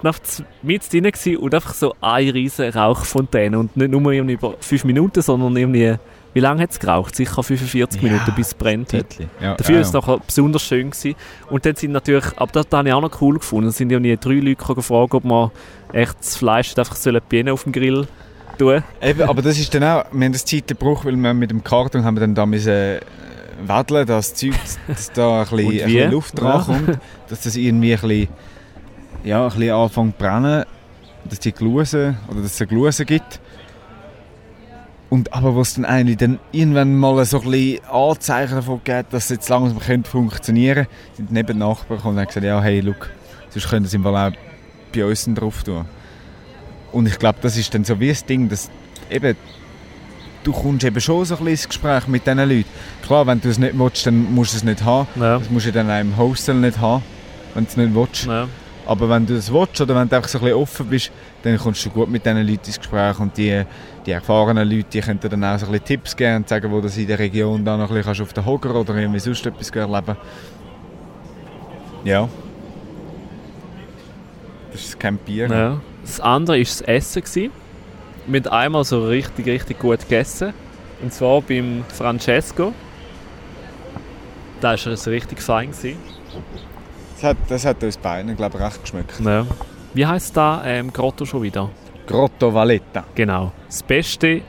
mit 0.62 0.92
drin 0.92 1.04
gewesen 1.04 1.36
und 1.38 1.54
einfach 1.54 1.72
so 1.72 1.94
eine 2.02 2.34
riesige 2.34 2.74
Rauchfontäne 2.74 3.58
und 3.58 3.74
nicht 3.74 3.90
nur 3.90 4.12
irgendwie 4.12 4.34
über 4.34 4.54
fünf 4.60 4.84
Minuten, 4.84 5.22
sondern 5.22 5.56
irgendwie, 5.56 5.94
wie 6.34 6.40
lange 6.40 6.62
hat 6.62 6.72
es 6.72 6.78
geraucht? 6.78 7.16
Sicher 7.16 7.42
45 7.42 8.02
Ja, 8.02 8.08
Minuten, 8.08 8.34
bis 8.34 8.48
es 8.48 8.54
brennt 8.54 8.92
hat. 8.92 9.06
Ja, 9.40 9.54
Dafür 9.54 9.76
ja, 9.76 9.80
ist 9.80 9.86
es 9.88 9.92
nachher 9.94 10.18
besonders 10.18 10.62
schön 10.62 10.90
gewesen. 10.90 11.14
Und 11.48 11.64
dann 11.64 11.74
sind 11.74 11.92
natürlich, 11.92 12.26
aber 12.36 12.52
das, 12.52 12.68
das 12.68 12.78
habe 12.78 12.88
ich 12.88 12.94
auch 12.94 13.00
noch 13.00 13.22
cool 13.22 13.38
gefunden, 13.38 13.68
es 13.70 13.78
sind 13.78 13.90
irgendwie 13.90 14.14
drei 14.18 14.34
Leute 14.46 14.74
gefragt, 14.74 15.14
ob 15.14 15.24
man 15.24 15.50
echt 15.94 16.18
das 16.20 16.36
Fleisch 16.36 16.76
einfach 16.76 16.98
ihnen 17.32 17.48
auf 17.48 17.62
dem 17.64 17.72
Grill 17.72 18.06
tun 18.58 18.84
Eben, 19.00 19.22
aber 19.22 19.40
das 19.40 19.58
ist 19.58 19.74
dann 19.74 19.84
auch, 19.84 20.04
wir 20.12 20.24
haben 20.26 20.32
das 20.32 20.44
Zeit 20.44 20.68
gebraucht, 20.68 21.06
weil 21.06 21.16
wir 21.16 21.32
mit 21.32 21.50
dem 21.50 21.64
Karton 21.64 22.04
haben 22.04 22.16
wir 22.16 22.20
dann 22.20 22.34
da 22.34 22.44
müssen 22.44 22.68
äh, 22.72 23.00
wedeln, 23.66 24.06
dass 24.06 24.32
das 24.32 24.38
Zeug, 24.38 24.54
dass 24.86 25.10
da 25.12 25.40
ein 25.44 25.48
bisschen, 25.56 25.80
ein 25.80 25.84
bisschen 25.86 26.10
Luft 26.10 26.38
Ja. 26.38 26.50
rankommt, 26.56 26.98
dass 27.30 27.40
das 27.40 27.56
irgendwie 27.56 27.94
ein 27.94 28.00
bisschen, 28.02 28.28
ja, 29.24 29.44
ein 29.44 29.50
bisschen 29.50 29.74
anfängt 29.74 30.16
zu 30.16 30.24
brennen, 30.24 30.64
dass 31.24 31.40
die 31.40 31.52
Glusen, 31.52 32.16
oder 32.28 32.42
dass 32.42 32.54
es 32.54 32.60
eine 32.60 32.68
Gluse 32.68 33.04
gibt. 33.04 33.40
Und 35.10 35.32
aber 35.32 35.56
was 35.56 35.74
dann 35.74 35.84
eigentlich 35.84 36.18
dann 36.18 36.38
irgendwann 36.52 36.96
mal 36.96 37.24
so 37.24 37.40
ein 37.40 37.50
bisschen 37.50 37.84
Anzeichen 37.86 38.54
davon 38.54 38.80
gibt, 38.84 39.12
dass 39.12 39.24
es 39.24 39.30
jetzt 39.30 39.48
langsam 39.48 39.80
könnte 39.80 40.08
funktionieren 40.08 40.86
könnte, 40.86 41.16
sind 41.16 41.32
neben 41.32 41.58
Nachbarn 41.58 41.96
gekommen 41.96 42.14
und 42.14 42.20
haben 42.20 42.28
gesagt, 42.28 42.46
ja, 42.46 42.62
hey, 42.62 42.80
look, 42.80 43.10
sonst 43.48 43.68
können 43.68 43.86
sie 43.86 43.96
im 43.96 44.04
Fall 44.04 44.16
auch 44.16 44.36
bei 44.94 45.04
uns 45.04 45.28
drauf 45.34 45.64
tun. 45.64 45.84
Und 46.92 47.06
ich 47.06 47.18
glaube, 47.18 47.38
das 47.42 47.56
ist 47.56 47.74
dann 47.74 47.84
so 47.84 47.98
wie 47.98 48.08
das 48.08 48.24
Ding, 48.24 48.48
dass 48.48 48.70
eben, 49.10 49.36
du 50.44 50.52
kommst 50.52 50.84
eben 50.84 51.00
schon 51.00 51.24
so 51.24 51.34
ein 51.34 51.38
bisschen 51.38 51.48
ins 51.48 51.68
Gespräch 51.68 52.06
mit 52.06 52.26
diesen 52.26 52.38
Leuten. 52.38 52.64
Klar, 53.02 53.26
wenn 53.26 53.40
du 53.40 53.48
es 53.48 53.58
nicht 53.58 53.76
willst, 53.76 54.06
dann 54.06 54.32
musst 54.32 54.52
du 54.52 54.58
es 54.58 54.64
nicht 54.64 54.84
haben. 54.84 55.08
Ja. 55.16 55.38
Das 55.38 55.50
musst 55.50 55.66
du 55.66 55.72
dann 55.72 55.90
auch 55.90 56.00
im 56.00 56.16
Hostel 56.16 56.54
nicht 56.54 56.78
haben, 56.78 57.02
wenn 57.54 57.64
du 57.64 57.70
es 57.70 57.76
nicht 57.76 57.94
willst. 57.94 58.26
Ja. 58.26 58.48
Aber 58.90 59.08
wenn 59.08 59.24
du 59.24 59.34
es 59.36 59.52
willst 59.52 59.80
oder 59.80 59.94
wenn 59.94 60.08
du 60.08 60.16
einfach 60.16 60.28
so 60.28 60.38
ein 60.38 60.42
bisschen 60.42 60.58
offen 60.58 60.86
bist, 60.88 61.12
dann 61.44 61.56
kommst 61.58 61.86
du 61.86 61.90
gut 61.90 62.10
mit 62.10 62.26
diesen 62.26 62.38
Leuten 62.38 62.66
ins 62.66 62.76
Gespräch 62.76 63.20
und 63.20 63.36
die, 63.36 63.62
die 64.04 64.10
erfahrenen 64.10 64.68
Leute, 64.68 64.88
die 64.92 65.00
können 65.00 65.20
dir 65.20 65.28
dann 65.28 65.44
auch 65.44 65.56
so 65.60 65.66
ein 65.66 65.70
bisschen 65.70 65.84
Tipps 65.84 66.16
geben 66.16 66.38
und 66.38 66.48
sagen, 66.48 66.72
wo 66.72 66.80
du 66.80 66.88
in 66.88 67.06
der 67.06 67.20
Region 67.20 67.64
da 67.64 67.76
noch 67.76 67.84
ein 67.84 67.88
bisschen 67.90 68.02
kannst 68.02 68.20
auf 68.20 68.32
den 68.32 68.44
Hocker 68.44 68.74
oder 68.74 68.96
irgendwie 68.96 69.20
sonst 69.20 69.46
etwas 69.46 69.70
erleben 69.70 70.16
Ja. 72.02 72.28
Das 74.72 74.80
ist 74.80 74.94
das 74.94 74.98
Campieren. 74.98 75.52
Ja. 75.52 75.80
Das 76.02 76.18
andere 76.18 76.56
war 76.56 76.64
das 76.64 76.80
Essen. 76.80 77.22
Gewesen. 77.22 77.52
Haben 78.26 78.48
einmal 78.48 78.82
so 78.82 79.06
richtig, 79.06 79.46
richtig 79.46 79.78
gut 79.78 80.00
gegessen. 80.00 80.52
Und 81.00 81.12
zwar 81.12 81.40
beim 81.42 81.84
Francesco. 81.96 82.74
Da 84.60 84.70
war 84.70 84.74
es 84.74 85.06
richtig 85.06 85.40
fein. 85.40 85.70
Gewesen. 85.70 86.19
Das, 87.20 87.24
hat, 87.30 87.36
das 87.48 87.66
hat 87.66 87.82
uns 87.82 87.96
beiden, 87.96 88.36
glaube 88.36 88.58
ich, 88.58 88.64
recht 88.64 88.80
geschmeckt. 88.82 89.20
Ja. 89.20 89.46
Wie 89.94 90.06
heisst 90.06 90.36
da 90.36 90.62
ähm, 90.64 90.92
Grotto 90.92 91.24
schon 91.24 91.42
wieder? 91.42 91.68
Grotto 92.06 92.52
Valletta. 92.54 93.04
Genau. 93.14 93.52
Das 93.66 93.82
Beste 93.82 94.42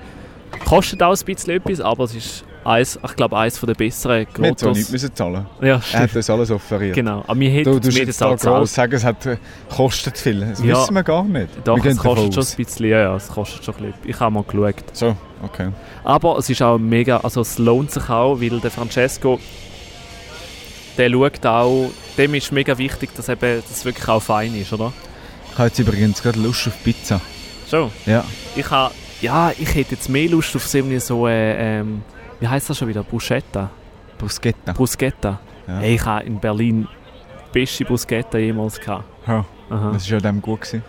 kostet 0.65 1.01
auch 1.03 1.15
ein 1.17 1.25
bisschen 1.25 1.53
etwas, 1.55 1.81
aber 1.81 2.03
es 2.05 2.15
ist 2.15 2.45
eins, 2.63 2.99
ich 3.03 3.15
glaube, 3.15 3.37
eines 3.37 3.59
der 3.59 3.73
besseren 3.73 4.15
Wir 4.19 4.19
hätten 4.45 4.55
Grottos. 4.55 4.77
nichts 4.77 4.91
müssen 4.91 5.15
zahlen 5.15 5.45
Ja, 5.61 5.81
Er 5.93 5.99
hat 6.01 6.15
uns 6.15 6.29
alles 6.29 6.51
offeriert. 6.51 6.95
Genau. 6.95 7.23
Aber 7.27 7.39
wir 7.39 7.49
hätten 7.49 7.71
Du, 7.71 7.79
du 7.79 7.89
jetzt 7.89 8.07
das 8.09 8.17
da 8.17 8.25
auch 8.27 8.29
groß 8.31 8.39
gezahlt. 8.41 8.69
sagen, 8.69 8.93
es 8.93 9.03
hat, 9.03 9.25
äh, 9.25 9.37
kostet 9.75 10.17
viel. 10.17 10.39
Das 10.41 10.63
Ja. 10.63 10.79
wissen 10.81 10.93
wir 10.93 11.03
gar 11.03 11.23
nicht. 11.23 11.49
Doch, 11.63 11.83
wir 11.83 11.91
es 11.91 11.97
kostet 11.97 12.33
schon 12.33 12.41
aus. 12.43 12.53
ein 12.53 12.57
bisschen. 12.63 12.85
Ja, 12.87 12.99
ja, 12.99 13.15
es 13.15 13.27
kostet 13.27 13.65
schon 13.65 13.75
ein 13.75 13.83
bisschen. 13.91 13.99
Ich 14.09 14.19
habe 14.19 14.33
mal 14.33 14.43
geschaut. 14.43 14.75
So, 14.93 15.15
okay. 15.43 15.69
Aber 16.03 16.37
es 16.37 16.49
ist 16.49 16.61
auch 16.61 16.77
mega, 16.77 17.17
also 17.17 17.41
es 17.41 17.57
lohnt 17.57 17.91
sich 17.91 18.07
auch, 18.09 18.39
weil 18.39 18.59
der 18.59 18.71
Francesco, 18.71 19.39
der 20.97 21.09
schaut 21.09 21.45
auch, 21.45 21.91
dem 22.17 22.33
ist 22.35 22.51
mega 22.51 22.77
wichtig, 22.77 23.13
dass 23.15 23.29
eben 23.29 23.63
das 23.67 23.85
wirklich 23.85 24.07
auch 24.07 24.21
fein 24.21 24.53
ist, 24.55 24.73
oder? 24.73 24.91
Ich 25.51 25.57
habe 25.57 25.67
jetzt 25.67 25.79
übrigens 25.79 26.21
gerade 26.21 26.39
Lust 26.39 26.67
auf 26.67 26.83
Pizza. 26.83 27.19
Schon. 27.69 27.91
Ja. 28.05 28.23
Ich 28.55 28.69
habe, 28.69 28.93
ja, 29.21 29.51
ich 29.57 29.75
hätte 29.75 29.95
jetzt 29.95 30.09
mehr 30.09 30.29
Lust 30.29 30.55
auf 30.55 30.67
so 30.67 30.77
irgendwie 30.77 30.99
so, 30.99 31.27
äh, 31.27 31.79
ähm, 31.79 32.03
wie 32.39 32.47
heißt 32.47 32.69
das 32.69 32.77
schon 32.77 32.87
wieder? 32.87 33.03
Bruschetta? 33.03 33.69
Bruschetta. 34.17 34.73
Bruschetta. 34.73 35.39
Ja. 35.67 35.77
Hey, 35.79 35.95
ich 35.95 36.05
habe 36.05 36.25
in 36.25 36.39
Berlin 36.39 36.87
die 37.53 37.59
beste 37.59 37.85
Bruschetta 37.85 38.37
jemals 38.37 38.79
gehabt. 38.79 39.05
Ja, 39.27 39.45
Aha. 39.69 39.91
das 39.93 40.09
war 40.09 40.17
ja 40.17 40.19
dem 40.19 40.41
gut. 40.41 40.61
Gewesen. 40.61 40.83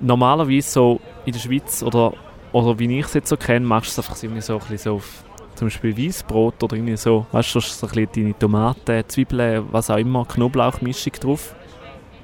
Normalerweise 0.00 0.68
so 0.68 1.00
in 1.24 1.32
der 1.32 1.40
Schweiz 1.40 1.82
oder, 1.82 2.12
oder 2.52 2.78
wie 2.78 2.98
ich 2.98 3.06
es 3.06 3.14
jetzt 3.14 3.28
so 3.28 3.36
kenne, 3.36 3.64
machst 3.64 3.96
du 3.96 4.00
es 4.00 4.06
einfach 4.08 4.22
irgendwie 4.22 4.42
so, 4.42 4.54
ein 4.54 4.58
bisschen 4.60 4.78
so 4.78 4.94
auf 4.96 5.24
zum 5.54 5.68
Beispiel 5.68 5.96
Weißbrot 5.96 6.62
oder 6.62 6.76
irgendwie 6.76 6.96
so, 6.96 7.26
weißt 7.32 7.54
du, 7.54 7.60
so 7.60 7.86
ein 7.86 7.92
bisschen 7.92 8.08
deine 8.14 8.38
Tomaten, 8.38 9.04
Zwiebeln, 9.08 9.64
was 9.70 9.90
auch 9.90 9.96
immer, 9.96 10.24
Knoblauchmischung 10.24 11.12
drauf. 11.20 11.54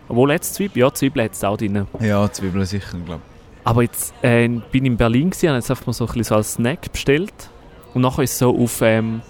Obwohl 0.09 0.33
jetzt 0.33 0.55
Zwiebeln, 0.55 0.87
ja, 0.87 0.93
Zwiebeln 0.93 1.25
hat 1.27 1.33
es 1.33 1.45
auch 1.45 1.57
drin. 1.57 1.87
Ja, 2.01 2.31
Zwiebeln 2.31 2.65
sicher, 2.65 2.99
glaube 3.05 3.23
Aber 3.65 3.83
jetzt 3.83 4.13
äh, 4.23 4.49
bin 4.49 4.85
ich 4.85 4.91
in 4.91 4.97
Berlin 4.97 5.31
gewesen, 5.31 5.49
habe 5.49 5.59
jetzt 5.59 5.71
einfach 5.71 5.87
mal 5.87 5.93
so 5.93 6.05
ein 6.05 6.09
bisschen 6.09 6.25
so 6.25 6.35
als 6.35 6.55
Snack 6.55 6.91
bestellt. 6.93 7.33
Und 7.95 8.03
nachher 8.03 8.23
ist 8.23 8.33
es 8.33 8.39
so 8.39 8.57
auf, 8.57 8.83
ähm, 8.83 9.23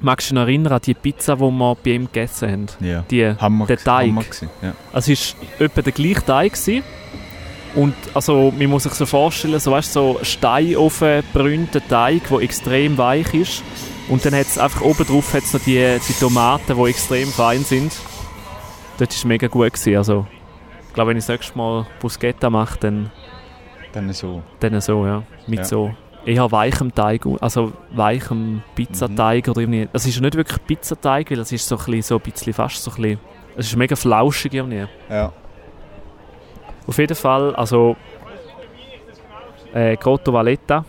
magst 0.00 0.30
du 0.30 0.34
dich 0.34 0.40
noch 0.40 0.48
erinnern 0.48 0.72
an 0.72 0.80
die 0.84 0.94
Pizza, 0.94 1.36
die 1.36 1.42
wir 1.42 1.76
bei 1.82 1.90
ihm 1.90 2.06
gegessen 2.06 2.50
haben? 2.50 2.66
ich. 2.80 2.86
Ja. 2.86 3.04
Die, 3.10 3.26
Hammer, 3.40 3.66
der 3.66 3.78
Teig. 3.78 4.08
Hammer 4.08 4.22
gewesen. 4.22 4.50
Ja. 4.62 4.74
Also 4.92 5.12
es 5.12 5.36
war 5.58 5.66
etwa 5.66 5.82
der 5.82 5.92
gleiche 5.92 6.24
Teig. 6.24 6.52
Gewesen. 6.52 6.82
Und 7.74 7.94
also, 8.14 8.52
man 8.56 8.68
muss 8.68 8.84
sich 8.84 8.92
so 8.92 9.04
vorstellen, 9.06 9.58
so, 9.58 9.72
weißt, 9.72 9.92
so 9.92 10.18
Steinofen 10.22 11.22
brünnter 11.32 11.86
Teig, 11.86 12.28
der 12.28 12.38
extrem 12.40 12.96
weich 12.98 13.34
ist. 13.34 13.62
Und 14.08 14.24
dann 14.24 14.34
hat 14.34 14.46
es 14.46 14.58
einfach 14.58 14.82
oben 14.82 15.04
drauf 15.06 15.32
hat's 15.34 15.52
noch 15.54 15.60
die, 15.62 15.98
die 16.08 16.12
Tomaten, 16.12 16.76
die 16.76 16.90
extrem 16.90 17.28
fein 17.28 17.64
sind. 17.64 17.92
Das 18.98 19.24
war 19.24 19.28
mega 19.28 19.48
gut. 19.48 19.72
Gewesen. 19.72 19.96
Also, 19.96 20.26
ich 20.88 20.94
glaube, 20.94 21.10
wenn 21.10 21.16
ich 21.16 21.24
das 21.24 21.30
nächste 21.36 21.58
Mal 21.58 21.86
Bruschetta 21.98 22.48
mache, 22.50 22.78
dann, 22.78 23.10
Dann 23.92 24.12
so. 24.12 24.42
dann 24.60 24.80
so, 24.80 25.04
ja. 25.06 25.22
Mit 25.46 25.60
Ja. 25.60 25.64
so 25.64 25.90
eher 26.24 26.50
weichem 26.52 26.94
Teig, 26.94 27.26
also 27.40 27.72
weichem 27.92 28.62
Pizzateig 28.76 29.48
oder 29.48 29.60
irgendwie. 29.62 29.88
Es 29.92 30.06
ist 30.06 30.14
ja 30.14 30.22
nicht 30.22 30.36
wirklich 30.36 30.64
Pizzateig, 30.66 31.30
weil 31.30 31.40
es 31.40 31.50
ist 31.52 31.66
so 31.66 31.76
ein 31.76 31.84
bisschen, 31.84 32.02
so 32.02 32.14
ein 32.16 32.20
bisschen 32.20 32.52
fast 32.54 32.82
so 32.82 32.90
ein 32.92 32.96
bisschen, 32.96 33.18
es 33.56 33.66
ist 33.66 33.76
mega 33.76 33.96
flauschig 33.96 34.54
irgendwie. 34.54 34.86
Ja. 35.10 35.32
Auf 36.86 36.98
jeden 36.98 37.14
Fall, 37.16 37.54
also 37.56 37.96
äh, 39.72 39.96
Grotto 39.96 40.32
Valletta 40.32 40.84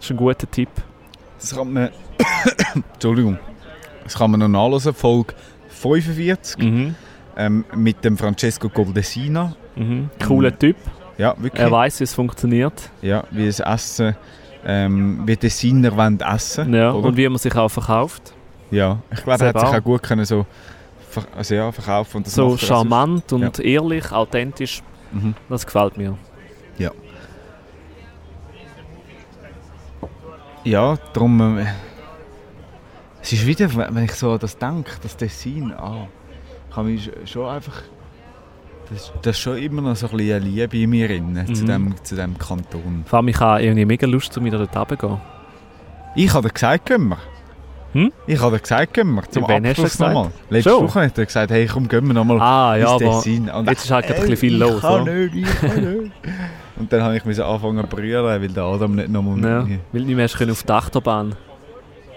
ist 0.00 0.10
ein 0.10 0.16
guter 0.16 0.50
Tipp. 0.50 0.68
Das 1.40 1.54
kann 1.54 1.72
man... 1.72 1.90
Entschuldigung. 2.94 3.38
Das 4.04 4.14
kann 4.16 4.30
man 4.30 4.40
noch 4.40 4.48
nachlesen, 4.48 4.94
Folge 4.94 5.34
45 5.68 6.58
Mhm. 6.58 6.94
ähm, 7.36 7.64
mit 7.74 8.04
dem 8.04 8.16
Francesco 8.16 8.68
Goldesina. 8.68 9.54
Mhm. 9.76 10.10
Cooler 10.24 10.56
Typ. 10.56 10.76
Ja, 11.18 11.34
wirklich. 11.38 11.60
Er 11.62 11.70
weiß, 11.70 12.00
wie 12.00 12.04
es 12.04 12.14
funktioniert. 12.14 12.90
Ja, 13.00 13.24
wie 13.30 13.46
das 13.46 13.60
Essen, 13.60 14.16
ähm, 14.64 15.22
wie 15.26 15.36
Designer 15.36 15.96
wollen 15.96 16.20
essen. 16.20 16.72
Ja. 16.72 16.92
oder? 16.92 17.08
Und 17.08 17.16
wie 17.16 17.28
man 17.28 17.38
sich 17.38 17.54
auch 17.56 17.68
verkauft. 17.68 18.32
ja, 18.70 18.98
ich 19.10 19.22
glaube, 19.22 19.44
er 19.44 19.48
hat 19.48 19.60
sich 19.60 19.68
auch 19.68 19.84
gut 19.84 20.02
können 20.02 20.24
so 20.24 20.46
also, 21.36 21.54
ja, 21.54 21.70
verkaufen. 21.70 22.18
Und 22.18 22.26
das 22.26 22.34
So 22.34 22.56
charmant 22.56 23.32
und 23.34 23.58
ehrlich, 23.58 24.10
authentisch. 24.12 24.82
Mhm. 25.12 25.34
Das 25.48 25.64
gefällt 25.66 25.96
mir. 25.96 26.16
Ja, 30.64 30.96
darum. 31.12 31.58
Äh, 31.58 31.66
es 33.20 33.32
ist 33.32 33.46
wieder, 33.46 33.68
wenn 33.74 34.04
ich 34.04 34.12
so 34.14 34.32
an 34.32 34.38
das 34.38 34.56
denke, 34.58 34.90
das 35.02 35.16
Dessin, 35.16 35.72
ah, 35.72 36.06
kann 36.74 36.86
mich 36.86 37.10
schon 37.24 37.48
einfach. 37.48 37.82
Das, 38.90 39.12
das 39.22 39.36
ist 39.36 39.40
schon 39.42 39.58
immer 39.58 39.82
noch 39.82 39.96
so 39.96 40.08
ein 40.08 40.16
bisschen 40.16 40.36
eine 40.36 40.44
Liebe 40.44 40.76
in 40.78 40.90
mir 40.90 41.08
drin, 41.08 41.46
zu, 41.54 41.62
Mhm. 41.64 41.66
dem, 41.66 42.04
zu 42.04 42.14
dem 42.16 42.36
Kanton. 42.38 43.04
Vor 43.06 43.18
allem, 43.18 43.28
ich 43.28 43.40
habe 43.40 43.62
irgendwie 43.62 43.84
mega 43.86 44.06
Lust, 44.06 44.36
um 44.38 44.44
wieder 44.44 44.58
dort 44.58 44.76
runterzugehen. 44.76 45.20
Ich 46.14 46.32
habe 46.34 46.48
dir 46.48 46.52
gesagt, 46.54 46.86
gehen 46.86 47.08
wir. 47.08 47.18
Hm? 47.92 48.10
Ich 48.26 48.40
habe 48.40 48.58
gesagt, 48.58 48.94
gehen 48.94 49.14
wir. 49.14 49.22
Zum 49.30 49.44
Wann 49.46 49.66
Abschluss 49.66 49.98
nochmal. 49.98 50.30
Letzte 50.48 50.70
Schon? 50.70 50.84
Woche 50.84 51.02
hat 51.02 51.18
er 51.18 51.26
gesagt, 51.26 51.50
hey, 51.50 51.66
komm, 51.66 51.88
gehen 51.88 52.06
wir 52.06 52.14
nochmal 52.14 52.40
Ah, 52.40 52.76
ja, 52.76 52.96
Tessin. 52.96 53.50
Und 53.50 53.68
jetzt 53.68 53.84
ist 53.84 53.90
halt 53.90 54.06
gerade 54.06 54.20
ein 54.22 54.28
bisschen 54.30 54.36
viel 54.38 54.56
los, 54.56 54.80
Kann 54.80 55.02
oder? 55.02 55.12
nicht, 55.12 55.34
ich 55.34 55.60
kann 55.60 55.98
nicht. 56.00 56.12
Und 56.78 56.90
dann 56.92 57.02
habe 57.02 57.16
ich 57.16 57.24
müssen 57.24 57.42
anfangen 57.44 57.82
zu 57.82 57.86
brüllen, 57.96 58.24
weil 58.24 58.48
der 58.48 58.62
Adam 58.64 58.94
nicht 58.94 59.08
nochmal 59.10 59.38
Ja, 59.38 59.60
mit 59.60 59.68
mir... 59.68 59.78
weil 59.92 60.00
du 60.00 60.06
nicht 60.06 60.16
mehr 60.16 60.28
können 60.28 60.50
auf 60.52 60.62
die 60.62 60.72
Achterbahn 60.72 61.34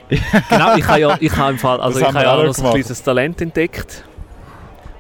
Genau, 0.50 0.76
ich 0.78 0.88
habe 0.88 1.00
ja, 1.02 1.18
ich 1.20 1.36
habe 1.36 1.52
im 1.52 1.58
Fall, 1.58 1.82
also 1.82 2.00
Das 2.00 2.08
ich 2.10 2.16
habe 2.16 2.24
ja 2.26 2.36
auch 2.36 2.44
noch 2.46 2.54
so 2.54 2.64
ein 2.66 2.72
kleines 2.72 3.04
Talent 3.04 3.42
entdeckt. 3.42 4.04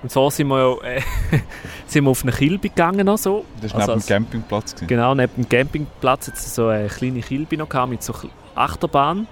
Und 0.03 0.11
so 0.11 0.29
sind 0.29 0.47
wir 0.47 0.59
ja, 0.83 0.89
äh, 0.89 1.01
sind 1.87 2.03
wir 2.03 2.11
auf 2.11 2.21
eine 2.23 2.31
Kilbe 2.31 2.69
gegangen 2.69 3.05
noch 3.05 3.17
so. 3.17 3.45
Das 3.61 3.73
war 3.73 3.81
Also 3.81 3.93
neben 3.93 4.01
dem 4.01 4.07
Campingplatz. 4.07 4.73
gewesen. 4.75 4.87
Genau, 4.87 5.15
neben 5.15 5.33
dem 5.35 5.47
Campingplatz 5.49 6.27
jetzt 6.27 6.53
so 6.53 6.67
eine 6.67 6.87
kleine 6.89 7.21
Kilbe 7.21 7.55
noch 7.57 7.69
gehabt, 7.69 7.89
mit 7.91 8.03
so 8.03 8.13
Achterbahn, 8.55 9.27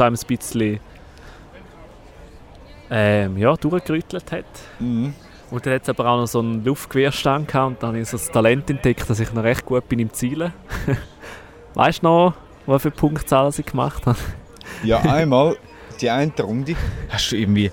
einem 0.00 0.16
ein 0.16 0.26
bisschen 0.26 0.80
ähm, 2.90 3.36
ja, 3.38 3.54
durchgerüttelt 3.56 4.30
hat. 4.32 4.44
Mhm. 4.78 5.14
Und 5.50 5.66
dann 5.66 5.74
hat 5.74 5.82
es 5.82 5.88
aber 5.88 6.06
auch 6.08 6.20
noch 6.20 6.26
so 6.26 6.40
einen 6.40 6.64
Luftgewehrstand 6.64 7.48
gehabt 7.48 7.66
und 7.68 7.82
dann 7.82 7.88
habe 7.88 8.00
ich 8.00 8.08
so 8.08 8.16
das 8.16 8.30
Talent 8.30 8.68
entdeckt, 8.70 9.08
dass 9.08 9.20
ich 9.20 9.32
noch 9.32 9.44
recht 9.44 9.64
gut 9.64 9.88
bin 9.88 9.98
im 9.98 10.12
Zielen. 10.12 10.52
weißt 11.74 12.02
du 12.02 12.06
noch, 12.06 12.34
was 12.66 12.82
für 12.82 12.90
Punktzahlen 12.90 13.52
ich 13.56 13.66
gemacht 13.66 14.04
habe? 14.06 14.18
Ja, 14.82 15.00
einmal, 15.00 15.56
die 16.00 16.10
eine 16.10 16.32
Runde, 16.40 16.74
hast 17.10 17.30
du 17.30 17.36
irgendwie 17.36 17.70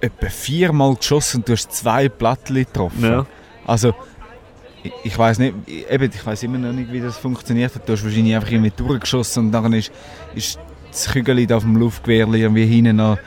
etwa 0.00 0.28
viermal 0.28 0.94
geschossen 0.94 1.38
und 1.38 1.48
du 1.48 1.52
hast 1.54 1.72
zwei 1.72 2.08
Plattli 2.08 2.64
getroffen. 2.64 3.02
Ja. 3.02 3.26
Also, 3.66 3.94
ich, 4.82 4.92
ich 5.04 5.18
weiß 5.18 5.38
nicht, 5.38 5.54
ich- 5.66 5.90
eben, 5.90 6.10
ich 6.12 6.24
weiß 6.24 6.42
immer 6.44 6.58
noch 6.58 6.72
nicht, 6.72 6.92
wie 6.92 7.00
das 7.00 7.16
funktioniert 7.16 7.74
hat. 7.74 7.88
Du 7.88 7.94
hast 7.94 8.04
wahrscheinlich 8.04 8.34
einfach 8.34 8.50
irgendwie 8.50 8.72
durchgeschossen 8.76 9.46
und 9.46 9.52
dann 9.52 9.72
ist, 9.72 9.90
ist 10.34 10.58
das 10.96 11.12
Kügel 11.12 11.52
auf 11.52 11.62
dem 11.62 11.76
Luftgewehr 11.76 12.26
irgendwie 12.28 12.66
hinten 12.66 13.00
an, 13.00 13.18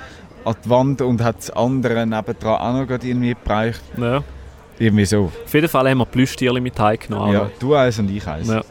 an 0.45 0.55
die 0.63 0.69
Wand 0.69 1.01
und 1.01 1.23
hat 1.23 1.37
das 1.37 1.49
andere 1.51 2.05
nebendran 2.05 2.59
auch 2.59 2.73
noch 2.73 3.03
irgendwie 3.03 3.35
bereicht. 3.35 3.81
Ja. 3.97 4.23
Irgendwie 4.77 5.05
so. 5.05 5.31
Auf 5.43 5.53
jeden 5.53 5.67
Fall 5.67 5.89
haben 5.89 5.97
wir 5.97 6.05
Plüschtierchen 6.05 6.63
mit 6.63 6.79
heimgenommen. 6.79 7.33
Ja, 7.33 7.51
du 7.59 7.75
eins 7.75 7.99
und 7.99 8.09
ich 8.09 8.25
eins. 8.25 8.47
Ja. 8.47 8.61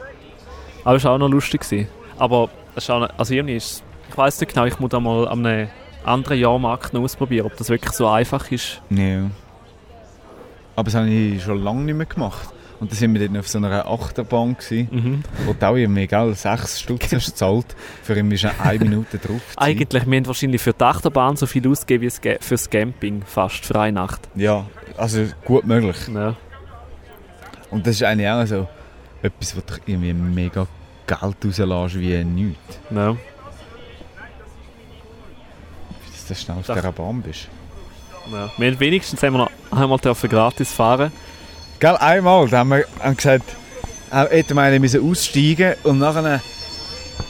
Aber 0.83 0.95
es 0.95 1.03
war 1.03 1.13
auch 1.13 1.17
noch 1.19 1.29
lustig. 1.29 1.61
Gewesen. 1.61 1.87
Aber 2.17 2.49
es 2.75 2.83
ist 2.83 2.89
auch 2.89 2.99
noch, 2.99 3.09
also 3.17 3.33
irgendwie 3.33 3.55
ist 3.57 3.83
ich 4.09 4.17
weiß 4.17 4.39
nicht 4.41 4.53
genau, 4.53 4.65
ich 4.65 4.79
muss 4.79 4.89
da 4.89 4.99
mal 4.99 5.27
an 5.27 5.45
einem 5.45 5.69
anderen 6.03 6.39
Jahrmarkt 6.39 6.93
noch 6.93 7.01
ausprobieren, 7.01 7.45
ob 7.45 7.55
das 7.57 7.69
wirklich 7.69 7.91
so 7.91 8.07
einfach 8.07 8.51
ist. 8.51 8.81
Ja. 8.89 9.29
Aber 10.75 10.85
das 10.85 10.95
habe 10.95 11.09
ich 11.09 11.43
schon 11.43 11.63
lange 11.63 11.83
nicht 11.83 11.95
mehr 11.95 12.05
gemacht. 12.05 12.49
Und 12.79 12.91
dann 12.91 12.97
sind 12.97 13.13
wir 13.13 13.27
dann 13.27 13.37
auf 13.37 13.47
so 13.49 13.57
einer 13.57 13.85
Achterbahn 13.85 14.55
gewesen, 14.57 14.87
Mhm. 14.91 15.23
wo 15.45 15.53
du 15.53 15.67
auch 15.67 15.75
irgendwie, 15.75 16.07
gell, 16.07 16.33
6 16.33 16.79
Stutz 16.79 17.11
hast 17.13 17.25
gezahlt, 17.31 17.75
für 18.03 18.15
irgendwie 18.15 18.37
schon 18.37 18.51
eine 18.57 18.79
Minute 18.79 19.17
drauf 19.17 19.41
zu. 19.51 19.57
Eigentlich, 19.57 20.05
wir 20.05 20.17
haben 20.17 20.25
wahrscheinlich 20.27 20.61
für 20.61 20.71
die 20.71 20.83
Achterbahn 20.83 21.35
so 21.35 21.45
viel 21.45 21.67
ausgegeben 21.67 22.03
wie 22.23 22.37
fürs 22.39 22.69
Camping, 22.69 23.23
fast 23.25 23.65
für 23.65 23.77
eine 23.79 23.91
Nacht. 23.93 24.29
Ja, 24.35 24.65
also 24.95 25.25
gut 25.43 25.65
möglich. 25.65 25.97
Ja. 26.13 26.35
Und 27.69 27.85
das 27.85 27.95
ist 27.95 28.03
eigentlich 28.03 28.29
auch 28.29 28.45
so 28.45 28.67
etwas, 29.21 29.55
wo 29.57 29.59
du 29.59 29.73
irgendwie 29.85 30.13
mega 30.13 30.65
Geld 31.05 31.21
rauslässt 31.21 31.99
wie 31.99 32.23
nichts. 32.23 32.79
Ja. 32.91 33.17
Dass 36.11 36.25
du 36.27 36.35
schnell 36.35 36.57
auf 36.59 36.65
dieser 36.65 36.91
Bahn 36.91 37.21
bist. 37.21 37.47
Ja. 38.31 38.49
Wir 38.57 38.67
haben 38.71 38.79
wenigstens 38.79 39.21
haben 39.23 39.33
wir 39.33 39.39
noch 39.39 39.51
einmal 39.71 39.97
dürfen 39.99 40.29
gratis 40.29 40.71
fahren. 40.71 41.11
Gell, 41.79 41.95
einmal, 41.95 42.49
da 42.49 42.57
haben 42.57 42.71
wir 42.71 42.85
haben 42.99 43.15
gesagt, 43.15 43.55
äh, 44.11 44.25
hätten 44.29 44.55
wir 44.55 44.63
eigentlich 44.63 44.81
müssen 44.81 45.09
aussteigen 45.09 45.75
und 45.83 45.99
nachher 45.99 46.41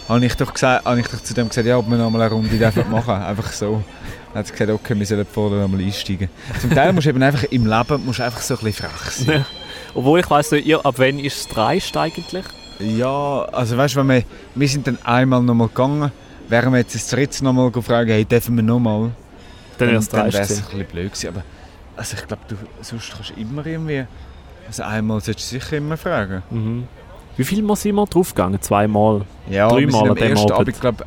habe 0.08 0.26
ich 0.26 0.34
doch, 0.34 0.52
gesagt, 0.52 0.86
habe 0.86 1.00
ich 1.00 1.08
doch 1.08 1.22
zu 1.22 1.36
dem 1.36 1.50
gesagt, 1.50 1.68
ja, 1.68 1.78
ob 1.78 1.88
wir 1.88 1.98
noch 1.98 2.10
mal 2.10 2.20
eine 2.20 2.32
Runde 2.32 2.58
dürfen 2.58 2.90
machen 2.92 3.14
Einfach 3.14 3.52
so. 3.54 3.84
Dann 4.34 4.40
hat 4.40 4.48
sie 4.48 4.54
gesagt, 4.54 4.72
okay, 4.72 4.98
wir 4.98 5.06
sollen 5.06 5.28
vorne 5.28 5.62
noch 5.62 5.68
mal 5.68 5.80
einsteigen. 5.80 6.30
Zum 6.60 6.72
Teil 6.72 6.94
musst 6.94 7.06
du 7.06 7.12
eben 7.12 7.22
einfach 7.22 7.44
im 7.44 7.68
Leben 7.68 8.06
musst 8.06 8.22
einfach 8.22 8.42
so 8.42 8.56
ein 8.56 8.64
bisschen 8.64 8.90
frech 8.90 9.12
sein. 9.12 9.36
Ja. 9.36 9.46
Obwohl 9.94 10.20
ich 10.20 10.30
weiss 10.32 10.50
nicht, 10.50 10.74
ab 10.84 10.96
wann 10.98 11.20
ist 11.20 11.38
es 11.42 11.48
dreist 11.48 11.96
eigentlich? 11.96 12.46
Ja, 12.80 13.44
also 13.52 13.78
weißt 13.78 13.96
du, 13.96 14.00
wenn 14.00 14.10
wir, 14.10 14.24
wir 14.56 14.68
sind 14.68 14.88
dann 14.88 14.98
einmal 15.04 15.44
noch 15.44 15.54
mal 15.54 15.68
gegangen, 15.68 16.12
wären 16.48 16.74
wir 16.74 16.80
jetzt 16.80 16.96
das 16.96 17.08
dritte 17.08 17.44
noch 17.44 17.54
mal 17.54 17.70
gefragt, 17.70 18.10
hey, 18.10 18.26
dürfen 18.26 18.56
wir 18.56 18.64
noch 18.64 18.80
mal? 18.80 19.12
Dann 19.78 19.90
wäre 19.90 20.00
es 20.00 20.10
dann 20.10 20.22
dreist 20.22 20.34
wäre 20.34 20.44
es 20.44 20.58
ein 20.58 20.64
bisschen 20.64 20.86
blöd 20.88 21.14
gewesen. 21.14 21.28
Aber 21.28 21.44
also 21.96 22.18
ich 22.18 22.28
glaube, 22.28 22.42
du 22.48 22.56
sonst 22.82 23.12
kannst 23.14 23.30
du 23.30 23.40
immer 23.40 23.64
irgendwie, 23.64 24.06
also 24.70 24.84
einmal 24.84 25.20
solltest 25.20 25.52
du 25.52 25.60
sicher 25.60 25.78
immer 25.78 25.98
fragen. 25.98 26.44
Mhm. 26.50 26.84
Wie 27.38 27.44
viel 27.44 27.62
Mal 27.64 27.76
sind 27.76 27.96
wir 27.96 28.06
draufgegangen? 28.06 28.62
Zweimal? 28.62 29.22
Ja, 29.50 29.68
Dreimal 29.70 29.82
wir 29.86 29.92
sind 29.92 30.10
am 30.10 30.18
ersten 30.18 30.52
Abend. 30.52 30.68
Abend, 30.70 30.82
glaube 30.82 31.06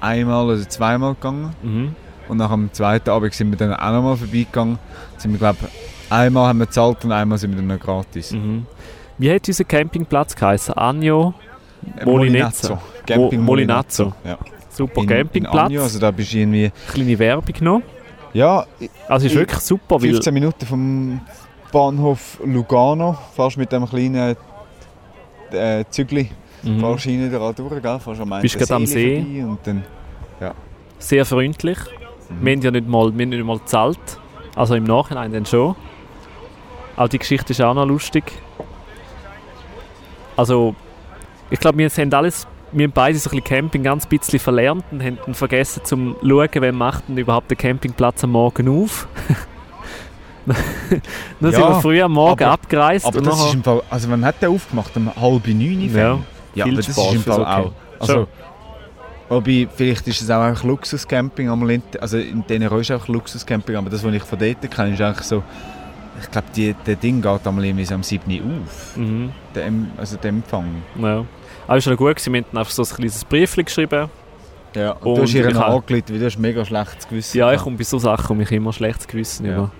einmal 0.00 0.46
oder 0.46 0.68
zweimal 0.68 1.14
gegangen. 1.14 1.54
Mhm. 1.62 1.94
Und 2.28 2.36
nach 2.38 2.50
dem 2.50 2.72
zweiten 2.72 3.10
Abend 3.10 3.34
sind 3.34 3.50
wir 3.50 3.56
dann 3.58 3.74
auch 3.74 3.92
noch 3.92 4.02
mal 4.02 4.16
vorbeigegangen. 4.16 4.78
Sind 5.18 5.32
wir, 5.32 5.38
glaube 5.38 5.58
einmal 6.10 6.48
haben 6.48 6.58
wir 6.58 6.66
gezahlt 6.66 7.04
und 7.04 7.12
einmal 7.12 7.36
sind 7.38 7.50
wir 7.50 7.56
dann 7.58 7.66
noch 7.66 7.78
gratis. 7.80 8.32
Mhm. 8.32 8.66
Wie 9.18 9.32
hat 9.32 9.46
unser 9.48 9.64
Campingplatz 9.64 10.34
geheißen? 10.34 10.74
Anjo? 10.74 11.34
Äh, 11.98 12.04
Molinezzo. 12.04 12.78
Camping 13.06 13.40
Mo- 13.40 13.46
Molinazzo. 13.46 14.12
Ja. 14.24 14.38
Super 14.70 15.02
In, 15.02 15.06
Campingplatz. 15.08 15.70
In 15.70 15.76
Agno, 15.76 15.82
also 15.82 15.98
da 15.98 16.10
bist 16.10 16.32
du 16.32 16.38
irgendwie... 16.38 16.70
Kleine 16.92 17.18
Werbung 17.18 17.54
noch. 17.60 17.82
Ja, 18.34 18.66
Also 19.08 19.26
ist 19.26 19.32
Ich- 19.32 19.38
wirklich 19.38 19.60
super, 19.60 20.00
weil 20.02 20.10
15 20.10 20.34
Minuten 20.34 20.66
vom 20.66 21.20
Bahnhof 21.76 22.40
Lugano. 22.42 23.18
Fährst 23.34 23.58
mit 23.58 23.70
dem 23.70 23.86
kleinen 23.86 24.34
äh, 25.52 25.84
Zügli. 25.90 26.30
mhm. 26.62 26.80
Fährst 26.80 27.04
hinten 27.04 27.30
da 27.30 27.52
durch, 27.52 27.82
gell? 27.82 27.98
Fährst 27.98 28.20
am 28.22 28.40
Bist 28.40 28.58
gerade 28.58 28.74
am 28.76 28.86
See. 28.86 29.44
Und 29.46 29.58
dann, 29.64 29.84
sehr 30.98 31.26
freundlich. 31.26 31.76
Mhm. 32.30 32.46
Wir 32.46 32.52
haben 32.52 32.62
ja 32.62 32.70
nicht 32.70 32.88
mal, 32.88 33.14
wir 33.14 33.22
haben 33.22 33.28
nicht 33.28 33.44
mal 33.44 33.58
gezahlt. 33.58 33.98
Also 34.54 34.74
im 34.74 34.84
Nachhinein 34.84 35.34
dann 35.34 35.44
schon. 35.44 35.76
Auch 36.96 37.08
die 37.08 37.18
Geschichte 37.18 37.52
ist 37.52 37.60
auch 37.60 37.74
noch 37.74 37.84
lustig. 37.84 38.24
Also, 40.34 40.74
ich 41.50 41.60
glaube, 41.60 41.76
wir 41.76 41.90
haben 41.90 42.14
alles, 42.14 42.46
wir 42.72 42.84
haben 42.84 42.92
beide 42.92 43.18
so 43.18 43.28
ein 43.28 43.36
bisschen 43.36 43.44
Camping 43.44 43.82
ganz 43.82 44.06
bisschen 44.06 44.38
verlernt 44.38 44.84
und 44.92 45.04
haben 45.04 45.34
vergessen 45.34 45.84
zu 45.84 46.16
schauen, 46.22 46.48
wer 46.54 46.72
macht 46.72 47.06
denn 47.06 47.18
überhaupt 47.18 47.50
den 47.50 47.58
Campingplatz 47.58 48.24
am 48.24 48.30
Morgen 48.30 48.66
auf. 48.82 49.06
dann 51.40 51.52
sind 51.52 51.60
Ja, 51.60 51.68
wir 51.70 51.80
früh 51.80 52.00
am 52.02 52.12
Morgen 52.12 52.44
aber- 52.44 52.52
abgereist 52.52 53.04
aber 53.06 53.20
das 53.20 53.38
ist 53.40 53.54
im 53.54 53.62
Fall... 53.64 53.82
Also 53.90 54.08
wann 54.10 54.24
hat 54.24 54.40
der 54.40 54.50
aufgemacht? 54.50 54.96
Um 54.96 55.10
halb 55.14 55.46
neun? 55.48 55.92
ja, 55.94 56.18
Ja, 56.54 56.64
aber 56.64 56.74
das 56.74 56.88
ist 56.88 56.98
im 57.12 57.20
Fall 57.22 57.40
Okay. 57.40 57.50
auch... 57.50 57.72
Also, 57.98 58.28
wobei, 59.28 59.66
vielleicht 59.74 60.06
ist 60.08 60.20
es 60.22 60.30
auch 60.30 60.42
einfach 60.42 60.64
Luxuscamping. 60.64 61.48
in- 61.68 61.82
Also 62.00 62.18
in 62.18 62.46
denen 62.46 62.70
ist 62.78 62.92
auch 62.92 63.08
Luxuscamping, 63.08 63.76
aber 63.76 63.90
das, 63.90 64.04
was 64.04 64.14
ich 64.14 64.22
von 64.22 64.38
dort 64.38 64.70
kenne, 64.70 64.94
ist 64.94 65.00
eigentlich 65.00 65.26
so... 65.26 65.42
Ich 66.22 66.30
glaube, 66.30 66.46
der 66.86 66.96
Ding 66.96 67.20
geht 67.20 67.46
einmal 67.46 67.64
irgendwie 67.66 67.84
so 67.84 67.94
am 67.94 68.02
7. 68.02 68.22
Uhr 68.40 68.62
auf. 68.64 68.96
Mhm. 68.96 69.30
Der, 69.54 69.70
also 69.98 70.16
der 70.16 70.30
Empfang. 70.30 70.82
Ja. 70.98 71.26
Aber 71.66 71.76
es 71.76 71.84
war 71.86 71.92
noch 71.92 71.98
gut, 71.98 72.24
wir 72.24 72.32
haben 72.38 72.44
dann 72.52 72.58
einfach 72.60 72.72
so 72.72 72.82
ein 72.84 72.88
kleines 72.88 73.22
Briefchen 73.26 73.64
geschrieben. 73.66 74.08
Ja, 74.74 74.92
und, 74.92 75.02
Und 75.06 75.16
du 75.16 75.22
hast 75.22 75.34
ihr 75.34 75.46
angerufen, 75.46 75.84
weil 75.88 76.18
du 76.18 76.24
hast 76.24 76.38
mega 76.38 76.64
schlechtes 76.64 77.06
Gewissen. 77.08 77.36
Ja, 77.36 77.52
ich 77.52 77.60
komme 77.60 77.76
bei 77.76 77.84
so 77.84 77.98
Sachen 77.98 78.30
um 78.32 78.38
mich 78.38 78.50
immer 78.50 78.72
schlechtes 78.72 79.06
Gewissen 79.06 79.44
Ja. 79.46 79.52
über. 79.56 79.70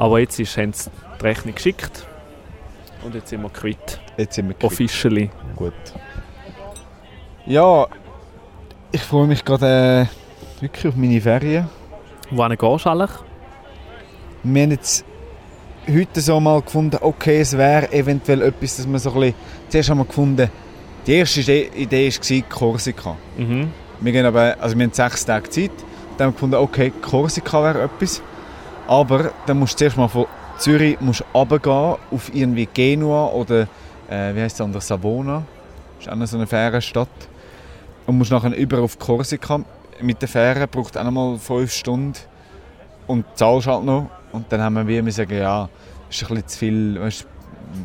Aber 0.00 0.18
jetzt 0.18 0.40
ist, 0.40 0.56
haben 0.56 0.72
sie 0.72 0.90
die 1.20 1.26
Rechnung 1.26 1.54
geschickt. 1.54 2.06
Und 3.04 3.14
jetzt 3.14 3.28
sind 3.28 3.42
wir 3.42 3.50
quitt. 3.50 4.00
Jetzt 4.16 4.34
sind 4.34 4.48
wir 4.48 4.54
quitt. 4.54 4.64
Officially. 4.64 5.30
Gut. 5.54 5.74
Ja, 7.44 7.86
ich 8.92 9.02
freue 9.02 9.26
mich 9.26 9.44
gerade 9.44 10.08
äh, 10.08 10.62
wirklich 10.62 10.86
auf 10.86 10.96
meine 10.96 11.20
Ferien. 11.20 11.68
Wohin 12.30 12.56
gehst 12.56 12.86
du 12.86 12.90
eigentlich? 12.90 13.10
Wir 14.42 14.62
haben 14.62 14.70
jetzt 14.70 15.04
heute 15.86 16.20
so 16.22 16.40
mal 16.40 16.62
gefunden, 16.62 16.96
okay, 17.02 17.40
es 17.40 17.58
wäre 17.58 17.92
eventuell 17.92 18.40
etwas, 18.40 18.78
dass 18.78 18.86
wir 18.90 18.98
so 18.98 19.10
ein 19.10 19.20
bisschen... 19.20 19.34
Zuerst 19.68 19.90
haben 19.90 19.98
wir 19.98 20.06
gefunden, 20.06 20.50
die 21.06 21.12
erste 21.12 21.40
Idee, 21.40 21.70
Idee 21.76 22.10
war 22.10 22.48
Korsika. 22.48 23.16
Mhm. 23.36 23.70
Wir, 24.00 24.12
gehen 24.12 24.24
aber, 24.24 24.56
also 24.60 24.78
wir 24.78 24.86
haben 24.86 24.94
sechs 24.94 25.26
Tage 25.26 25.50
Zeit 25.50 25.72
Dann 26.16 26.28
haben 26.28 26.32
wir 26.32 26.32
gefunden, 26.32 26.54
okay, 26.54 26.90
Korsika 27.02 27.62
wäre 27.62 27.82
etwas. 27.82 28.22
Aber 28.90 29.30
dann 29.46 29.60
musst 29.60 29.74
du 29.74 29.78
zuerst 29.78 29.96
mal 29.96 30.08
von 30.08 30.26
Zürich 30.58 31.00
musst 31.00 31.24
runtergehen 31.32 31.94
auf 32.10 32.34
irgendwie 32.34 32.66
Genua 32.66 33.26
oder 33.26 33.68
äh, 34.10 34.34
wie 34.34 34.40
heißt 34.40 34.56
es 34.56 34.60
andere, 34.60 34.82
Savona. 34.82 35.44
Das 35.98 36.08
ist 36.08 36.12
auch 36.12 36.26
so 36.26 36.36
eine 36.36 36.48
Fährenstadt. 36.48 37.08
Und 38.06 38.18
musst 38.18 38.32
nachher 38.32 38.52
über 38.56 38.80
auf 38.80 38.98
Korsika 38.98 39.60
mit 40.00 40.20
der 40.20 40.28
Fähre, 40.28 40.66
braucht 40.66 40.98
auch 40.98 41.04
noch 41.04 41.12
mal 41.12 41.38
fünf 41.38 41.70
Stunden. 41.70 42.18
Und 43.06 43.26
zahlst 43.36 43.68
halt 43.68 43.84
noch. 43.84 44.10
Und 44.32 44.50
dann 44.50 44.60
haben 44.60 44.88
wir 44.88 45.06
wie 45.06 45.10
sagen, 45.12 45.38
ja, 45.38 45.68
ist 46.10 46.22
ein 46.24 46.28
bisschen 46.28 46.48
zu 46.48 46.58
viel, 46.58 47.00
weißt, 47.00 47.26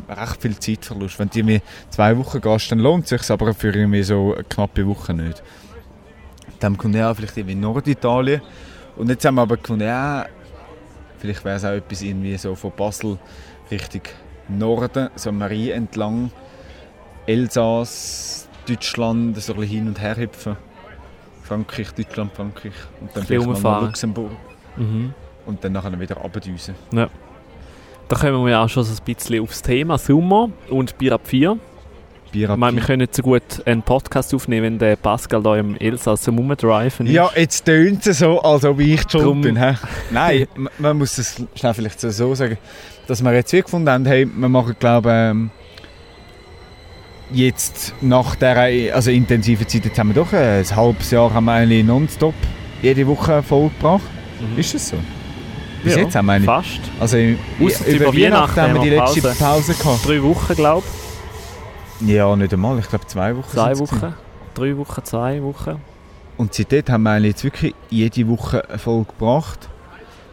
recht 0.09 0.41
viel 0.41 0.57
Zeitverlust. 0.57 1.19
Wenn 1.19 1.29
du 1.29 1.37
irgendwie 1.37 1.61
zwei 1.91 2.17
Wochen 2.17 2.41
gehst, 2.41 2.71
dann 2.71 2.79
lohnt 2.79 3.03
es 3.03 3.09
sich 3.09 3.29
aber 3.29 3.53
für 3.53 3.67
irgendwie 3.71 4.01
so 4.01 4.33
eine 4.33 4.43
knappe 4.43 4.87
Woche 4.87 5.13
nicht. 5.13 5.43
Dann 6.59 6.79
kommt 6.79 6.95
ja 6.95 7.13
vielleicht 7.13 7.37
irgendwie 7.37 7.53
Norditalien. 7.53 8.41
Und 8.97 9.09
jetzt 9.09 9.23
haben 9.23 9.35
wir 9.35 9.43
aber 9.43 9.57
gefunden, 9.57 9.85
ja, 9.85 10.25
vielleicht 11.17 11.43
wäre 11.45 11.55
es 11.57 11.65
auch 11.65 11.69
etwas 11.71 12.01
irgendwie 12.01 12.37
so 12.37 12.55
von 12.55 12.71
Basel 12.75 13.17
Richtung 13.71 14.01
Norden, 14.47 15.09
so 15.15 15.31
Marie 15.31 15.71
entlang, 15.71 16.31
Elsass, 17.25 18.47
Deutschland, 18.67 19.37
so 19.41 19.53
ein 19.53 19.59
bisschen 19.59 19.77
hin 19.77 19.87
und 19.87 19.99
her 20.01 20.15
hüpfen. 20.17 20.55
Frankreich, 21.43 21.91
Deutschland, 21.93 22.31
Frankreich 22.33 22.73
und 23.01 23.15
dann 23.15 23.23
vielleicht 23.23 23.61
mal. 23.63 23.83
Luxemburg 23.85 24.31
Mhm. 24.77 25.13
und 25.45 25.63
dann 25.63 25.71
nachher 25.71 25.97
wieder 25.99 26.17
abdüsen. 26.23 26.75
Da 26.91 28.15
kommen 28.15 28.43
wir 28.43 28.51
ja 28.51 28.63
auch 28.63 28.69
schon 28.69 28.83
so 28.83 28.93
ein 28.93 29.05
bisschen 29.05 29.41
aufs 29.41 29.61
Thema 29.61 29.97
Sommer 29.97 30.49
und 30.69 30.97
Bier 30.97 31.13
ab 31.13 31.21
4. 31.23 31.57
Bier 32.35 32.49
Ich 32.49 32.55
meine, 32.57 32.75
wir 32.77 32.83
können 32.83 32.99
nicht 32.99 33.15
so 33.15 33.21
gut 33.23 33.41
einen 33.65 33.81
Podcast 33.81 34.33
aufnehmen, 34.35 34.63
wenn 34.63 34.77
der 34.79 34.97
Pascal 34.97 35.41
da 35.41 35.55
im 35.55 35.77
Elsass 35.77 36.27
Rumdriven 36.27 37.07
ist. 37.07 37.13
Ja, 37.13 37.29
jetzt 37.35 37.63
tönt 37.65 38.05
es 38.05 38.19
so, 38.19 38.41
als 38.41 38.65
ob 38.65 38.79
ich 38.81 39.01
schuld 39.09 39.23
Drum- 39.23 39.41
bin. 39.41 39.55
hä? 39.57 39.75
Nein, 40.11 40.45
man 40.77 40.97
muss 40.97 41.17
es 41.17 41.41
schnell 41.55 41.73
vielleicht 41.73 42.01
so- 42.01 42.35
sagen, 42.35 42.57
dass 43.07 43.23
wir 43.23 43.33
jetzt 43.33 43.53
wie 43.53 43.61
gefunden 43.61 43.89
haben, 43.89 44.05
hey, 44.05 44.27
wir 44.27 44.49
machen, 44.49 44.75
glaube 44.79 45.09
ähm, 45.11 45.49
jetzt 47.31 47.93
nach 48.01 48.35
dieser 48.35 48.93
also 48.95 49.11
intensiven 49.11 49.67
Zeit, 49.67 49.85
jetzt 49.85 49.97
haben 49.97 50.09
wir 50.09 50.15
doch 50.23 50.33
äh, 50.33 50.59
ein 50.59 50.75
halbes 50.75 51.11
Jahr 51.11 51.33
haben 51.33 51.45
wir 51.45 51.53
eigentlich 51.53 51.85
nonstop 51.85 52.33
jede 52.81 53.07
Woche 53.07 53.33
eine 53.35 53.43
Folge 53.43 53.69
gebracht. 53.75 54.03
Mhm. 54.41 54.59
Ist 54.59 54.73
das 54.73 54.89
so? 54.89 54.97
Bis 55.83 55.95
Ja, 55.95 56.01
jetzt 56.01 56.15
haben 56.15 56.25
wir 56.25 56.33
eigentlich, 56.33 56.45
Fast. 56.45 56.79
also 56.99 57.17
über 57.17 57.31
über 57.59 58.05
Weihnachten 58.07 58.21
Weihnachten 58.21 58.61
haben 58.61 58.73
wir 58.73 58.81
die 58.81 58.89
letzte 58.89 59.21
Pause 59.21 59.73
gehabt. 59.73 60.05
Drei 60.05 60.21
Wochen, 60.21 60.55
glaube 60.55 60.83
ich. 60.85 61.04
Ja, 62.01 62.35
nicht 62.35 62.53
einmal, 62.53 62.79
ich 62.79 62.89
glaube 62.89 63.07
zwei 63.07 63.35
Wochen. 63.35 63.49
Zwei 63.49 63.73
sind's 63.73 63.91
gewesen. 63.91 64.07
Wochen. 64.09 64.13
Drei 64.53 64.77
Wochen, 64.77 65.03
zwei 65.03 65.43
Wochen. 65.43 65.81
Und 66.37 66.53
seitdem 66.53 66.83
haben 66.89 67.03
wir 67.03 67.11
eigentlich 67.11 67.31
jetzt 67.33 67.43
wirklich 67.43 67.75
jede 67.89 68.27
Woche 68.27 68.67
eine 68.69 68.77
Folge 68.77 69.05
gebracht. 69.17 69.69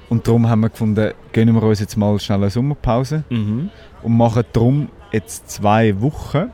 Und 0.09 0.27
darum 0.27 0.49
haben 0.49 0.61
wir 0.61 0.69
gefunden, 0.71 1.13
gönnen 1.33 1.55
wir 1.55 1.63
uns 1.63 1.81
jetzt 1.81 1.97
mal 1.97 2.19
schnell 2.19 2.39
eine 2.39 2.51
Sommerpause 2.51 3.25
Mhm. 3.31 3.71
und 4.03 4.17
machen 4.17 4.43
darum 4.53 4.89
jetzt 5.13 5.51
zwei 5.51 5.99
Wochen. 6.01 6.51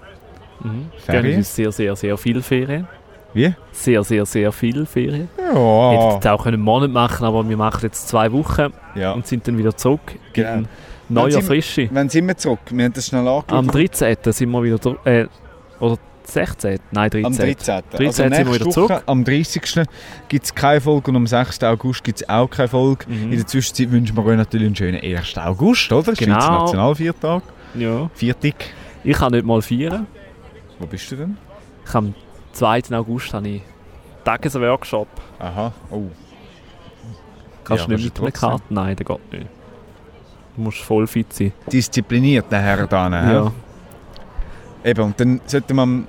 Mhm. 0.62 0.86
Ferien? 0.98 1.22
Gönnen 1.22 1.36
uns 1.38 1.54
sehr, 1.54 1.72
sehr, 1.72 1.96
sehr 1.96 2.16
viel 2.18 2.42
Ferien. 2.42 2.86
Wie? 3.34 3.54
Sehr, 3.72 4.02
sehr, 4.04 4.24
sehr 4.26 4.52
viel 4.52 4.86
Ferien. 4.86 5.28
Ja. 5.38 5.90
Hätten 5.92 6.14
jetzt 6.14 6.26
auch 6.26 6.46
einen 6.46 6.60
Monat 6.60 6.90
machen 6.90 7.26
aber 7.26 7.48
wir 7.48 7.56
machen 7.56 7.80
jetzt 7.82 8.08
zwei 8.08 8.32
Wochen 8.32 8.72
ja. 8.94 9.12
und 9.12 9.26
sind 9.26 9.46
dann 9.46 9.58
wieder 9.58 9.76
zurück 9.76 10.00
Genau. 10.32 10.66
neuer 11.08 11.42
Frische. 11.42 11.88
Wann 11.92 12.08
sind 12.08 12.26
wir 12.26 12.36
zurück? 12.36 12.60
Wir 12.70 12.86
haben 12.86 12.92
das 12.92 13.06
schnell 13.06 13.26
angeschaut. 13.26 13.52
Am 13.52 13.68
13. 13.70 14.16
sind 14.24 14.50
wir 14.50 14.62
wieder 14.62 14.80
zurück. 14.80 15.00
Äh, 15.04 15.26
oder 15.80 15.98
16. 16.24 16.78
Nein, 16.90 17.10
13. 17.10 17.26
Am 17.26 17.36
13. 17.36 17.82
13. 17.90 18.06
Also 18.06 18.22
sind 18.22 18.30
wir 18.30 18.54
wieder 18.54 18.64
Woche, 18.66 18.70
zurück. 18.70 19.02
Am 19.06 19.24
30. 19.24 19.86
gibt 20.28 20.44
es 20.44 20.54
keine 20.54 20.80
Folge 20.80 21.10
und 21.10 21.16
am 21.16 21.26
6. 21.26 21.62
August 21.64 22.04
gibt 22.04 22.20
es 22.20 22.28
auch 22.28 22.48
keine 22.48 22.68
Folge. 22.68 23.06
Mhm. 23.08 23.32
In 23.32 23.38
der 23.38 23.46
Zwischenzeit 23.46 23.90
wünschen 23.90 24.16
wir 24.16 24.24
euch 24.24 24.36
natürlich 24.36 24.66
einen 24.66 24.76
schönen 24.76 25.00
1. 25.00 25.38
August, 25.38 25.90
oder? 25.92 26.12
Genau. 26.12 26.34
Schweizer 26.34 26.52
Nationalviertag. 26.52 27.42
Ja. 27.74 28.10
Viertig. 28.14 28.54
Ich 29.04 29.16
kann 29.16 29.32
nicht 29.32 29.46
mal 29.46 29.62
feiern. 29.62 30.06
Wo 30.78 30.86
bist 30.86 31.10
du 31.10 31.16
denn? 31.16 31.36
Ich 31.86 31.94
am 31.94 32.14
2. 32.58 32.82
August 32.92 33.32
habe 33.34 33.48
ich 33.48 33.62
Tagesworkshop. 34.24 35.08
Aha. 35.38 35.72
Oh. 35.90 36.02
Kannst 37.64 37.82
Ja, 37.84 37.88
du 37.88 37.94
nicht 37.94 38.04
mit 38.14 38.20
einer. 38.22 38.30
Karte? 38.32 38.62
Nein, 38.70 38.96
das 38.96 39.06
geht 39.06 39.32
nicht. 39.32 39.46
Du 40.56 40.62
musst 40.62 40.78
voll 40.78 41.06
fit 41.06 41.32
sein. 41.32 41.52
Diszipliniert 41.70 42.50
nachher 42.50 42.86
da. 42.86 43.08
ne? 43.08 43.32
Ja. 43.32 43.52
Eben, 44.90 45.02
und 45.02 45.20
dann 45.20 45.40
sollten 45.46 45.76
wir, 45.76 45.82
am- 45.82 46.06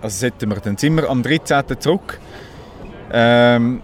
also 0.00 0.20
sollten 0.20 0.50
wir, 0.50 0.56
dann 0.56 0.76
sind 0.76 0.94
wir 0.96 1.08
am 1.08 1.22
13. 1.22 1.64
zurück. 1.80 2.20
Ähm, 3.12 3.80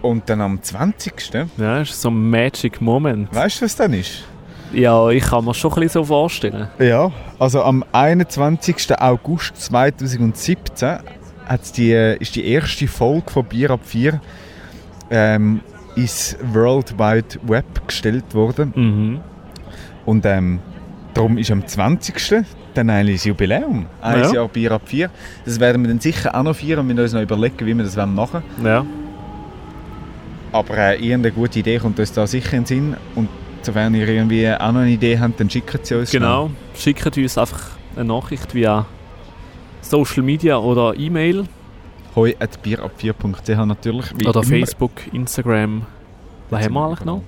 und 0.00 0.28
dann 0.28 0.40
am 0.40 0.60
20. 0.62 1.34
ja, 1.34 1.46
das 1.78 1.90
ist 1.90 2.00
so 2.02 2.10
ein 2.10 2.30
Magic 2.30 2.80
Moment. 2.80 3.32
Weißt 3.34 3.60
du, 3.60 3.64
was 3.64 3.76
dann 3.76 3.92
ist? 3.92 4.24
Ja, 4.72 5.08
ich 5.10 5.24
kann 5.24 5.44
mir 5.44 5.54
schon 5.54 5.70
ein 5.72 5.80
bisschen 5.80 6.02
so 6.02 6.04
vorstellen. 6.04 6.68
Ja, 6.78 7.10
also 7.38 7.62
am 7.62 7.84
21. 7.92 8.98
August 9.00 9.56
2017 9.56 10.98
hat's 11.46 11.72
die, 11.72 11.92
ist 11.92 12.36
die 12.36 12.46
erste 12.46 12.86
Folge 12.88 13.30
von 13.30 13.44
Bier 13.44 13.70
ab 13.70 13.80
4 13.84 14.20
ähm, 15.10 15.60
ins 15.96 16.36
World 16.52 16.98
Wide 16.98 17.38
Web 17.42 17.86
gestellt 17.86 18.34
worden. 18.34 18.72
Mhm. 18.74 19.20
Und 20.06 20.24
ähm, 20.24 20.60
darum 21.14 21.36
ist 21.38 21.50
am 21.50 21.66
20. 21.66 22.44
dann 22.74 22.86
das 22.88 23.24
Jubiläum. 23.24 23.86
Ein 24.00 24.20
Ja. 24.20 24.32
Jahr 24.32 24.48
Bier 24.48 24.72
ab 24.72 24.82
4. 24.86 25.10
Das 25.44 25.60
werden 25.60 25.82
wir 25.82 25.88
dann 25.88 26.00
sicher 26.00 26.34
auch 26.34 26.42
noch 26.42 26.56
feiern 26.56 26.78
und 26.80 26.88
wir 26.88 26.94
müssen 26.94 27.02
uns 27.02 27.12
noch 27.12 27.22
überlegen, 27.22 27.66
wie 27.66 27.74
wir 27.76 27.84
das 27.84 27.96
machen 27.96 28.42
wollen. 28.58 28.66
Ja. 28.66 28.86
Aber 30.52 30.76
äh, 30.76 30.94
irgendeine 30.96 31.32
gute 31.32 31.58
Idee 31.60 31.78
kommt 31.78 31.98
uns 31.98 32.12
da 32.12 32.26
sicher 32.26 32.54
in 32.54 32.60
den 32.64 32.66
Sinn. 32.66 32.96
Und 33.14 33.28
sofern 33.64 33.94
ihr 33.94 34.08
irgendwie 34.08 34.48
auch 34.50 34.72
noch 34.72 34.80
eine 34.80 34.90
Idee 34.90 35.18
habt, 35.18 35.38
dann 35.40 35.48
schickt 35.50 35.86
sie 35.86 35.94
uns 35.98 36.10
Genau. 36.10 36.50
Schickt 36.74 37.16
uns 37.16 37.38
einfach 37.38 37.60
eine 37.96 38.04
Nachricht 38.06 38.54
via 38.54 38.86
Social 39.80 40.22
Media 40.22 40.56
oder 40.58 40.94
E-Mail. 40.98 41.44
Hoi 42.14 42.34
at 42.38 42.58
bierab4.ch 42.64 43.64
natürlich. 43.66 44.26
oder. 44.26 44.42
Facebook, 44.42 44.92
Instagram. 45.12 45.86
Was 46.50 46.64
haben 46.64 46.74
wir 46.74 46.86
eigentlich 46.86 47.04
noch? 47.04 47.22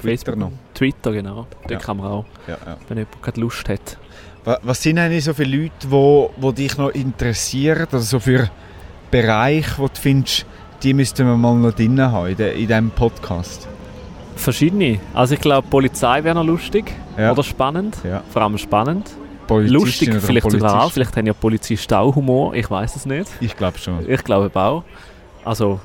Twitter 0.00 0.34
noch. 0.36 0.52
Twitter, 0.74 1.12
genau. 1.12 1.46
Da 1.66 1.74
Ja. 1.74 1.80
kann 1.80 1.98
man 1.98 2.06
auch, 2.06 2.24
Ja, 2.48 2.56
ja. 2.66 2.76
wenn 2.88 2.98
jemand 2.98 3.22
gerade 3.22 3.40
Lust 3.40 3.68
hat. 3.68 3.98
Wa- 4.44 4.58
Was 4.62 4.82
sind 4.82 4.98
eigentlich 4.98 5.24
so 5.24 5.34
viele 5.34 5.56
Leute, 5.64 5.90
wo, 5.90 6.30
wo 6.38 6.52
dich 6.52 6.76
noch 6.78 6.88
interessieren? 6.90 7.86
Also 7.92 7.98
so 7.98 8.20
für 8.20 8.50
Bereiche, 9.10 9.72
wo 9.76 9.86
du 9.88 9.94
findest, 10.00 10.46
die 10.82 10.94
müssten 10.94 11.26
wir 11.26 11.36
mal 11.36 11.54
noch 11.54 11.72
drin 11.72 12.00
haben 12.00 12.28
in 12.28 12.36
diesem 12.66 12.90
Podcast? 12.90 13.68
Verschiedene. 14.40 14.98
Also 15.14 15.34
ich 15.34 15.40
glaube, 15.40 15.66
Polizei 15.68 16.24
wäre 16.24 16.34
noch 16.34 16.44
lustig 16.44 16.92
Ja. 17.18 17.32
oder 17.32 17.42
spannend. 17.42 17.96
Ja. 18.04 18.22
Vor 18.30 18.42
allem 18.42 18.58
spannend. 18.58 19.10
Lustig 19.48 20.14
vielleicht 20.20 20.50
sogar 20.50 20.84
auch. 20.84 20.92
Vielleicht 20.92 21.16
haben 21.16 21.26
ja 21.26 21.32
Polizisten 21.32 21.94
auch 21.94 22.14
Humor. 22.14 22.54
Ich 22.54 22.70
weiß 22.70 22.94
es 22.96 23.04
nicht. 23.04 23.28
Ich 23.40 23.56
glaube 23.56 23.78
schon. 23.78 24.08
Ich 24.08 24.22
glaube 24.22 24.50
auch. 24.54 24.84
Also, 25.44 25.80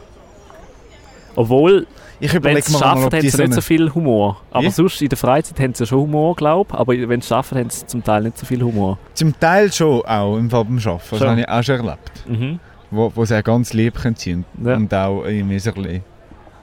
obwohl, 1.35 1.87
wenn 2.19 2.61
sie 2.61 2.73
es 2.73 2.79
schaffen, 2.79 3.03
haben 3.05 3.21
sie 3.21 3.29
so 3.29 3.41
nicht 3.41 3.53
so 3.53 3.61
viel 3.61 3.93
Humor. 3.93 4.41
Aber 4.51 4.63
Wie? 4.65 4.69
sonst 4.69 5.01
in 5.01 5.09
der 5.09 5.17
Freizeit 5.17 5.59
haben 5.59 5.73
sie 5.73 5.83
ja 5.83 5.87
schon 5.87 5.99
Humor, 6.01 6.35
glaube 6.35 6.69
ich. 6.73 6.79
Aber 6.79 6.93
wenn 6.93 7.09
sie 7.21 7.25
es 7.25 7.27
schaffen, 7.27 7.57
haben 7.57 7.69
sie 7.69 7.85
zum 7.87 8.03
Teil 8.03 8.23
nicht 8.23 8.37
so 8.37 8.45
viel 8.45 8.61
Humor. 8.61 8.97
Zum 9.15 9.37
Teil 9.39 9.71
schon 9.71 10.01
auch 10.05 10.37
im 10.37 10.49
Fall 10.49 10.63
beim 10.65 10.77
Arbeiten. 10.77 11.01
Das 11.09 11.21
habe 11.21 11.41
ich 11.41 11.49
auch 11.49 11.63
schon 11.63 11.75
erlebt. 11.87 12.11
Mhm. 12.27 12.59
Wo, 12.91 13.11
wo 13.15 13.25
sie 13.25 13.37
auch 13.37 13.43
ganz 13.43 13.73
lieb 13.73 13.95
können 13.95 14.15
sein 14.15 14.45
Ja. 14.63 14.75
und 14.75 14.93
auch 14.93 15.25
irgendwie 15.25 15.57
so 15.59 15.71
ein 15.71 15.81
bisschen 15.81 16.03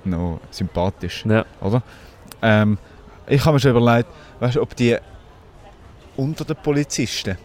noch 0.07 0.41
sympathisch. 0.51 1.25
Ja. 1.27 1.45
Oder? 1.61 1.83
Ähm, 2.43 2.79
ich 3.27 3.45
habe 3.45 3.55
mir 3.55 3.61
schon 3.61 3.71
überlegt, 3.77 4.09
weißt, 4.41 4.57
ob 4.59 4.75
die 4.77 4.97
unter 6.17 6.45
den 6.45 6.57
Polizisten 6.57 7.37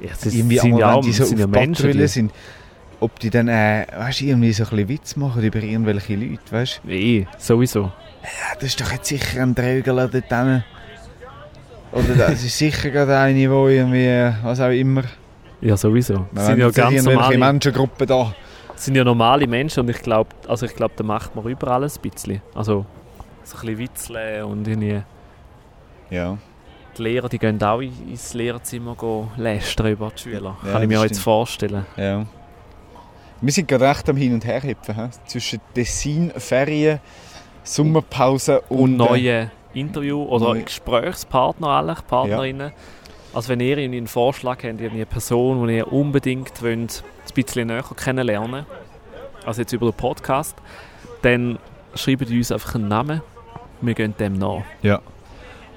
Ja, 0.00 0.10
sie 0.14 0.38
irgendwie 0.38 0.58
sind 0.58 0.78
ja, 0.78 1.00
die 1.00 1.12
so 1.12 1.24
sind 1.24 1.38
ja 1.38 1.46
auf 1.46 1.50
Menschen. 1.50 1.92
Die, 1.92 2.06
sind, 2.06 2.32
ob 3.00 3.18
die 3.18 3.30
dann 3.30 3.48
äh, 3.48 3.86
weißt, 3.96 4.22
irgendwie 4.22 4.52
so 4.52 4.64
ein 4.64 4.70
bisschen 4.70 4.88
Witz 4.88 5.16
machen 5.16 5.42
über 5.42 5.58
irgendwelche 5.58 6.14
Leute, 6.14 6.40
weißt 6.50 6.80
du? 6.84 6.90
eh, 6.90 7.26
sowieso. 7.38 7.82
Ja, 8.22 8.54
das 8.54 8.64
ist 8.64 8.80
doch 8.80 8.92
jetzt 8.92 9.06
sicher 9.06 9.42
ein 9.42 9.54
Träger 9.54 9.94
dort 9.94 10.12
hinten. 10.12 10.64
Oder 11.92 12.14
das 12.16 12.44
ist 12.44 12.58
sicher 12.58 12.90
gerade 12.90 13.16
eine, 13.16 13.34
die 13.34 13.44
irgendwie, 13.44 14.34
was 14.42 14.60
auch 14.60 14.70
immer, 14.70 15.02
Ja, 15.60 15.76
sowieso. 15.76 16.14
wir 16.14 16.26
Das 16.34 16.46
sind 16.46 16.58
ja 16.58 16.70
ganz 16.70 17.04
normale, 17.04 17.38
Menschengruppen 17.38 18.06
da. 18.06 18.34
Das 18.76 18.84
sind 18.84 18.94
ja 18.94 19.02
normale 19.04 19.46
Menschen 19.46 19.80
und 19.80 19.90
ich 19.90 20.00
glaube, 20.02 20.30
also 20.48 20.66
ich 20.66 20.74
glaube, 20.76 20.94
da 20.96 21.02
macht 21.02 21.34
man 21.34 21.44
überall 21.46 21.82
ein 21.82 21.90
bisschen. 22.02 22.40
Also 22.54 22.84
so 23.42 23.56
ein 23.56 23.60
bisschen 23.60 23.78
Witzeln 23.78 24.44
und 24.44 24.68
irgendwie 24.68 25.02
Ja. 26.10 26.36
die 26.96 27.02
Lehrer, 27.02 27.28
die 27.28 27.38
gehen 27.38 27.62
auch 27.62 27.80
in- 27.80 28.10
ins 28.10 28.34
Lehrerzimmer 28.34 28.94
go 28.94 29.28
lästern 29.36 29.88
über 29.88 30.10
die 30.16 30.22
Schüler. 30.22 30.56
Ja, 30.64 30.72
Kann 30.72 30.82
ich 30.82 30.88
mir 30.88 31.02
jetzt 31.02 31.20
vorstellen. 31.20 31.84
Ja. 31.96 32.24
Wir 33.40 33.52
sind 33.52 33.68
gerade 33.68 33.88
recht 33.88 34.08
am 34.08 34.16
Hin 34.16 34.32
und 34.34 34.44
Her 34.46 34.62
hüpfen. 34.62 34.94
hä? 34.94 35.08
Zwischen 35.26 35.60
Tessin, 35.74 36.30
Ferien, 36.36 37.00
Sommerpause 37.64 38.60
und, 38.68 38.78
Und 38.78 38.92
äh, 38.94 39.10
neue 39.10 39.50
Interview- 39.74 40.22
oder 40.24 40.46
neue- 40.54 40.62
Gesprächspartner, 40.62 41.68
alle 41.68 41.96
Partnerinnen. 42.06 42.72
Also 43.34 43.48
wenn 43.50 43.60
ihr 43.60 43.76
einen 43.76 44.06
Vorschlag 44.06 44.62
habt, 44.64 44.80
eine 44.80 45.04
Person, 45.06 45.66
die 45.68 45.76
ihr 45.78 45.92
unbedingt 45.92 46.62
wollt, 46.62 47.04
bisschen 47.44 47.68
näher 47.68 47.84
kennenlernen 47.96 48.66
also 49.46 49.62
jetzt 49.62 49.72
über 49.72 49.90
den 49.90 49.96
Podcast, 49.96 50.56
dann 51.22 51.58
schreibt 51.94 52.28
uns 52.30 52.52
einfach 52.52 52.74
einen 52.74 52.88
Namen. 52.88 53.22
Wir 53.80 53.94
gehen 53.94 54.14
dem 54.18 54.34
nach. 54.34 54.62
Ja. 54.82 55.00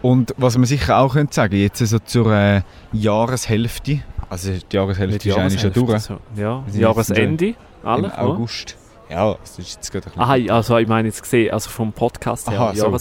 Und 0.01 0.33
was 0.37 0.57
man 0.57 0.65
sicher 0.65 0.97
auch 0.97 1.13
könnte 1.13 1.33
sagen, 1.33 1.55
jetzt 1.55 1.79
so 1.79 1.99
zur 1.99 2.33
äh, 2.33 2.61
Jahreshälfte, 2.93 3.99
also 4.29 4.51
die 4.51 4.75
Jahreshälfte 4.75 5.13
Nicht 5.13 5.25
ist 5.25 5.37
eigentlich 5.37 5.61
schon 5.61 5.73
durch, 5.73 6.01
So. 6.01 6.17
Ja, 6.35 6.63
Wir 6.67 6.81
Jahresende. 6.81 7.55
Alle, 7.83 8.03
im 8.03 8.05
oder? 8.05 8.19
August. 8.19 8.75
Ja, 9.09 9.33
das 9.33 9.59
ist 9.59 9.75
jetzt 9.75 9.91
gerade 9.91 10.05
ein 10.05 10.11
bisschen... 10.11 10.21
Aha, 10.21 10.35
ja, 10.35 10.53
also 10.55 10.77
ich 10.77 10.87
meine 10.87 11.07
jetzt 11.07 11.21
gesehen, 11.21 11.51
also 11.51 11.69
vom 11.69 11.91
Podcast 11.91 12.49
her, 12.49 12.59
Aha, 12.59 12.75
so, 12.75 12.91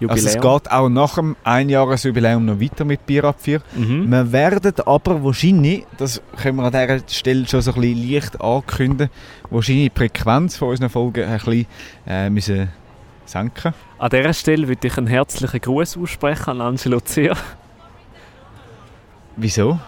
Jahresende, 0.00 0.12
Also 0.12 0.26
es 0.28 0.34
Jubiläum. 0.34 0.58
geht 0.62 0.70
auch 0.72 0.88
nach 0.88 1.14
dem 1.14 1.36
Einjahresjubiläum 1.44 2.44
noch 2.44 2.60
weiter 2.60 2.84
mit 2.84 3.06
Bier 3.06 3.24
ab 3.24 3.36
4. 3.38 3.60
Mhm. 3.76 4.10
Wir 4.10 4.32
werden 4.32 4.72
aber 4.86 5.22
wahrscheinlich, 5.24 5.86
das 5.98 6.20
können 6.36 6.56
wir 6.58 6.64
an 6.64 6.72
dieser 6.72 7.08
Stelle 7.08 7.46
schon 7.46 7.60
so 7.62 7.72
ein 7.72 7.80
bisschen 7.80 8.10
leicht 8.12 8.40
ankündigen, 8.40 9.10
wahrscheinlich 9.50 9.92
die 9.92 9.98
Frequenz 9.98 10.56
von 10.56 10.68
unseren 10.70 10.90
Folgen 10.90 11.24
ein 11.24 11.38
bisschen 11.38 11.66
äh, 12.06 12.30
müssen 12.30 12.68
senken. 13.24 13.72
An 13.98 14.10
dieser 14.10 14.34
Stelle 14.34 14.68
würde 14.68 14.86
ich 14.86 14.98
einen 14.98 15.06
herzlichen 15.06 15.60
Gruß 15.60 15.96
aussprechen 15.96 16.50
an 16.50 16.60
Angelo 16.60 17.00
Zehr. 17.00 17.36
Wieso? 19.36 19.78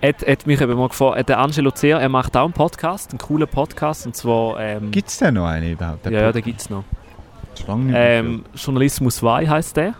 Er 0.00 0.08
hat, 0.10 0.26
hat 0.26 0.46
mich 0.46 0.60
eben 0.60 0.74
mal 0.78 0.88
gefragt, 0.88 1.18
äh, 1.18 1.24
der 1.24 1.38
Angelo 1.38 1.70
Zehr, 1.72 1.98
er 1.98 2.08
macht 2.08 2.36
auch 2.36 2.44
einen 2.44 2.54
Podcast, 2.54 3.10
einen 3.10 3.18
coolen 3.18 3.46
Podcast, 3.48 4.06
und 4.06 4.16
zwar, 4.16 4.58
ähm, 4.58 4.90
Gibt 4.90 5.08
es 5.10 5.18
denn 5.18 5.34
noch 5.34 5.46
einen 5.46 5.72
überhaupt? 5.72 6.06
ja, 6.06 6.10
ja, 6.12 6.32
den 6.32 6.42
gibt 6.42 6.60
es 6.60 6.70
noch. 6.70 6.84
Ähm, 7.92 8.44
Journalismus 8.54 9.22
Y 9.22 9.48
heisst 9.48 9.76
der. 9.76 9.94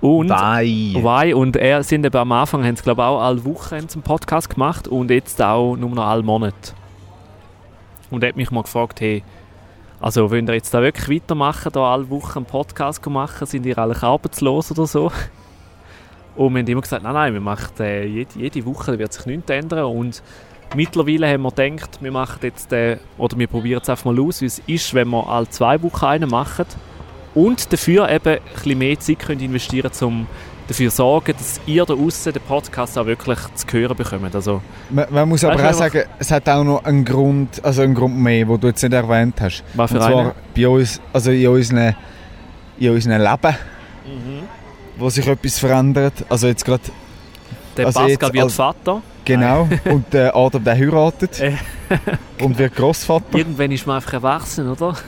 Und 0.00 0.28
gehört. 0.28 0.42
Wei. 0.42 1.30
Y 1.30 1.34
und 1.34 1.56
er 1.56 1.82
sind 1.82 2.06
eben 2.06 2.16
am 2.16 2.32
Anfang, 2.32 2.64
haben 2.64 2.76
sie 2.76 2.82
glaube 2.82 3.04
auch 3.04 3.20
alle 3.20 3.44
Wochen 3.44 3.74
einen 3.74 4.02
Podcast 4.02 4.50
gemacht 4.50 4.86
und 4.86 5.10
jetzt 5.10 5.42
auch 5.42 5.76
nur 5.76 5.90
noch 5.90 6.06
alle 6.06 6.22
Monate. 6.22 6.72
Und 8.10 8.22
er 8.22 8.30
hat 8.30 8.36
mich 8.36 8.50
mal 8.50 8.62
gefragt, 8.62 9.00
hey, 9.00 9.22
also 10.00 10.30
wollt 10.30 10.48
ihr 10.48 10.54
jetzt 10.54 10.72
da 10.72 10.80
wirklich 10.80 11.22
weitermachen, 11.22 11.72
da 11.72 11.92
alle 11.92 12.08
Wochen 12.10 12.38
einen 12.38 12.46
Podcast 12.46 13.04
machen, 13.06 13.46
sind 13.46 13.66
ihr 13.66 13.76
eigentlich 13.78 14.02
arbeitslos 14.02 14.70
oder 14.70 14.86
so? 14.86 15.10
Und 16.36 16.54
wir 16.54 16.60
haben 16.60 16.68
immer 16.68 16.80
gesagt, 16.80 17.02
nein, 17.02 17.14
nein, 17.14 17.32
wir 17.32 17.40
machen 17.40 17.72
äh, 17.80 18.06
jede, 18.06 18.38
jede 18.38 18.64
Woche, 18.64 18.92
da 18.92 18.98
wird 18.98 19.12
sich 19.12 19.26
nichts 19.26 19.50
ändern 19.50 19.86
und 19.86 20.22
mittlerweile 20.74 21.28
haben 21.32 21.42
wir 21.42 21.50
gedacht, 21.52 21.98
wir 22.00 22.12
machen 22.12 22.38
jetzt, 22.42 22.72
äh, 22.72 22.98
oder 23.16 23.38
wir 23.38 23.46
probieren 23.46 23.80
es 23.82 23.88
einfach 23.88 24.04
mal 24.06 24.20
aus, 24.20 24.40
wie 24.40 24.46
es 24.46 24.60
ist, 24.66 24.94
wenn 24.94 25.08
wir 25.08 25.26
alle 25.28 25.48
zwei 25.48 25.80
Wochen 25.82 26.04
einen 26.04 26.30
machen 26.30 26.66
und 27.34 27.72
dafür 27.72 28.08
eben 28.10 28.28
ein 28.34 28.38
bisschen 28.54 28.78
mehr 28.78 28.98
Zeit 29.00 29.18
könnt 29.20 29.42
investieren 29.42 29.90
um 30.02 30.26
dafür 30.66 30.90
zu 30.90 30.96
sorgen, 30.96 31.32
dass 31.38 31.60
ihr 31.66 31.84
da 31.86 31.94
außen 31.94 32.32
den 32.32 32.42
Podcast 32.42 32.98
auch 32.98 33.06
wirklich 33.06 33.38
zu 33.54 33.66
hören 33.72 33.96
bekommt. 33.96 34.34
Also, 34.34 34.60
Man, 34.90 35.06
man 35.10 35.28
muss 35.28 35.42
aber 35.42 35.66
auch 35.66 35.72
sagen, 35.72 36.02
es 36.18 36.30
hat 36.30 36.46
auch 36.48 36.62
noch 36.62 36.84
einen 36.84 37.04
Grund, 37.06 37.64
also 37.64 37.80
einen 37.82 37.94
Grund 37.94 38.16
mehr, 38.18 38.44
den 38.44 38.60
du 38.60 38.66
jetzt 38.66 38.82
nicht 38.82 38.92
erwähnt 38.92 39.40
hast. 39.40 39.64
was 39.74 39.90
Und 39.92 39.98
für 39.98 40.04
zwar 40.06 40.20
einen? 40.20 40.32
bei 40.54 40.68
uns, 40.68 41.00
also 41.12 41.30
in 41.30 41.48
unseren, 41.48 41.96
in 42.78 42.90
unseren 42.90 43.18
Leben, 43.22 43.56
Mhm. 44.04 44.42
wo 44.98 45.08
sich 45.10 45.26
etwas 45.26 45.58
verändert. 45.58 46.12
Also 46.28 46.48
jetzt 46.48 46.64
gerade 46.66 46.82
Der 47.76 47.86
also 47.86 48.00
Pascal 48.00 48.32
wird 48.34 48.44
als- 48.44 48.54
Vater. 48.54 49.02
Genau. 49.28 49.68
und 49.84 50.12
der 50.12 50.34
Adam 50.34 50.64
der 50.64 50.74
heiratet 50.76 51.40
Äh. 51.40 51.52
und 52.42 52.58
wird 52.58 52.74
Großvater. 52.74 53.38
Irgendwann 53.38 53.70
ist 53.70 53.86
man 53.86 53.96
einfach 53.96 54.14
erwachsen, 54.14 54.68
oder? 54.68 54.94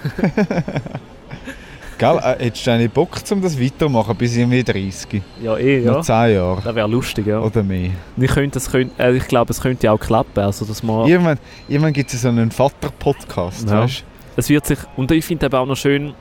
Gell? 1.98 2.16
Äh, 2.16 2.44
Hättest 2.44 2.66
du 2.66 2.78
nicht 2.78 2.94
Bock, 2.94 3.10
um 3.30 3.42
das 3.42 3.60
weitermachen 3.60 4.16
bis 4.16 4.34
irgendwie 4.34 4.64
30? 4.64 5.20
Ja, 5.42 5.58
eh, 5.58 5.80
Noch 5.80 5.96
ja. 5.96 6.02
10 6.02 6.34
Jahre 6.34 6.62
Das 6.64 6.74
wäre 6.74 6.88
lustig, 6.88 7.26
ja. 7.26 7.40
oder 7.40 7.62
mehr. 7.62 7.90
Ich, 8.16 8.30
könnte, 8.30 8.58
es 8.58 8.70
könnte, 8.70 9.02
äh, 9.02 9.14
ich 9.14 9.28
glaube, 9.28 9.50
es 9.50 9.60
könnte 9.60 9.92
auch 9.92 10.00
klappen. 10.00 10.40
Also, 10.42 10.64
dass 10.64 10.82
man, 10.82 11.06
Irgendwann, 11.06 11.38
irgendwann 11.68 11.92
gibt 11.92 12.12
es 12.14 12.22
so 12.22 12.28
einen 12.28 12.50
Vater-Podcast, 12.50 13.68
Ja. 13.68 13.82
weißt 13.82 14.04
es 14.36 14.48
wird 14.48 14.64
sich, 14.64 14.78
und 14.96 15.10
ich 15.10 15.24
finde 15.24 15.46
eben 15.46 15.54
auch 15.56 15.66
noch 15.66 15.76
schön, 15.76 16.14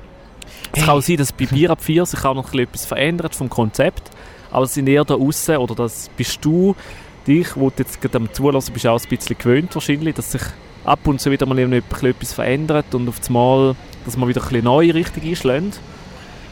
es 0.74 0.84
kann 0.84 0.98
auch 0.98 1.02
sein, 1.02 1.16
dass 1.16 1.32
bei 1.32 1.46
Bier 1.46 1.70
ab 1.70 1.82
4 1.82 2.06
sich 2.06 2.26
auch 2.26 2.34
noch 2.34 2.46
ein 2.46 2.52
bisschen 2.52 2.64
etwas 2.68 2.86
verändert 2.86 3.34
vom 3.36 3.50
Konzept, 3.50 4.10
aber 4.52 4.66
es 4.66 4.74
sind 4.74 4.90
eher 4.90 5.06
da 5.06 5.14
außen 5.14 5.56
oder 5.58 5.76
das 5.76 6.10
bist 6.18 6.44
du, 6.44 6.76
dich, 7.30 7.56
wo 7.56 7.70
du 7.70 7.76
jetzt 7.78 8.02
gerade 8.02 8.18
am 8.18 8.34
Zulassen 8.34 8.74
bist, 8.74 8.88
auch 8.88 9.00
ein 9.02 9.08
bisschen 9.10 9.38
gewöhnt 9.38 9.74
wahrscheinlich, 9.76 10.16
dass 10.16 10.32
sich 10.34 10.42
ab 10.84 11.08
und 11.08 11.22
zu 11.22 11.30
wieder 11.32 11.46
mal 11.46 11.60
eben 11.60 11.72
ein 11.74 11.82
bisschen 11.84 12.10
etwas 12.10 12.34
verändert 12.34 12.94
und 12.96 13.08
auf 13.08 13.20
das 13.20 13.30
Mal, 13.30 13.76
dass 14.06 14.18
man 14.18 14.28
wieder 14.28 14.42
ein 14.42 14.48
bisschen 14.50 14.64
neue 14.66 14.94
Richtung 14.94 15.24
einschlägt. 15.24 15.80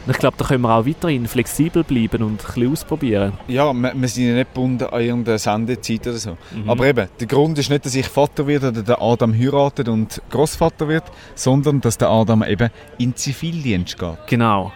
Und 0.06 0.12
ich 0.14 0.20
glaube, 0.20 0.36
da 0.38 0.46
können 0.46 0.62
wir 0.62 0.74
auch 0.74 0.86
weiterhin 0.86 1.26
flexibel 1.26 1.84
bleiben 1.84 2.22
und 2.22 2.32
ein 2.32 2.36
bisschen 2.38 2.72
ausprobieren. 2.72 3.32
Ja, 3.46 3.72
wir, 3.74 3.92
wir 3.94 4.08
sind 4.08 4.28
ja 4.28 4.34
nicht 4.36 4.54
gebunden 4.54 4.84
an 4.84 5.00
irgendeine 5.02 5.38
Sendezeit 5.38 6.06
oder 6.06 6.16
so. 6.16 6.38
Mhm. 6.54 6.70
Aber 6.70 6.86
eben, 6.86 7.08
der 7.20 7.26
Grund 7.26 7.58
ist 7.58 7.68
nicht, 7.68 7.84
dass 7.84 7.94
ich 7.94 8.06
Vater 8.08 8.46
werde 8.46 8.68
oder 8.68 8.82
der 8.82 9.02
Adam 9.02 9.34
heiratet 9.38 9.88
und 9.88 10.22
Großvater 10.30 10.88
wird, 10.88 11.04
sondern 11.34 11.82
dass 11.82 11.98
der 11.98 12.08
Adam 12.08 12.42
eben 12.42 12.70
in 12.96 13.14
Zivildienst 13.16 13.98
geht. 13.98 14.16
Genau. 14.28 14.72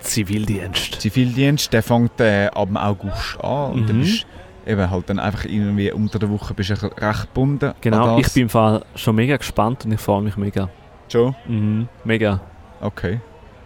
Zivildienst. 0.00 1.00
Zivildienst, 1.00 1.72
der 1.72 1.82
fängt 1.82 2.18
äh, 2.20 2.46
ab 2.46 2.68
August 2.74 3.38
an 3.42 3.72
und 3.72 3.88
dann 3.88 3.96
Mhm. 3.98 4.02
bist 4.02 4.26
eben 4.68 4.90
halt 4.90 5.08
dann 5.10 5.18
einfach 5.18 5.44
irgendwie 5.44 5.90
unter 5.90 6.18
der 6.18 6.30
Woche 6.30 6.54
bist 6.54 6.70
du 6.70 6.74
recht 6.74 7.22
gebunden. 7.22 7.72
Genau, 7.80 8.18
ich 8.18 8.32
bin 8.32 8.44
im 8.44 8.48
Fall 8.48 8.84
schon 8.94 9.16
mega 9.16 9.36
gespannt 9.36 9.84
und 9.84 9.92
ich 9.92 10.00
freue 10.00 10.22
mich 10.22 10.36
mega. 10.36 10.68
Schon? 11.10 11.34
Mhm, 11.46 11.88
mega. 12.04 12.40
Okay. 12.80 13.20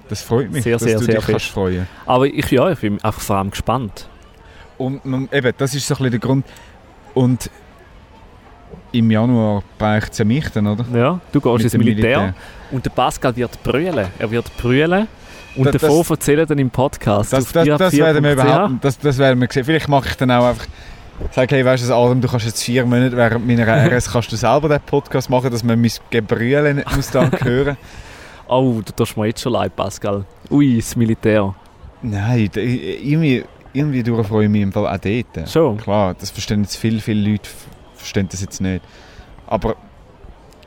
Das 0.09 0.23
freut 0.23 0.51
mich, 0.51 0.63
Sehr, 0.63 0.75
dass 0.75 0.83
sehr, 0.83 0.99
du 0.99 1.05
sehr 1.05 1.17
dich 1.17 1.25
kannst 1.27 1.45
fest. 1.47 1.55
freuen. 1.55 1.87
Aber 2.07 2.27
ich, 2.27 2.51
ja, 2.51 2.71
ich 2.71 2.79
bin 2.79 3.03
einfach 3.03 3.21
vor 3.21 3.37
allem 3.37 3.51
gespannt. 3.51 4.09
Und 4.79 5.05
man, 5.05 5.29
eben, 5.33 5.53
das 5.57 5.75
ist 5.75 5.87
so 5.87 5.95
ein 5.95 5.99
bisschen 5.99 6.11
der 6.13 6.21
Grund. 6.21 6.47
Und 7.15 7.51
im 8.93 9.11
Januar 9.11 9.63
beicht 9.79 10.13
es 10.13 10.19
ja 10.19 10.25
mich 10.25 10.49
dann, 10.51 10.67
oder? 10.67 10.85
Ja, 10.93 11.21
du 11.33 11.41
gehst 11.41 11.53
Mit 11.55 11.63
ins 11.65 11.73
dem 11.73 11.79
Militär, 11.81 12.35
und 12.71 12.85
der 12.85 12.91
Pascal 12.91 13.35
wird 13.37 13.63
brüllen. 13.63 14.07
Er 14.19 14.31
wird 14.31 14.55
brüllen 14.57 15.09
und 15.57 15.67
Das- 15.67 15.81
davon 15.83 16.05
erzählen 16.09 16.47
dann 16.47 16.59
im 16.59 16.71
Podcast. 16.71 17.33
Das, 17.33 17.45
das, 17.53 17.67
das 17.79 17.93
werden 17.97 18.25
wir 18.25 18.31
4.ch. 18.37 18.43
überhaupt 18.45 18.73
das, 18.85 18.99
das 18.99 19.19
werden 19.19 19.41
wir 19.41 19.49
sehen. 19.51 19.65
Vielleicht 19.65 19.89
mache 19.89 20.09
ich 20.09 20.17
dann 20.17 20.31
auch 20.31 20.45
einfach 20.47 20.67
sage, 21.31 21.57
hey, 21.57 21.65
weißt 21.65 21.89
du, 21.89 21.95
Adam, 21.95 22.21
du 22.21 22.29
kannst 22.29 22.47
jetzt 22.47 22.63
vier 22.63 22.85
Monate 22.85 23.17
während 23.17 23.47
meiner 23.47 23.67
RS 23.67 24.11
kannst 24.11 24.33
du 24.33 24.37
selber 24.37 24.69
den 24.69 24.81
Podcast 24.81 25.31
machen, 25.31 25.51
dass 25.51 25.63
man 25.63 25.81
mein 25.81 25.91
Gebrülle 26.11 26.75
nicht 26.75 26.97
muss 26.97 27.11
dann 27.11 27.31
hören. 27.41 27.77
Oh, 28.49 28.81
du 28.85 28.93
tust 28.93 29.17
mir 29.17 29.27
jetzt 29.27 29.41
schon 29.43 29.53
leid, 29.53 29.75
Pascal. 29.77 30.25
Ui, 30.51 30.77
das 30.79 30.97
Militär. 30.97 31.55
Nein, 32.03 32.51
irgendwie, 32.55 33.45
irgendwie 33.73 34.03
durch 34.03 34.27
freue 34.27 34.45
ich 34.47 34.51
mich 34.51 34.63
im 34.63 34.73
Fall 34.73 34.87
auch 34.87 34.99
dort. 34.99 35.49
Schon? 35.49 35.77
Klar, 35.79 36.15
das 36.19 36.31
verstehen 36.31 36.63
jetzt 36.63 36.77
viele, 36.77 37.01
viele 37.01 37.31
Leute 37.31 37.49
verstehen 37.95 38.29
das 38.31 38.41
jetzt 38.41 38.61
nicht. 38.61 38.85
Aber 39.47 39.77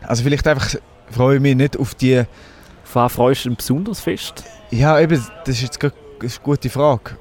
also 0.04 0.24
vielleicht 0.24 0.48
einfach 0.48 0.76
freue 1.12 1.36
ich 1.36 1.42
mich 1.42 1.56
nicht 1.56 1.78
auf 1.78 1.96
die 1.96 2.20
Auf 2.20 2.96
was 2.96 3.14
freust 3.14 3.44
du 3.46 3.50
denn 3.50 3.58
besonders 3.58 4.00
fest? 4.00 4.44
Ja, 4.76 5.00
eben, 5.00 5.24
das 5.46 5.56
ist 5.56 5.62
jetzt 5.62 5.84
eine 5.84 6.32
gute 6.44 6.70
Frage. 6.70 7.12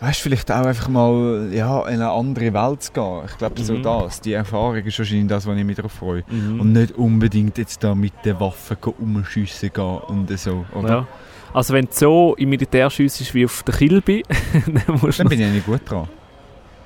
Weißt 0.00 0.20
du, 0.20 0.22
vielleicht 0.24 0.50
auch 0.52 0.64
einfach 0.64 0.88
mal 0.88 1.48
ja, 1.52 1.80
in 1.88 1.94
eine 1.94 2.10
andere 2.10 2.52
Welt 2.54 2.82
zu 2.84 2.92
gehen. 2.92 3.22
Ich 3.26 3.36
glaube, 3.36 3.60
so 3.62 3.72
Mhm. 3.74 3.82
das. 3.82 4.20
Die 4.20 4.32
Erfahrung 4.32 4.76
ist 4.76 4.96
wahrscheinlich 4.98 5.26
das, 5.26 5.44
was 5.46 5.56
ich 5.56 5.64
mich 5.64 5.74
darauf 5.76 5.92
freue. 5.92 6.22
Mhm. 6.30 6.60
Und 6.60 6.72
nicht 6.72 6.92
unbedingt 6.92 7.58
jetzt 7.58 7.82
da 7.82 7.94
mit 7.96 8.12
den 8.24 8.38
Waffen 8.38 8.76
umschiessen 8.98 9.70
gehen 9.72 9.98
und 10.06 10.38
so. 10.38 10.64
Oder? 10.74 10.88
ja. 10.88 11.06
Also 11.52 11.74
wenn 11.74 11.86
du 11.86 11.90
so 11.92 12.34
im 12.36 12.50
Militär 12.50 12.88
schiessest 12.90 13.34
wie 13.34 13.44
auf 13.46 13.62
der 13.64 13.74
Kilby, 13.74 14.22
dann 14.66 15.00
musst 15.00 15.18
du 15.18 15.22
Dann 15.24 15.30
bin 15.30 15.40
ich 15.40 15.50
nicht 15.50 15.66
gut 15.66 15.80
dran. 15.84 16.06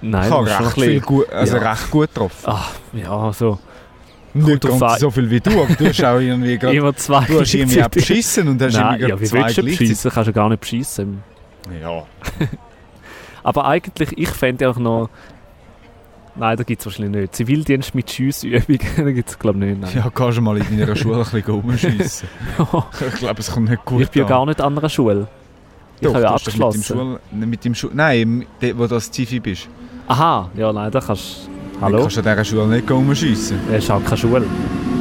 Nein, 0.00 0.24
ich 0.26 0.30
habe 0.32 0.46
recht, 0.46 0.72
viel 0.80 1.00
gut, 1.00 1.28
also 1.30 1.56
Ja. 1.58 1.70
recht 1.70 1.90
gut 1.90 2.08
getroffen. 2.14 2.46
Ah, 2.48 2.68
ja, 2.92 3.32
so. 3.32 3.58
Nicht 4.34 4.60
ganz 4.60 4.82
an. 4.82 4.98
so 4.98 5.10
viel 5.10 5.30
wie 5.30 5.40
du, 5.40 5.50
aber 5.62 5.74
du 5.74 5.86
hast 5.86 6.04
auch 6.04 6.18
irgendwie 6.18 6.58
gerade... 6.58 6.76
Immer 6.76 6.94
zwei 6.96 7.24
Du 7.26 7.40
hast 7.40 7.54
irgendwie 7.54 7.82
auch 7.82 7.88
beschissen 7.88 8.48
und 8.48 8.62
hast 8.62 8.74
Nein, 8.74 9.00
irgendwie 9.00 9.10
ja, 9.10 9.20
wie 9.20 9.24
zwei 9.24 9.44
willst 9.44 9.58
du 9.58 9.62
beschissen? 9.62 10.10
Kannst 10.10 10.28
du 10.28 10.32
gar 10.32 10.48
nicht 10.48 10.60
beschissen. 10.60 11.22
Ja. 11.80 12.04
Aber 13.42 13.66
eigentlich, 13.66 14.16
ich 14.16 14.28
fände 14.28 14.68
auch 14.68 14.76
noch... 14.76 15.10
Nein, 16.34 16.56
da 16.56 16.62
gibt 16.62 16.80
es 16.80 16.86
wahrscheinlich 16.86 17.20
nicht. 17.22 17.36
Zivildienst 17.36 17.94
mit 17.94 18.10
Schiessübungen, 18.10 18.80
da 18.96 19.10
gibt 19.10 19.28
es 19.28 19.38
glaube 19.38 19.58
ich 19.58 19.64
nicht. 19.66 19.80
Nein. 19.82 19.90
ja, 19.94 20.10
kannst 20.10 20.38
du 20.38 20.42
mal 20.42 20.56
in 20.56 20.78
deiner 20.78 20.96
Schule 20.96 21.16
ein 21.16 21.24
bisschen 21.24 21.42
rumschiessen. 21.54 22.28
ich 22.58 23.14
glaube, 23.18 23.40
es 23.40 23.50
kommt 23.50 23.68
nicht 23.68 23.84
gut 23.84 24.00
ich 24.00 24.10
bin 24.10 24.22
ja 24.22 24.28
gar 24.28 24.46
nicht 24.46 24.60
an 24.60 24.78
einer 24.78 24.88
Schule. 24.88 25.28
Ich 26.00 26.08
Doch, 26.08 26.14
habe 26.14 26.24
ja 26.24 26.30
doch 26.30 26.46
mit 26.46 26.54
dem 26.54 26.62
abgeschlossen. 26.62 26.82
Schul, 26.82 27.20
mit 27.32 27.64
dem 27.64 27.74
Schul, 27.74 27.90
nein, 27.92 28.46
wo 28.74 28.86
du 28.86 28.94
als 28.94 29.10
Zivi 29.10 29.40
bist. 29.40 29.68
Aha, 30.08 30.50
ja 30.56 30.72
nein, 30.72 30.90
da 30.90 31.00
kannst 31.00 31.48
Du 31.48 31.50
Hallo? 31.82 32.02
kannst 32.02 32.18
an 32.18 32.24
dieser 32.24 32.44
Schule 32.44 32.66
nicht 32.68 32.90
rumschiessen. 32.90 33.58
Es 33.72 33.84
ist 33.84 33.90
auch 33.90 34.02
keine 34.04 34.16
Schule. 34.16 34.46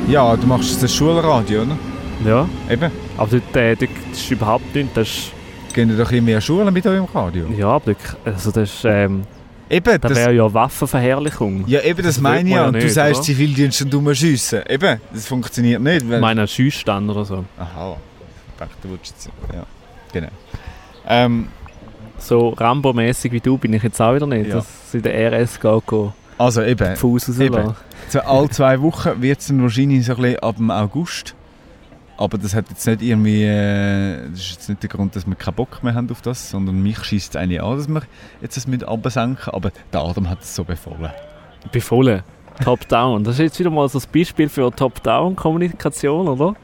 Ja, 0.07 0.35
du 0.35 0.47
machst 0.47 0.81
das 0.81 0.93
Schulradio, 0.93 1.61
oder? 1.61 1.77
Ja, 2.25 2.49
Eben. 2.69 2.91
aber 3.17 3.29
dort, 3.29 3.55
äh, 3.55 3.75
dort 3.75 3.91
ist 4.11 4.31
überhaupt 4.31 4.73
nichts. 4.75 4.91
Das 4.95 5.07
ist, 5.07 5.31
Gehen 5.73 5.95
doch 5.97 6.11
immer 6.11 6.23
mehr 6.25 6.41
Schulen 6.41 6.73
mit 6.73 6.85
eurem 6.85 7.05
Radio? 7.05 7.45
ja, 7.55 7.67
aber 7.67 7.95
also 8.25 8.51
das, 8.51 8.69
ist, 8.73 8.85
ähm, 8.85 9.23
Eben, 9.69 10.01
das 10.01 10.11
das, 10.11 10.15
wäre 10.17 10.33
ja 10.33 10.53
Waffenverherrlichung. 10.53 11.63
ja, 11.67 11.81
eben, 11.81 12.03
das 12.03 12.15
das 12.15 12.21
meine 12.21 12.49
ich 12.49 12.55
ja. 12.55 12.65
Und 12.65 12.73
du 12.73 12.79
nicht, 12.79 12.93
sagst 12.93 13.15
oder? 13.15 13.21
Zivildienst 13.21 13.81
und 13.83 13.93
du 13.93 14.13
schiessen. 14.13 14.63
Eben, 14.67 14.99
das 15.13 15.27
funktioniert 15.27 15.81
nicht. 15.81 16.01
Ich 16.01 16.19
meine, 16.19 16.41
ein 16.41 16.47
Schiessstand 16.47 17.09
oder 17.09 17.23
so. 17.23 17.45
Aha, 17.57 17.95
ich 18.49 18.59
dachte, 18.59 18.75
du 18.81 18.89
willst 18.89 19.05
jetzt... 19.11 19.29
Ja, 19.53 19.63
genau. 20.11 20.27
Ähm, 21.07 21.47
So 22.17 22.49
Rambo-mäßig 22.49 23.31
wie 23.31 23.39
du 23.39 23.57
bin 23.57 23.71
ich 23.73 23.83
jetzt 23.83 24.01
auch 24.01 24.13
wieder 24.13 24.27
nicht. 24.27 24.47
Ja. 24.49 24.55
Dass 24.55 24.67
ich 24.89 24.95
in 24.95 25.03
der 25.03 25.31
RS 25.41 25.59
gehe. 25.59 26.13
Also 26.41 26.63
eben, 26.63 26.95
Fuß 26.95 27.39
Eben. 27.39 27.75
so 28.09 28.19
alle 28.21 28.49
zwei 28.49 28.81
Wochen 28.81 29.21
wird 29.21 29.41
es 29.41 29.47
dann 29.47 29.61
wahrscheinlich 29.61 30.03
so 30.03 30.15
ein 30.15 30.21
bisschen 30.23 30.39
ab 30.39 30.55
dem 30.55 30.71
August. 30.71 31.35
Aber 32.17 32.39
das 32.39 32.55
hat 32.55 32.65
jetzt 32.69 32.87
nicht 32.87 33.03
irgendwie, 33.03 33.43
äh, 33.43 34.27
das 34.31 34.39
ist 34.39 34.51
jetzt 34.53 34.69
nicht 34.69 34.81
der 34.81 34.89
Grund, 34.89 35.15
dass 35.15 35.27
wir 35.27 35.35
keinen 35.35 35.53
Bock 35.53 35.83
mehr 35.83 35.93
haben 35.93 36.09
auf 36.09 36.23
das, 36.23 36.49
sondern 36.49 36.81
mich 36.81 37.03
schießt 37.03 37.35
es 37.35 37.39
eigentlich 37.39 37.61
an, 37.61 37.77
dass 37.77 37.87
wir 37.87 38.01
jetzt 38.41 38.57
das 38.57 38.65
mit 38.65 38.83
absenken. 38.83 39.53
Aber 39.53 39.71
der 39.93 40.01
Adam 40.01 40.27
hat 40.31 40.41
es 40.41 40.55
so 40.55 40.63
befohlen. 40.63 41.11
Befohlen. 41.71 42.23
Top-Down. 42.63 43.23
Das 43.23 43.35
ist 43.35 43.41
jetzt 43.41 43.59
wieder 43.59 43.69
mal 43.69 43.87
so 43.87 43.99
ein 43.99 44.05
Beispiel 44.11 44.49
für 44.49 44.71
Top-Down-Kommunikation, 44.75 46.27
oder? 46.27 46.55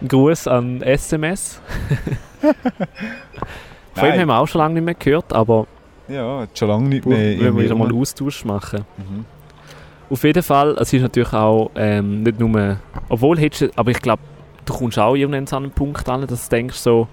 Ein 0.00 0.06
Gruß 0.06 0.46
an 0.46 0.80
SMS. 0.82 1.60
Von 3.94 4.08
ihm 4.08 4.20
haben 4.20 4.28
wir 4.28 4.38
auch 4.38 4.46
schon 4.46 4.60
lange 4.60 4.74
nicht 4.74 4.84
mehr 4.84 4.94
gehört, 4.94 5.32
aber 5.32 5.66
Ja, 6.08 6.46
schon 6.54 6.68
lange 6.68 6.88
nicht 6.88 7.04
wir 7.06 7.16
mehr. 7.16 7.38
wollen 7.38 7.58
wieder 7.58 7.74
mal 7.74 7.84
irgendwie- 7.86 8.00
Austausch 8.00 8.44
machen. 8.44 8.84
Mhm. 8.96 9.24
Auf 10.10 10.24
jeden 10.24 10.42
Fall, 10.42 10.76
es 10.78 10.92
ist 10.92 11.00
natürlich 11.00 11.32
auch 11.32 11.70
ähm, 11.74 12.22
nicht 12.22 12.38
nur, 12.38 12.76
obwohl 13.08 13.38
hättest 13.38 13.62
du, 13.62 13.70
aber 13.76 13.90
ich 13.92 14.00
glaube, 14.02 14.22
du 14.66 14.74
kommst 14.74 14.98
auch 14.98 15.14
irgendwann 15.14 15.46
an 15.48 15.62
einen 15.64 15.72
Punkt 15.72 16.06
an, 16.08 16.26
dass 16.26 16.48
du 16.48 16.56
denkst 16.56 16.76
so, 16.76 17.08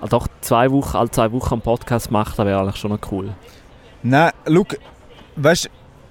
ah, 0.00 0.06
doch 0.06 0.28
zwei 0.40 0.70
Wochen, 0.70 0.96
alle 0.96 1.10
zwei 1.10 1.32
Wochen 1.32 1.54
einen 1.54 1.62
Podcast 1.62 2.10
machen, 2.10 2.34
das 2.36 2.46
wäre 2.46 2.60
eigentlich 2.60 2.76
schon 2.76 2.92
noch 2.92 3.00
cool. 3.10 3.30
Nein, 4.02 4.30
schau, 4.46 4.64
weißt 5.36 5.64
du, 5.64 5.68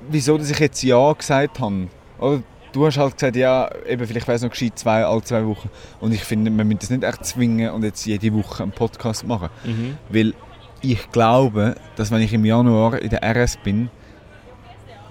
wieso 0.10 0.38
dass 0.38 0.50
ich 0.52 0.60
jetzt 0.60 0.84
Ja 0.84 1.14
gesagt 1.14 1.60
habe? 1.62 1.88
Oder 2.20 2.42
du 2.74 2.86
hast 2.86 2.98
halt 2.98 3.14
gesagt, 3.18 3.36
ja, 3.38 3.70
eben, 3.88 4.06
vielleicht 4.06 4.28
wäre 4.28 4.36
es 4.36 4.42
noch 4.42 4.50
gescheit, 4.50 4.78
zwei, 4.78 5.06
alle 5.06 5.22
zwei 5.24 5.46
Wochen. 5.46 5.70
Und 6.02 6.12
ich 6.14 6.24
finde, 6.24 6.52
man 6.52 6.68
müsste 6.68 6.82
das 6.82 6.90
nicht 6.90 7.04
echt 7.04 7.26
zwingen 7.26 7.72
und 7.72 7.84
jetzt 7.84 8.06
jede 8.06 8.34
Woche 8.34 8.64
einen 8.64 8.72
Podcast 8.74 9.26
machen. 9.26 9.50
Mhm. 9.64 9.98
Weil 10.10 10.34
ich 10.84 11.12
glaube, 11.12 11.76
dass 11.96 12.12
wenn 12.12 12.22
ich 12.22 12.34
im 12.34 12.46
Januar 12.46 13.00
in 13.02 13.10
der 13.10 13.24
RS 13.24 13.58
bin, 13.58 13.90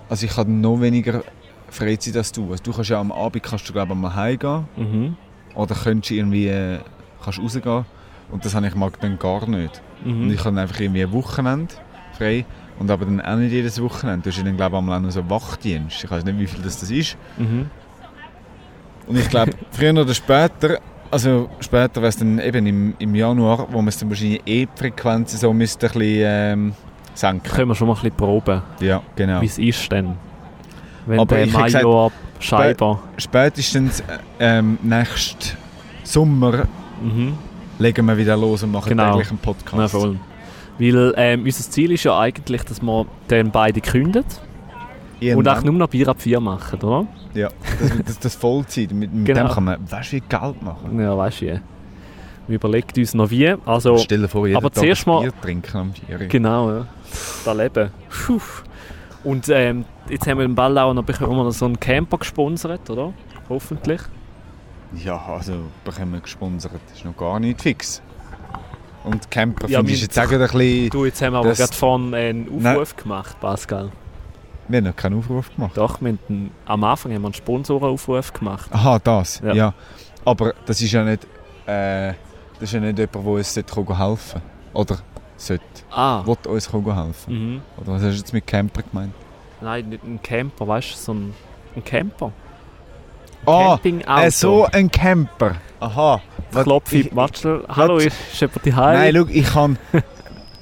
also 0.08 0.26
ich 0.26 0.36
habe 0.36 0.50
noch 0.50 0.80
weniger 0.80 1.22
Freizeit 1.70 2.16
als 2.16 2.30
du. 2.32 2.50
Also 2.50 2.62
du 2.64 2.72
kannst 2.72 2.90
ja 2.90 3.00
am 3.00 3.10
Abend 3.10 3.42
kannst 3.42 3.68
du 3.68 3.72
glaube 3.72 3.92
ich 3.94 3.98
mal 3.98 4.14
heimgehen 4.14 4.66
Mhm. 4.76 5.16
oder 5.54 5.74
könntest 5.74 6.10
irgendwie 6.12 6.46
äh, 6.48 6.78
kannst 7.24 7.38
rausgehen 7.40 7.84
und 8.30 8.44
das 8.44 8.54
habe 8.54 8.66
ich 8.66 8.74
mag 8.74 9.00
dann 9.00 9.18
gar 9.18 9.48
nicht. 9.48 9.80
Und 10.04 10.26
Mhm. 10.26 10.32
ich 10.32 10.44
habe 10.44 10.60
einfach 10.60 10.78
irgendwie 10.80 11.02
ein 11.04 11.12
Wochenende 11.12 11.74
frei 12.18 12.44
und 12.78 12.90
aber 12.90 13.06
dann 13.06 13.20
auch 13.22 13.36
nicht 13.36 13.52
jedes 13.52 13.80
Wochenende. 13.82 14.24
Du 14.24 14.30
hast 14.30 14.36
ja 14.38 14.44
dann 14.44 14.56
glaube 14.56 14.76
ich 14.76 14.78
einmal 14.78 14.98
auch 14.98 15.02
noch 15.02 15.10
so 15.10 15.28
Wachdienst. 15.30 16.04
Ich 16.04 16.10
weiß 16.10 16.24
nicht, 16.24 16.38
wie 16.38 16.46
viel 16.46 16.62
das, 16.62 16.78
das 16.80 16.90
ist. 16.90 17.16
Mhm. 17.38 17.70
Und 19.06 19.16
ich 19.18 19.28
glaube, 19.30 19.52
früher 19.70 19.92
oder 19.92 20.14
später, 20.14 20.78
also 21.12 21.48
später 21.60 21.96
wäre 22.00 22.08
es 22.08 22.16
dann 22.16 22.38
eben 22.38 22.66
im, 22.66 22.94
im 22.98 23.14
Januar, 23.14 23.66
wo 23.70 23.78
man 23.78 23.88
es 23.88 23.98
dann 23.98 24.08
wahrscheinlich 24.08 24.40
eh 24.46 24.66
die 24.66 24.68
Frequenzen 24.76 25.38
so 25.38 25.52
müsste 25.52 25.86
ein 25.86 25.92
bisschen 25.92 26.22
ähm, 26.26 26.74
senken. 27.14 27.50
Können 27.52 27.68
wir 27.68 27.74
schon 27.74 27.86
mal 27.88 27.94
ein 27.94 28.00
bisschen 28.02 28.16
proben, 28.16 28.62
Ja, 28.80 29.02
genau. 29.14 29.40
wie 29.40 29.46
es 29.46 29.58
ist 29.58 29.92
denn. 29.92 30.14
Wenn 31.06 31.20
Aber 31.20 31.36
der 31.36 31.46
Major 31.48 32.10
Scheiber... 32.40 33.00
Spätestens 33.18 34.00
äh, 34.00 34.04
ähm, 34.58 34.78
nächsten 34.82 35.56
Sommer 36.02 36.66
Mhm. 37.02 37.34
legen 37.78 38.06
wir 38.06 38.16
wieder 38.16 38.36
los 38.36 38.62
und 38.62 38.70
machen 38.72 38.88
Genau. 38.90 39.12
täglich 39.12 39.30
einen 39.30 39.38
Podcast. 39.38 39.94
Ja, 39.94 40.00
voll. 40.00 40.16
Weil 40.78 41.14
ähm, 41.16 41.42
unser 41.44 41.70
Ziel 41.70 41.92
ist 41.92 42.04
ja 42.04 42.18
eigentlich, 42.18 42.62
dass 42.62 42.80
wir 42.80 43.06
dann 43.28 43.50
beide 43.50 43.80
kündet 43.80 44.26
und 45.22 45.26
Irgendwann. 45.28 45.58
auch 45.58 45.62
nur 45.62 45.74
noch 45.74 45.88
Bier 45.88 46.08
ab 46.08 46.20
4 46.20 46.40
machen, 46.40 46.80
oder? 46.82 47.06
Ja, 47.34 47.48
das, 47.80 47.92
das, 48.06 48.18
das 48.18 48.34
Vollzeit. 48.34 48.92
Mit, 48.92 49.12
mit 49.12 49.24
Genau. 49.26 49.46
dem 49.46 49.54
kann 49.54 49.64
man, 49.64 49.90
weißt 49.90 50.12
du, 50.12 50.16
wie 50.16 50.20
Geld 50.20 50.62
machen. 50.62 51.00
Ja, 51.00 51.16
weißt 51.16 51.40
du. 51.42 51.60
Wir 52.48 52.56
überlegen 52.56 52.88
uns 52.98 53.14
noch 53.14 53.30
wie. 53.30 53.54
Also, 53.64 53.96
Stell 53.98 54.20
dir 54.22 54.28
vor, 54.28 54.46
jeden 54.46 54.56
aber 54.56 54.70
Tag 54.70 54.80
zuerst 54.82 55.06
mal- 55.06 55.20
Bier 55.22 55.32
trinken 55.40 55.76
am 55.76 55.92
Vieri. 55.94 56.26
genau, 56.28 56.70
ja. 56.70 56.86
Da 57.44 57.52
leben. 57.52 57.90
Puh. 58.26 58.40
Und 59.24 59.48
ähm, 59.48 59.84
jetzt 60.10 60.26
haben 60.26 60.38
wir 60.38 60.46
den 60.48 60.54
Ball 60.56 60.76
auch 60.78 60.92
noch, 60.92 61.04
bekommen 61.04 61.36
wir 61.36 61.44
noch 61.44 61.52
so 61.52 61.66
einen 61.66 61.78
Camper 61.78 62.18
gesponsert, 62.18 62.90
oder? 62.90 63.12
Hoffentlich. 63.48 64.00
Ja, 65.04 65.16
also 65.26 65.54
bekommen 65.84 66.14
wir 66.14 66.20
gesponsert. 66.20 66.72
Das 66.88 66.98
ist 66.98 67.04
noch 67.04 67.16
gar 67.16 67.38
nicht 67.38 67.62
fix. 67.62 68.02
Und 69.04 69.30
Camper 69.30 69.68
Ja, 69.68 69.78
finde 69.78 69.92
ich 69.92 70.02
jetzt 70.02 70.18
auch 70.18 70.30
ein 70.30 70.38
bisschen... 70.38 70.90
Du, 70.90 71.04
jetzt 71.04 71.22
haben 71.22 71.32
wir 71.34 71.38
aber 71.38 71.48
Das- 71.50 71.58
gerade 71.58 71.72
vorhin 71.72 72.14
einen 72.14 72.48
Nein. 72.60 72.74
Aufruf 72.76 72.96
gemacht, 72.96 73.40
Pascal. 73.40 73.90
Wir 74.72 74.78
haben 74.78 74.84
noch 74.86 74.96
keinen 74.96 75.18
Aufruf 75.18 75.54
gemacht. 75.54 75.76
Doch, 75.76 76.00
wir 76.00 76.08
haben 76.28 76.50
am 76.66 76.84
Anfang 76.84 77.12
haben 77.12 77.22
wir 77.22 77.26
einen 77.26 77.34
Sponsorenaufruf 77.34 78.32
gemacht. 78.32 78.68
Aha, 78.72 78.98
das. 78.98 79.40
Ja. 79.44 79.52
Ja. 79.52 79.74
Aber 80.24 80.54
das 80.66 80.80
ist 80.80 80.92
ja 80.92 81.04
nicht... 81.04 81.24
Äh, 81.66 82.14
das 82.54 82.62
ist 82.70 82.72
ja 82.72 82.80
nicht 82.80 82.98
jemand, 82.98 83.14
der 83.14 83.26
uns 83.26 83.52
sollte 83.54 83.72
kommen 83.74 83.98
helfen 83.98 84.40
Oder 84.72 84.98
sollte. 85.36 85.62
Ah, 85.90 86.24
Will 86.24 86.36
uns 86.48 86.72
helfen. 86.72 87.14
mhm. 87.54 87.60
Oder 87.76 87.92
was 87.92 88.02
hast 88.02 88.12
du 88.14 88.18
jetzt 88.18 88.32
mit 88.32 88.46
Camper 88.46 88.82
gemeint? 88.82 89.12
Nein, 89.60 89.88
nicht 89.90 90.02
ein 90.04 90.20
Camper, 90.22 90.66
weißt 90.66 90.92
du, 90.92 90.96
so 90.96 91.12
ein, 91.14 91.34
ein 91.76 91.84
Camper. 91.84 92.32
Ah, 93.44 93.70
Campingauto. 93.70 94.20
äh, 94.22 94.30
so 94.30 94.64
ein 94.72 94.90
Camper. 94.90 95.56
Aha. 95.80 96.20
Was- 96.52 96.64
Klopf 96.64 96.92
ich- 96.92 97.10
in 97.10 97.16
Watschel. 97.16 97.64
Hallo, 97.68 97.98
ist 97.98 98.40
jemand 98.40 98.64
die? 98.64 98.70
Nein, 98.70 99.14
schau, 99.16 99.26
ich 99.28 99.46
kann... 99.52 99.78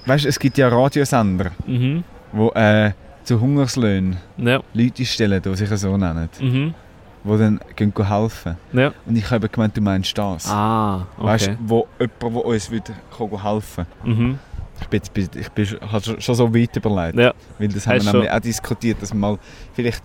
weißt 0.06 0.24
du, 0.24 0.28
es 0.28 0.38
gibt 0.38 0.56
ja 0.58 0.68
Radiosender, 0.68 1.50
Mhm. 1.66 2.02
die 2.32 2.38
äh, 2.58 2.92
zu 3.30 3.40
Hungerslöhnen 3.40 4.16
Ja. 4.38 4.60
Leute 4.74 5.04
stellen, 5.04 5.40
die 5.40 5.54
sich 5.54 5.68
so 5.78 5.96
nennen. 5.96 6.28
Mhm. 6.40 6.74
Die 7.22 7.38
dann 7.38 7.60
gehen 7.76 7.92
helfen. 8.08 8.56
Ja. 8.72 8.92
Und 9.06 9.14
ich 9.16 9.30
habe 9.30 9.48
gemeint, 9.48 9.76
du 9.76 9.80
meinst 9.80 10.18
das. 10.18 10.48
Ah, 10.48 11.06
Weißt 11.16 11.46
okay. 11.48 11.56
du, 11.60 11.68
wo 11.68 11.86
jemand, 12.00 12.22
der 12.22 12.44
uns 12.44 12.70
wieder 12.72 12.94
helfen 13.42 13.86
Mhm. 14.02 14.38
Ich 14.80 14.86
bin, 14.88 14.96
jetzt- 14.98 15.12
bin, 15.14 15.28
ich 15.38 15.48
bin, 15.50 15.66
schon- 15.66 15.92
habe 15.92 16.20
schon- 16.20 16.34
so 16.34 16.52
weit 16.54 16.74
überlegt. 16.74 17.18
Ja. 17.18 17.32
Weil 17.58 17.68
das 17.68 17.86
haben 17.86 17.96
Hast 17.98 18.06
wir 18.06 18.22
schon. 18.22 18.28
auch 18.28 18.40
diskutiert, 18.40 19.00
dass 19.00 19.12
wir 19.12 19.18
mal... 19.18 19.38
Vielleicht, 19.74 20.02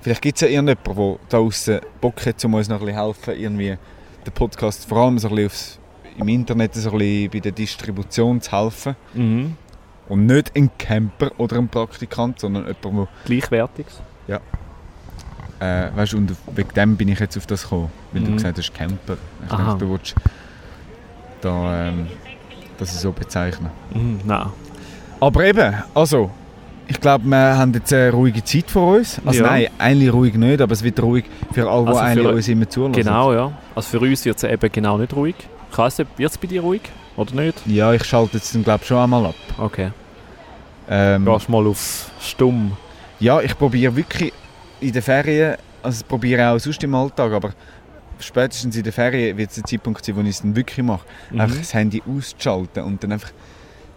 vielleicht 0.00 0.22
gibt 0.22 0.36
es 0.38 0.40
ja 0.40 0.48
irgendjemanden, 0.48 0.96
der 0.96 1.18
da 1.28 1.36
draussen 1.38 1.80
Bock 2.00 2.26
hat, 2.26 2.44
um 2.44 2.54
uns 2.54 2.68
noch 2.68 2.80
ein 2.80 2.86
bisschen 2.86 3.00
helfen, 3.04 3.34
irgendwie 3.38 3.76
den 4.26 4.32
Podcast 4.32 4.88
vor 4.88 4.98
allem 5.04 5.18
so 5.18 5.28
ein 5.28 5.34
bisschen 5.36 5.46
aufs, 5.46 5.78
im 6.18 6.28
Internet 6.28 6.74
so 6.74 6.90
ein 6.90 6.98
bisschen 6.98 7.30
bei 7.30 7.38
der 7.40 7.52
Distribution 7.52 8.40
zu 8.40 8.50
helfen. 8.50 8.96
Mhm. 9.14 9.56
Und 10.12 10.26
nicht 10.26 10.54
ein 10.54 10.70
Camper 10.76 11.30
oder 11.38 11.56
ein 11.56 11.68
Praktikant, 11.68 12.38
sondern 12.38 12.66
jemand, 12.84 13.08
Gleichwertiges. 13.24 13.98
der... 14.28 14.40
Äh, 15.58 15.96
weißt, 15.96 16.12
und 16.14 16.34
wegen 16.54 16.68
dem 16.74 16.96
bin 16.98 17.08
ich 17.08 17.18
jetzt 17.18 17.38
auf 17.38 17.46
das 17.46 17.62
gekommen, 17.62 17.90
weil 18.12 18.22
du 18.22 18.30
Mhm. 18.32 18.36
gesagt 18.36 18.58
hast 18.58 18.74
Camper. 18.74 19.16
Ich 19.46 19.50
Aha. 19.52 19.62
dachte, 19.64 19.84
du 19.86 19.90
willst 19.92 20.14
da, 21.40 21.88
ähm, 21.88 22.08
das 22.78 23.00
so 23.00 23.10
bezeichnen. 23.12 23.70
Mhm. 23.94 24.20
Nein. 24.26 24.48
Aber 25.18 25.44
eben, 25.44 25.74
also, 25.94 26.30
ich 26.88 27.00
glaube, 27.00 27.24
wir 27.24 27.56
haben 27.56 27.72
jetzt 27.72 27.90
eine 27.94 28.10
ruhige 28.10 28.44
Zeit 28.44 28.70
vor 28.70 28.96
uns. 28.96 29.18
Also 29.24 29.42
Ja. 29.44 29.50
nein, 29.50 29.68
eigentlich 29.78 30.12
ruhig 30.12 30.34
nicht, 30.34 30.60
aber 30.60 30.72
es 30.72 30.82
wird 30.82 31.00
ruhig 31.00 31.24
für 31.52 31.70
alle, 31.70 31.84
die 31.84 31.88
Also 31.88 32.00
eigentlich 32.00 32.26
eu- 32.26 32.32
uns 32.34 32.48
immer 32.48 32.68
zulassen. 32.68 32.92
Genau, 33.02 33.32
ja. 33.32 33.52
Also 33.74 33.88
für 33.88 34.00
uns 34.00 34.24
wird 34.26 34.36
es 34.36 34.44
eben 34.44 34.72
genau 34.72 34.98
nicht 34.98 35.14
ruhig. 35.14 35.36
Ich 35.70 35.78
weiss 35.78 35.96
nicht, 35.96 36.10
wird 36.18 36.30
es 36.30 36.36
bei 36.36 36.48
dir 36.48 36.60
ruhig? 36.60 36.82
Oder 37.16 37.34
nicht? 37.34 37.66
Ja, 37.66 37.92
ich 37.94 38.04
schalte 38.04 38.36
jetzt 38.36 38.52
glaube 38.64 38.84
schon 38.84 38.98
einmal 38.98 39.24
ab. 39.26 39.34
Okay. 39.56 39.90
Ähm, 40.88 41.24
Gehst 41.24 41.48
mal 41.48 41.66
auf 41.66 42.10
stumm. 42.20 42.76
ja, 43.20 43.40
ich 43.40 43.56
probiere 43.56 43.94
wirklich 43.96 44.32
in 44.80 44.92
den 44.92 45.02
Ferien, 45.02 45.56
also 45.82 46.00
ich 46.02 46.08
probiere 46.08 46.50
auch 46.50 46.58
sonst 46.58 46.82
im 46.82 46.94
Alltag, 46.94 47.32
aber 47.32 47.50
spätestens 48.18 48.76
in 48.76 48.82
den 48.82 48.92
Ferien 48.92 49.36
wird 49.36 49.50
es 49.50 49.56
der 49.56 49.64
Zeitpunkt 49.64 50.04
sein, 50.04 50.16
wo 50.16 50.20
ich 50.22 50.28
es 50.28 50.42
dann 50.42 50.54
wirklich 50.56 50.84
mache. 50.84 51.06
Mhm. 51.30 51.40
Einfach 51.40 51.58
das 51.58 51.72
Handy 51.74 52.02
auszuschalten 52.06 52.82
und 52.84 53.02
dann 53.02 53.12
einfach, 53.12 53.30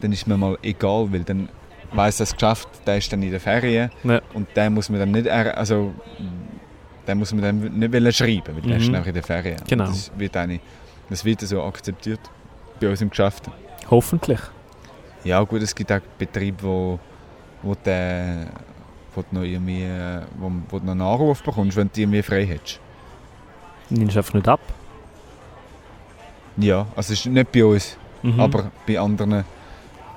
dann 0.02 0.12
ist 0.12 0.28
mir 0.28 0.38
mal 0.38 0.58
egal, 0.62 1.08
weil 1.12 1.24
dann 1.24 1.50
weiss 1.92 2.18
das 2.18 2.34
Geschäft, 2.34 2.68
der 2.86 2.98
ist 2.98 3.12
dann 3.12 3.22
in 3.24 3.32
den 3.32 3.40
Ferien 3.40 3.90
Ja. 4.04 4.22
und 4.34 4.48
den 4.56 4.74
muss 4.74 4.90
man 4.90 5.00
dann 5.00 5.12
nicht, 5.12 5.28
also 5.30 5.94
den 7.08 7.18
muss 7.18 7.34
man 7.34 7.42
dann 7.44 7.80
nicht 7.80 8.16
schreiben, 8.18 8.56
weil 8.56 8.62
der 8.62 8.78
ist 8.78 8.84
Mhm. 8.84 8.86
dann 8.88 8.96
einfach 8.96 9.08
in 9.10 9.14
den 9.14 9.24
Ferien. 9.24 9.58
Genau. 9.68 9.86
Das 9.86 10.12
wird, 10.18 10.36
eine, 10.38 10.60
das 11.10 11.24
wird 11.26 11.42
so 11.42 11.64
akzeptiert 11.64 12.20
bei 12.80 12.90
uns 12.90 13.02
im 13.02 13.10
Geschäft. 13.10 13.44
Hoffentlich. 13.90 14.40
Ja 15.26 15.42
gut, 15.44 15.62
es 15.62 15.76
gibt 15.76 15.92
auch 15.92 16.00
Betriebe, 16.18 16.64
wo, 16.64 17.00
wo, 17.62 17.76
der, 17.76 18.46
wo 19.14 19.22
du 19.22 19.28
noch 19.36 19.42
irgendwie, 19.44 19.84
äh, 19.84 20.22
wo, 20.38 20.50
wo 20.70 20.80
du 20.80 20.86
noch 20.86 20.92
einen 20.94 21.02
Anruf 21.02 21.44
bekommst, 21.44 21.76
wenn 21.76 21.90
du 21.94 22.00
irgendwie 22.02 22.22
frei 22.22 22.46
hättest. 22.46 22.80
Nimmst 23.90 24.16
einfach 24.18 24.34
nicht 24.36 24.48
ab. 24.48 24.60
Ja, 26.58 26.86
also 26.96 27.14
ist 27.14 27.26
nicht 27.26 27.52
bei 27.52 27.66
uns, 27.66 27.98
Mhm. 28.24 28.40
aber 28.40 28.72
bei 28.88 28.98
anderen 29.00 29.44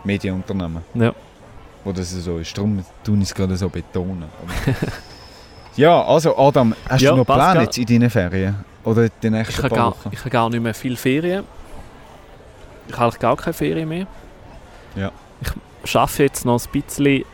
Medienunternehmen. 0.04 0.82
Ja. 0.94 1.12
Wo 1.84 1.92
das 1.92 2.10
so 2.10 2.38
ist. 2.38 2.56
Darum 2.56 2.84
tun 3.04 3.20
ich 3.20 3.28
es 3.28 3.34
gerade 3.34 3.56
so 3.56 3.68
betonen. 3.68 4.24
Ja, 5.76 6.02
also 6.06 6.36
Adam, 6.36 6.74
hast 6.88 7.00
Ja, 7.02 7.12
du 7.12 7.18
noch. 7.18 7.24
Pläne 7.24 7.62
jetzt 7.62 7.78
in 7.78 7.86
deinen 7.86 8.10
Ferien? 8.10 8.64
Oder 8.82 9.08
die 9.08 9.26
Ich 9.28 9.30
nächsten 9.32 9.58
habe 9.62 9.68
paar 9.68 9.78
gar, 9.78 9.90
Wochen? 9.92 10.08
ich 10.10 10.18
habe 10.18 10.30
gar 10.30 10.50
nicht 10.50 10.60
mehr 10.60 10.74
viel 10.74 10.96
Ferien. 10.96 11.44
Ich 12.88 12.96
habe 12.98 13.16
gar 13.16 13.36
keine 13.36 13.52
Ferien 13.54 13.88
mehr. 13.88 14.06
Ja. 14.98 15.12
Ich 15.84 15.96
arbeite 15.96 16.22
jetzt 16.24 16.44
noch 16.44 16.60
ein 16.64 16.82
bisschen 16.82 17.24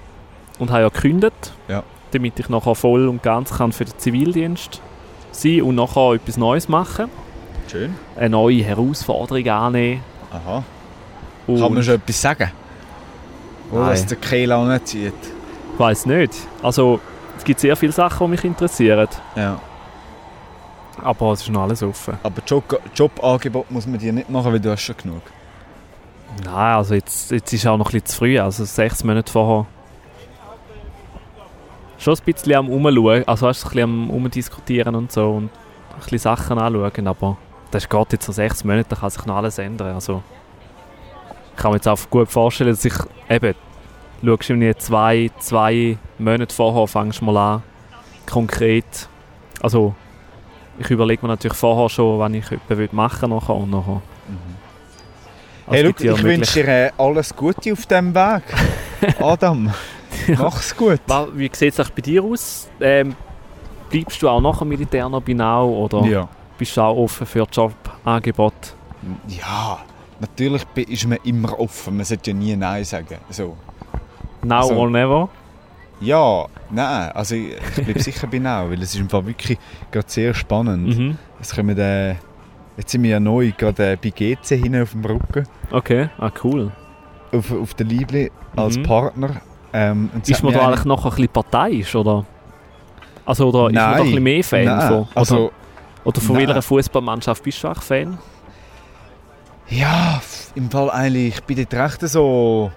und 0.59 0.71
habe 0.71 0.83
ja 0.83 0.89
gekündigt, 0.89 1.53
Ja. 1.69 1.83
damit 2.13 2.39
ich 2.39 2.49
nachher 2.49 2.75
voll 2.75 3.09
und 3.09 3.23
ganz 3.23 3.51
kann 3.57 3.73
für 3.73 3.85
den 3.85 3.99
Zivildienst 3.99 4.81
sein 5.33 5.63
und 5.63 5.75
nachher 5.75 6.13
etwas 6.13 6.37
Neues 6.37 6.69
machen. 6.69 7.09
Schön. 7.71 7.95
Eine 8.17 8.31
neue 8.31 8.63
Herausforderung 8.63 9.49
annehmen. 9.49 10.03
Aha. 10.31 10.63
Und 11.47 11.59
Kann 11.61 11.75
man 11.75 11.83
schon 11.83 11.95
etwas 11.95 12.21
sagen? 12.21 12.51
Wo 13.71 13.79
Nein. 13.79 13.91
das 13.91 14.07
der 14.07 14.19
Kehl 14.19 14.53
anzieht? 14.53 15.13
Ich 15.73 15.79
weiss 15.81 16.07
nicht. 16.07 16.35
Also, 16.63 17.01
es 17.37 17.43
gibt 17.45 17.59
sehr 17.61 17.75
viele 17.77 17.93
Sachen, 17.93 18.27
die 18.27 18.31
mich 18.31 18.45
interessieren. 18.45 19.09
Ja. 19.35 19.59
Aber 21.03 21.33
es 21.33 21.43
ist 21.43 21.49
noch 21.51 21.63
alles 21.63 21.83
offen. 21.83 22.17
Aber 22.23 22.41
Job, 22.47 22.81
Jobangebot 22.95 23.71
muss 23.71 23.87
man 23.87 23.99
dir 23.99 24.13
nicht 24.13 24.31
machen, 24.31 24.53
weil 24.53 24.61
du 24.61 24.71
hast 24.71 24.83
schon 24.83 24.97
genug. 24.97 25.23
Nein, 26.43 26.77
also 26.77 26.95
jetzt, 26.95 27.31
jetzt 27.31 27.53
ist 27.53 27.67
auch 27.67 27.77
noch 27.77 27.87
ein 27.87 27.93
bisschen 27.93 28.07
zu 28.07 28.17
früh. 28.17 28.39
Also 28.39 28.65
sechs 28.65 29.05
Monate 29.05 29.31
vorher. 29.31 29.67
Schon 31.99 32.15
ein 32.15 32.25
bisschen 32.25 32.55
am 32.55 32.69
Umschauen. 32.69 33.27
Also 33.29 33.47
hast 33.47 33.63
du 33.63 33.69
ein 33.69 33.71
bisschen 33.71 33.83
am 33.83 34.11
Umdiskutieren 34.11 34.95
und 34.95 35.13
so. 35.13 35.31
Und 35.31 35.45
ein 35.45 35.99
bisschen 36.01 36.19
Sachen 36.19 36.59
anschauen. 36.59 37.07
Aber 37.07 37.37
das 37.75 37.89
geht 37.89 38.13
jetzt 38.13 38.29
noch 38.29 38.35
sechs 38.35 38.65
Monate, 38.65 38.91
da 38.91 38.97
kann 38.97 39.11
sich 39.11 39.27
noch 39.27 39.37
alles 39.37 39.59
ändern. 39.59 39.95
Also 39.95 40.23
ich 41.57 41.63
kann 41.63 41.71
mir 41.73 41.77
jetzt 41.77 41.89
auch 41.89 41.99
gut 42.11 42.31
vorstellen, 42.31 42.71
dass 42.71 42.85
ich 42.85 42.95
eben 43.29 43.55
schaust 44.25 44.49
du 44.49 44.53
irgendwie 44.55 44.75
zwei, 44.77 45.31
zwei 45.39 45.99
Monate 46.19 46.55
vorher 46.55 46.87
fängst 46.87 47.21
mal 47.21 47.37
an, 47.37 47.63
konkret. 48.31 49.09
Also 49.61 49.95
ich 50.79 50.91
überlege 50.91 51.23
mir 51.23 51.29
natürlich 51.29 51.57
vorher 51.57 51.89
schon, 51.89 52.21
wenn 52.21 52.35
ich 52.35 52.51
etwas 52.51 52.93
machen 52.93 53.31
will, 53.31 53.39
und 53.39 53.71
nachher. 53.71 54.03
Also, 55.67 55.73
hey, 55.73 55.83
ja 55.83 55.89
ich 55.91 56.23
möglich- 56.23 56.25
wünsche 56.25 56.63
dir 56.63 56.69
äh, 56.69 56.91
alles 56.99 57.35
Gute 57.35 57.73
auf 57.73 57.87
diesem 57.87 58.15
Weg. 58.15 58.43
Adam, 59.21 59.73
mach's 60.39 60.77
gut. 60.77 61.01
Wie 61.35 61.51
sieht 61.53 61.79
es 61.79 61.91
bei 61.91 62.03
dir 62.03 62.23
aus? 62.23 62.69
Ähm, 62.81 63.15
bleibst 63.91 64.21
du 64.23 64.29
auch 64.29 64.41
nach 64.41 64.59
dem 64.59 64.69
Militär 64.69 65.09
noch 65.09 65.23
bei 65.23 65.33
Now 65.35 65.69
oder 65.85 66.05
Ja. 66.07 66.29
bist 66.59 66.77
du 66.77 66.81
auch 66.83 66.97
offen 66.97 67.27
für 67.27 67.47
Jobangebote? 67.51 68.55
ja, 69.29 69.79
natürlich 70.21 70.63
ist 70.89 71.07
man 71.07 71.19
immer 71.25 71.59
offen. 71.61 71.97
Man 71.97 72.05
sollte 72.07 72.31
ja 72.31 72.37
nie 72.37 72.57
Nein 72.57 72.85
sagen. 72.85 73.19
So. 73.31 73.57
Now 74.43 74.57
Also- 74.57 74.75
or 74.77 74.91
never? 74.91 75.29
Ja, 76.01 76.47
nein, 76.71 77.13
also 77.13 77.35
ich, 77.37 77.55
ich 77.77 77.85
bleibe 77.85 78.03
sicher 78.03 78.27
bei 78.27 78.39
Now, 78.39 78.69
weil 78.69 78.83
es 78.83 78.95
ist 78.95 79.01
im 79.01 79.09
Fall 79.09 79.25
wirklich 79.27 79.57
gerade 79.93 80.11
sehr 80.11 80.35
spannend. 80.35 80.99
Mhm. 80.99 81.19
Es 81.41 81.55
kommen, 81.55 81.79
äh, 81.79 82.17
jetzt 82.77 82.91
sind 82.91 83.03
wir 83.03 83.11
ja 83.11 83.21
neu 83.21 83.53
gerade 83.57 83.93
äh, 83.93 83.97
bei 83.97 84.11
GC 84.11 84.47
hinten 84.57 84.83
auf 84.83 84.91
dem 84.93 85.05
Rücken, 85.05 85.47
Okay, 85.71 86.09
ah, 86.19 86.31
cool. 86.43 86.71
auf, 87.33 87.53
auf 87.53 87.75
der 87.75 87.87
Liebli 87.87 88.31
als 88.57 88.77
Mhm. 88.79 88.83
Partner. 88.85 89.41
Ähm, 89.73 90.11
Ist 90.27 90.43
man 90.43 90.53
da 90.53 90.69
eigentlich- 90.69 90.85
noch 90.85 91.05
ein 91.05 91.11
bisschen 91.11 91.29
parteiisch, 91.29 91.95
oder? 91.97 92.25
Also, 93.27 93.49
oder 93.49 93.67
ist 93.69 93.75
man 93.75 93.75
da 93.75 93.91
ein 93.91 93.97
Nein, 93.97 94.05
bisschen 94.05 94.23
mehr 94.23 94.45
Fan 94.45 94.65
nein, 94.65 94.81
von? 94.89 94.99
Oder, 95.03 95.09
Also, 95.15 95.53
oder 96.05 96.21
von 96.21 96.37
nein. 96.37 96.47
welcher 96.49 96.63
Fußballmannschaft 96.63 97.43
bist 97.43 97.63
du 97.63 97.69
eigentlich 97.69 97.85
Fan? 97.85 98.19
ja, 99.69 100.21
im 100.55 100.71
Fall 100.71 100.91
eigentlich, 100.91 101.35
ich 101.37 101.43
bin 101.45 101.57
dort 101.57 101.75
recht 101.75 102.01
so 102.09 102.71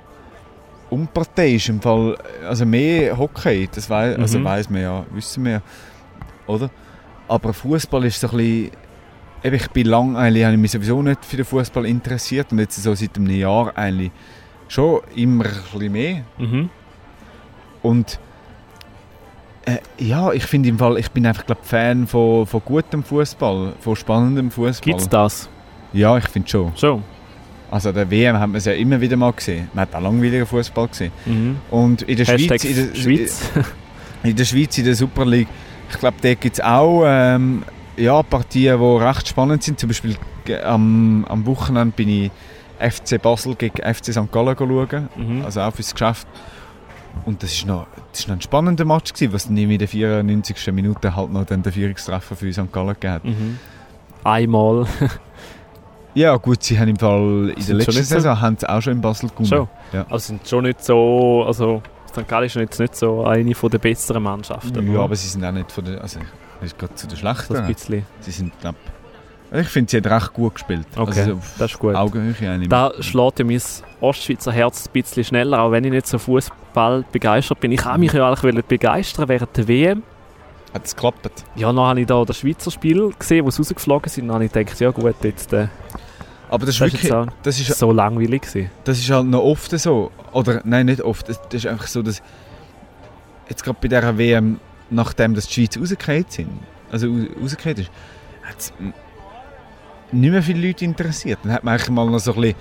unparteiisch. 0.90 1.70
Im 1.70 1.82
Fall, 1.82 2.18
also 2.48 2.66
mehr 2.66 3.18
Hockey, 3.18 3.68
das 3.74 3.90
wei 3.90 4.16
also 4.16 4.40
Mhm. 4.40 4.44
weiss 4.46 4.70
man 4.70 4.82
ja, 4.82 5.06
wissen 5.12 5.44
wir 5.44 5.52
ja, 5.52 5.62
oder? 6.48 6.70
Aber 7.28 7.52
Fußball 7.54 8.06
ist 8.06 8.22
so 8.22 8.30
ein 8.30 8.38
bisschen, 8.38 8.72
eben, 9.44 9.56
ich 9.56 9.70
bin 9.70 9.88
lang 9.88 10.16
eigentlich, 10.16 10.44
habe 10.44 10.56
ich 10.56 10.60
mich 10.60 10.72
sowieso 10.72 11.02
nicht 11.02 11.24
für 11.26 11.38
den 11.38 11.46
Fußball 11.46 11.86
interessiert 11.86 12.52
und 12.52 12.60
jetzt 12.60 12.82
so 12.82 12.94
seit 12.94 13.16
einem 13.18 13.30
Jahr 13.30 13.76
eigentlich 13.78 14.12
schon 14.68 15.02
immer 15.16 15.46
ein 15.46 15.52
bisschen 15.72 15.92
mehr. 15.92 16.24
Mhm. 16.38 16.70
Und 17.82 18.20
äh, 19.66 19.78
ja, 19.98 20.32
ich 20.32 20.46
finde 20.46 20.70
im 20.70 20.78
Fall, 20.78 20.98
ich 20.98 21.12
bin 21.12 21.26
einfach 21.26 21.46
glaub, 21.46 21.64
Fan 21.66 22.08
von, 22.08 22.46
von 22.46 22.62
gutem 22.64 23.04
Fußball, 23.04 23.74
von 23.80 23.96
spannendem 23.96 24.52
Fußball. 24.52 24.86
Gibt 24.86 25.02
es 25.02 25.10
das? 25.10 25.50
Ja, 25.94 26.18
ich 26.18 26.28
finde 26.28 26.50
schon. 26.50 26.76
Schon. 26.76 27.04
Also 27.70 27.92
der 27.92 28.10
WM 28.10 28.40
hat 28.40 28.48
man 28.48 28.56
es 28.56 28.66
ja 28.66 28.74
immer 28.74 29.00
wieder 29.00 29.18
mal 29.18 29.34
gesehen. 29.34 29.70
Man 29.74 29.82
hat 29.82 29.96
auch 29.96 30.02
langweiligen 30.02 30.46
Fußball 30.46 30.88
gesehen. 30.88 31.12
Mhm. 31.26 31.58
Und 31.70 32.02
in 32.04 32.16
der 32.16 32.26
Hashtag 32.26 32.62
Schweiz, 32.62 32.64
in 32.64 32.76
der, 32.76 32.96
Schweiz. 32.96 33.52
in 34.24 34.36
der 34.36 34.46
Schweiz, 34.46 34.78
in 34.78 34.86
der 34.86 34.96
Super 34.96 35.26
League, 35.26 35.50
ich 35.90 36.00
glaube, 36.00 36.18
da 36.22 36.34
gibt 36.34 36.56
es 36.56 36.64
auch 36.64 37.04
ähm, 37.06 37.64
ja, 37.98 38.24
Partien, 38.24 38.80
die 38.80 39.04
recht 39.04 39.28
spannend 39.28 39.64
sind. 39.64 39.80
Zum 39.80 39.90
Beispiel 39.90 40.18
am, 40.64 41.26
am 41.26 41.46
Wochenende 41.46 41.94
bin 41.96 42.10
ich 42.10 42.32
FC 42.80 43.22
Basel 43.22 43.56
gegen 43.56 43.78
FC 43.78 44.14
St. 44.14 44.32
Gallen 44.32 44.56
schauen, 44.58 45.10
mhm. 45.16 45.46
also 45.46 45.62
auch 45.62 45.74
fürs 45.74 45.92
Geschäft. 45.94 46.28
Und 47.26 47.42
das 47.42 47.52
ist 47.52 47.66
noch, 47.66 47.88
das 48.12 48.28
noch 48.28 48.36
ein 48.36 48.42
spannender 48.42 48.86
Match 48.86 49.14
gewesen, 49.14 49.34
was 49.34 49.48
dann 49.48 49.58
in 49.58 49.78
der 49.78 49.88
94. 49.88 50.72
Minute 50.72 51.16
halt 51.16 51.32
noch 51.32 51.46
den 51.46 51.64
Führungstreffer 51.64 52.36
für 52.36 52.54
St. 52.54 52.72
Gallen 52.72 52.94
gegeben 52.94 53.14
hat. 53.14 53.26
Mhm. 53.26 53.60
Einmal. 54.24 54.86
Ja 56.14 56.36
gut, 56.38 56.64
sie 56.64 56.80
haben 56.80 56.88
im 56.88 56.98
Fall 56.98 57.50
in 57.50 57.54
der 57.54 57.64
Sind 57.64 57.78
letzten 57.78 57.92
nicht 57.92 58.10
so- 58.10 58.16
Saison 58.16 58.42
haben 58.42 58.58
sie 58.58 58.68
auch 58.68 58.82
schon 58.82 58.94
in 58.94 59.02
Basel 59.02 59.30
gewonnen. 59.30 59.46
Schon. 59.46 59.68
Ja. 59.94 60.04
Also 60.10 60.30
sind 60.30 60.48
schon 60.48 60.64
nicht 60.64 60.84
so. 60.84 61.44
Also 61.46 61.84
St. 62.10 62.28
Gallen 62.28 62.48
ist 62.48 62.56
jetzt 62.56 62.80
nicht 62.80 62.96
so 62.96 63.24
eine 63.24 63.54
von 63.54 63.70
der 63.70 63.78
besseren 63.78 64.24
Mannschaften. 64.24 64.92
Ja, 64.92 65.02
aber 65.02 65.16
sie 65.16 65.28
sind 65.28 65.46
auch 65.46 65.52
nicht 65.52 65.72
von 65.72 65.86
der, 65.86 66.02
also 66.02 66.20
das 66.60 66.72
ist 66.72 66.78
gerade 66.80 66.96
zu 66.96 67.08
den 67.08 67.18
so 67.18 67.54
ein 67.54 67.74
bisschen. 67.74 68.06
Sie 68.20 68.32
sind 68.32 68.60
knapp. 68.60 68.76
Ich 69.52 69.68
finde, 69.68 69.90
sie 69.90 69.98
hat 69.98 70.08
recht 70.08 70.34
gut 70.34 70.56
gespielt. 70.56 70.86
Okay, 70.96 71.22
Also 71.22 71.40
das 71.58 71.72
ist 71.72 71.80
gut. 71.80 71.96
Augenhöhe 71.96 72.52
eigentlich. 72.52 72.68
Da 72.68 72.92
schlägt 73.00 73.40
ja 73.40 73.46
mein 73.46 73.62
Ostschweizer 74.02 74.52
Herz 74.52 74.88
ein 74.88 74.92
bisschen 74.92 75.24
schneller, 75.24 75.62
auch 75.62 75.72
wenn 75.72 75.86
ich 75.86 75.92
nicht 75.92 76.08
so 76.08 76.18
Fußball 76.18 77.06
begeistert 77.12 77.60
bin. 77.62 77.72
Ich 77.72 77.86
habe 77.86 78.00
mich 78.00 78.12
ja 78.12 78.30
eigentlich 78.30 78.66
begeistern 78.66 79.30
während 79.30 79.56
der 79.56 79.68
WM. 79.68 80.04
Hat 80.74 80.86
es 80.86 80.96
geklappt? 80.96 81.46
Ja, 81.56 81.68
dann 81.72 81.80
habe 81.80 82.02
ich 82.02 82.08
da 82.08 82.26
das 82.26 82.40
Schweizer 82.40 82.72
Spiel 82.72 83.14
gesehen, 83.18 83.46
wo 83.46 83.52
sie 83.52 83.62
rausgeflogen 83.62 84.10
sind. 84.10 84.28
Dann 84.28 84.36
habe 84.36 84.46
ich 84.46 84.52
gedacht, 84.52 84.80
ja 84.82 84.92
gut, 84.92 85.16
jetzt 85.24 85.54
äh, 85.54 85.68
Aber 86.50 86.66
das 86.66 86.76
ist 86.76 86.82
das 86.82 86.94
ist 86.94 87.04
wirklich, 87.04 87.34
das 87.44 87.60
ist, 87.60 87.78
so 87.78 87.92
langweilig 87.94 88.42
gewesen. 88.42 88.70
das 88.84 89.00
ist 89.00 89.10
halt 89.10 89.28
noch 89.28 89.44
oft 89.44 89.72
so. 89.80 90.12
Oder, 90.34 90.62
nein, 90.66 90.88
nicht 90.88 91.02
oft. 91.02 91.30
Das 91.30 91.40
ist 91.52 91.66
einfach 91.68 91.88
so, 91.88 92.02
dass 92.02 92.22
jetzt 93.50 93.64
gerade 93.64 93.78
bei 93.82 93.88
dieser 93.88 94.18
WM, 94.18 94.60
nachdem 94.90 95.34
das 95.36 95.48
die 95.48 95.54
Schweiz 95.54 95.78
rausgefallen 95.80 96.26
sind, 96.30 96.50
also 96.92 97.08
raus- 97.08 97.28
rausgefallen 97.42 97.78
ist, 97.80 97.92
hat 98.44 98.60
es 98.60 98.74
nicht 100.12 100.32
mehr 100.32 100.42
viele 100.44 100.66
Leute 100.68 100.86
interessiert. 100.86 101.40
Dann 101.44 101.52
hat 101.54 101.64
man 101.64 101.74
eigentlich 101.74 101.90
mal 101.90 102.10
noch 102.10 102.20
so 102.20 102.34
ein 102.34 102.42
bisschen, 102.42 102.58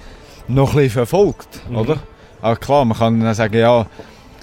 noch 0.48 0.70
ein 0.70 0.76
bisschen 0.76 0.90
verfolgt, 0.90 1.60
Mhm. 1.70 1.76
oder? 1.76 1.98
Aber 2.42 2.56
klar, 2.56 2.84
man 2.84 2.96
kann 2.98 3.20
dann 3.20 3.34
sagen, 3.34 3.56
ja, 3.58 3.86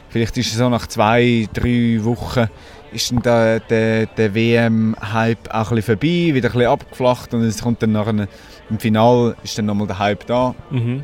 vielleicht 0.09 0.37
ist 0.37 0.51
es 0.51 0.57
so 0.57 0.69
nach 0.69 0.87
zwei, 0.87 1.47
drei 1.53 1.99
Wochen 2.03 2.47
ist 2.91 3.11
dann 3.11 3.21
der, 3.23 3.59
der, 3.59 4.05
der 4.05 4.35
WM-Hype 4.35 5.49
auch 5.53 5.71
ein 5.71 5.75
bisschen 5.75 5.97
vorbei, 5.97 6.33
wieder 6.35 6.49
ein 6.49 6.53
bisschen 6.53 6.67
abgeflacht 6.67 7.33
und 7.33 7.41
es 7.43 7.61
kommt 7.61 7.81
dann 7.81 7.91
nachher 7.91 8.27
im 8.69 8.79
Finale 8.79 9.35
ist 9.43 9.57
dann 9.57 9.65
nochmal 9.65 9.87
der 9.87 9.99
Hype 9.99 10.25
da. 10.27 10.53
Mhm. 10.69 11.03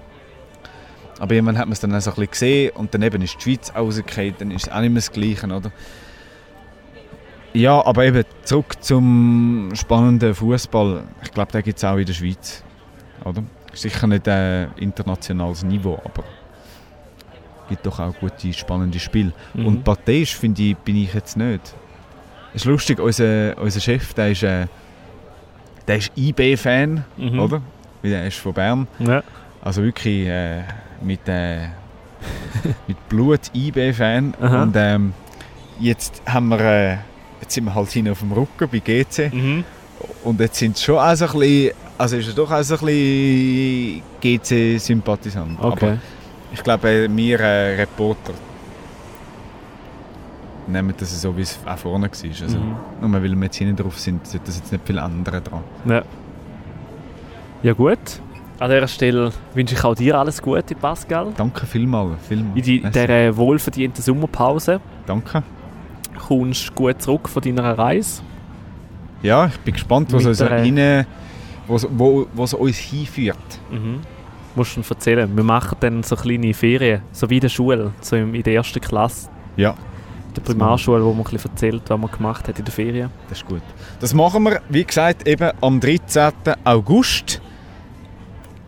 Aber 1.20 1.34
irgendwann 1.34 1.58
hat 1.58 1.66
man 1.66 1.74
es 1.74 1.80
dann 1.82 1.94
auch 1.94 2.00
so 2.00 2.12
ein 2.12 2.16
bisschen 2.16 2.32
gesehen 2.32 2.72
und 2.76 2.94
dann 2.94 3.02
eben 3.02 3.22
ist 3.22 3.36
die 3.38 3.42
Schweiz 3.42 3.74
rausgefallen, 3.76 4.36
dann 4.40 4.52
ist 4.52 4.68
es 4.68 4.72
auch 4.74 4.80
nicht 4.80 4.92
mehr 4.92 5.02
das 5.02 5.12
Gleiche, 5.12 5.48
oder? 5.48 5.72
Ja, 7.54 7.84
aber 7.86 8.06
eben 8.06 8.24
zurück 8.44 8.76
zum 8.84 9.72
spannenden 9.74 10.36
Fußball. 10.36 11.04
Ich 11.24 11.32
glaube, 11.32 11.52
den 11.52 11.64
gibt 11.64 11.78
es 11.78 11.84
auch 11.84 11.98
in 11.98 12.06
der 12.06 12.14
Schweiz, 12.14 12.64
oder? 13.26 13.44
Sicher 13.74 14.08
nicht 14.08 14.28
ein 14.28 14.70
internationales 14.78 15.64
Niveau, 15.64 16.00
aber 16.04 16.24
es 17.64 17.70
gibt 17.70 17.86
doch 17.86 18.00
auch 18.00 18.14
gute, 18.20 18.52
spannende 18.54 19.00
Spiele. 19.00 19.32
Mhm. 19.54 19.66
Und 19.66 19.84
parteiisch 19.84 20.36
finde 20.36 20.62
ich, 20.62 20.78
bin 20.78 20.96
ich 20.96 21.14
jetzt 21.14 21.38
nicht. 21.38 21.62
Es 22.54 22.62
ist 22.62 22.66
lustig, 22.66 23.00
unser, 23.00 23.58
unser 23.60 23.80
Chef, 23.80 24.14
der 24.16 24.32
ist, 24.32 24.44
äh, 24.44 24.66
der 25.88 25.98
ist 25.98 26.12
IB-Fan, 26.16 27.04
Mhm. 27.18 27.40
oder? 27.40 27.62
Weil 28.02 28.12
Der 28.12 28.28
ist 28.28 28.38
von 28.38 28.54
Bern. 28.54 28.88
Ja. 29.00 29.22
Also 29.62 29.84
wirklich 29.84 30.28
äh, 30.28 30.64
mit, 31.02 31.28
äh, 31.28 31.68
mit 32.88 33.10
Blut 33.10 33.42
IB-Fan. 33.54 34.34
Und 34.36 34.74
ähm, 34.76 35.14
jetzt 35.80 36.22
haben 36.26 36.50
wir, 36.50 36.60
äh, 36.62 36.98
jetzt 37.50 37.56
sind 37.56 37.66
wir 37.66 37.74
halt 37.74 37.90
hinten 37.90 38.12
auf 38.12 38.20
dem 38.20 38.32
Rücken 38.32 38.70
bei 38.72 38.80
GC. 38.80 39.34
Mhm. 39.34 39.64
Und 40.24 40.40
jetzt 40.40 40.60
sind 40.60 40.76
es 40.76 40.84
schon 40.84 40.98
auch 40.98 41.16
so 41.16 41.26
ein 41.26 41.32
bisschen, 41.40 41.72
also 41.98 42.18
ist 42.18 42.28
er 42.28 42.34
doch 42.36 42.52
auch 42.52 42.62
so 42.62 42.76
ein 42.76 42.80
bisschen 42.80 44.02
GC-Sympathisant. 44.22 45.58
Okay. 45.60 45.86
Aber 45.86 45.98
ich 46.54 46.64
glaube, 46.64 47.08
wir 47.10 47.40
äh, 47.40 47.76
Reporter 47.76 48.34
nehmen 50.68 50.94
das 50.98 51.20
so, 51.22 51.36
wie 51.36 51.42
es 51.42 51.60
auch 51.66 51.78
vorne 51.78 52.08
war. 52.08 52.42
Also, 52.42 52.58
Mhm. 52.58 52.76
Nur 53.02 53.14
weil 53.14 53.24
wir 53.36 53.44
jetzt 53.44 53.58
hinten 53.58 53.76
drauf 53.76 54.00
sind, 54.00 54.26
sollte 54.28 54.46
das 54.46 54.58
jetzt 54.58 54.72
nicht 54.72 54.86
viel 54.86 54.98
ändern 55.00 55.44
dran. 55.44 55.64
Ja. 55.86 56.04
ja 57.64 57.74
gut. 57.74 57.98
An 58.60 58.70
dieser 58.70 58.88
Stelle 58.88 59.32
wünsche 59.54 59.74
ich 59.74 59.84
auch 59.84 59.96
dir 59.96 60.20
alles 60.20 60.42
Gute, 60.42 60.76
Pascal. 60.76 61.32
Danke 61.36 61.66
vielmals. 61.66 62.18
vielmals. 62.28 62.58
In 62.58 62.64
die, 62.64 62.82
dieser 62.82 63.36
wohlverdienten 63.36 64.04
Sommerpause 64.04 64.80
Danke. 65.08 65.44
Kommst 66.20 66.74
gut 66.76 67.02
zurück 67.02 67.28
von 67.30 67.42
deiner 67.42 67.78
Reise. 67.78 68.22
Ja, 69.22 69.48
ich 69.48 69.58
bin 69.60 69.74
gespannt, 69.74 70.14
was 70.14 70.26
uns, 70.26 70.42
rein, 70.42 71.06
was, 71.68 71.88
wo, 71.90 72.28
was 72.34 72.54
uns 72.54 72.78
hinführt. 72.78 73.38
Mhm. 73.72 74.00
Musst 74.56 74.78
du 74.78 74.82
erzählen. 74.88 75.30
Wir 75.36 75.44
machen 75.44 75.78
dann 75.80 76.04
so 76.04 76.16
kleine 76.16 76.54
Ferien, 76.54 77.02
so 77.12 77.30
wie 77.30 77.36
in 77.36 77.42
der 77.42 77.50
Schule, 77.50 77.92
so 78.02 78.16
in 78.16 78.44
der 78.44 78.54
ersten 78.54 78.80
Klasse, 78.82 79.30
Ja, 79.58 79.72
in 80.30 80.34
der 80.36 80.42
Primarschule, 80.42 81.04
wo 81.04 81.14
man 81.14 81.26
ein 81.26 81.32
bisschen 81.32 81.52
erzählt, 81.52 81.84
was 81.88 82.00
man 82.00 82.12
gemacht 82.12 82.48
hat 82.48 82.58
in 82.58 82.66
der 82.66 82.74
Ferien. 82.74 83.10
das 83.28 83.40
ist 83.40 83.48
gut. 83.48 83.62
Das 84.00 84.14
machen 84.14 84.44
wir, 84.44 84.62
wie 84.70 84.84
gesagt, 84.84 85.28
eben 85.28 85.52
am 85.62 85.80
13. 85.80 86.32
August. 86.64 87.42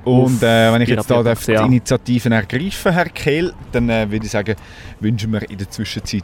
Und 0.04 0.42
äh, 0.42 0.74
wenn 0.74 0.82
ich 0.82 0.90
jetzt 0.90 1.10
darf, 1.10 1.46
die. 1.46 1.54
Initiativen 1.54 2.32
ergreifen, 2.32 2.92
Herr 2.92 3.06
Kehl, 3.06 3.54
dann 3.72 3.88
äh, 3.90 4.10
würde 4.10 4.26
ich 4.26 4.32
sagen, 4.32 4.56
wünschen 5.00 5.32
wir 5.32 5.48
in 5.50 5.60
der 5.60 5.70
Zwischenzeit 5.70 6.24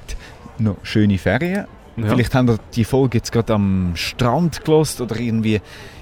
noch 0.60 0.78
schöne 0.84 1.18
Ferien. 1.18 1.66
Ja. 1.98 2.06
Vielleicht 2.10 2.36
haben 2.36 2.48
ihr 2.50 2.58
die 2.76 2.84
Folge 2.84 3.18
jetzt 3.18 3.32
gerade 3.32 3.54
am 3.54 3.92
Strand 3.96 4.64
gelost 4.64 5.02
oder 5.02 5.16
irgendwie 5.20 5.60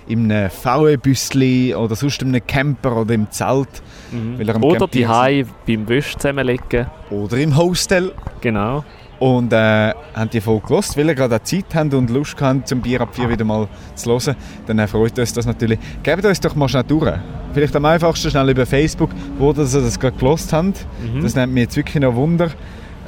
in 0.07 0.29
einem 0.31 0.49
VW-Büsli 0.49 1.73
oder 1.73 1.95
sonst 1.95 2.21
in 2.21 2.29
einem 2.29 2.45
Camper 2.45 2.97
oder 2.97 3.13
im 3.13 3.29
Zelt 3.31 3.69
Mhm. 4.11 4.39
er 4.47 4.61
Oder 4.63 4.87
die 4.87 5.07
Hai 5.07 5.45
beim 5.67 5.87
Wäsch 5.89 6.15
zusammenlegen. 6.15 6.85
oder 7.09 7.37
im 7.37 7.55
Hostel 7.57 8.11
Genau. 8.41 8.83
und 9.19 9.51
äh, 9.51 9.93
haben 10.13 10.29
die 10.31 10.41
Folge 10.41 10.67
gelost, 10.67 10.95
weil 10.97 11.07
ihr 11.07 11.15
gerade 11.15 11.41
Zeit 11.43 11.65
habt 11.73 11.93
und 11.93 12.09
Lust 12.09 12.35
habt, 12.41 12.67
zum 12.67 12.81
Bier 12.81 13.01
ab 13.01 13.09
4 13.15 13.29
wieder 13.29 13.43
mal 13.45 13.67
zu 13.95 14.11
hören, 14.11 14.35
dann 14.67 14.79
äh, 14.79 14.87
freut 14.87 15.17
uns 15.17 15.33
das 15.33 15.45
natürlich. 15.45 15.79
Gebt 16.03 16.23
uns 16.25 16.39
doch 16.39 16.55
mal 16.55 16.67
schnell 16.69 16.83
durch. 16.83 17.13
Vielleicht 17.53 17.75
am 17.75 17.85
einfachsten 17.85 18.29
schnell 18.29 18.49
über 18.49 18.65
Facebook, 18.65 19.09
wo 19.39 19.49
ihr 19.49 19.53
das 19.55 19.99
gerade 19.99 20.17
gelost 20.17 20.51
habt. 20.53 20.85
Mhm. 21.01 21.21
Das 21.23 21.35
nimmt 21.35 21.53
mich 21.53 21.63
jetzt 21.63 21.77
wirklich 21.77 22.01
noch 22.01 22.13
Wunder. 22.15 22.49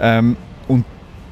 Ähm, 0.01 0.35
und 0.67 0.83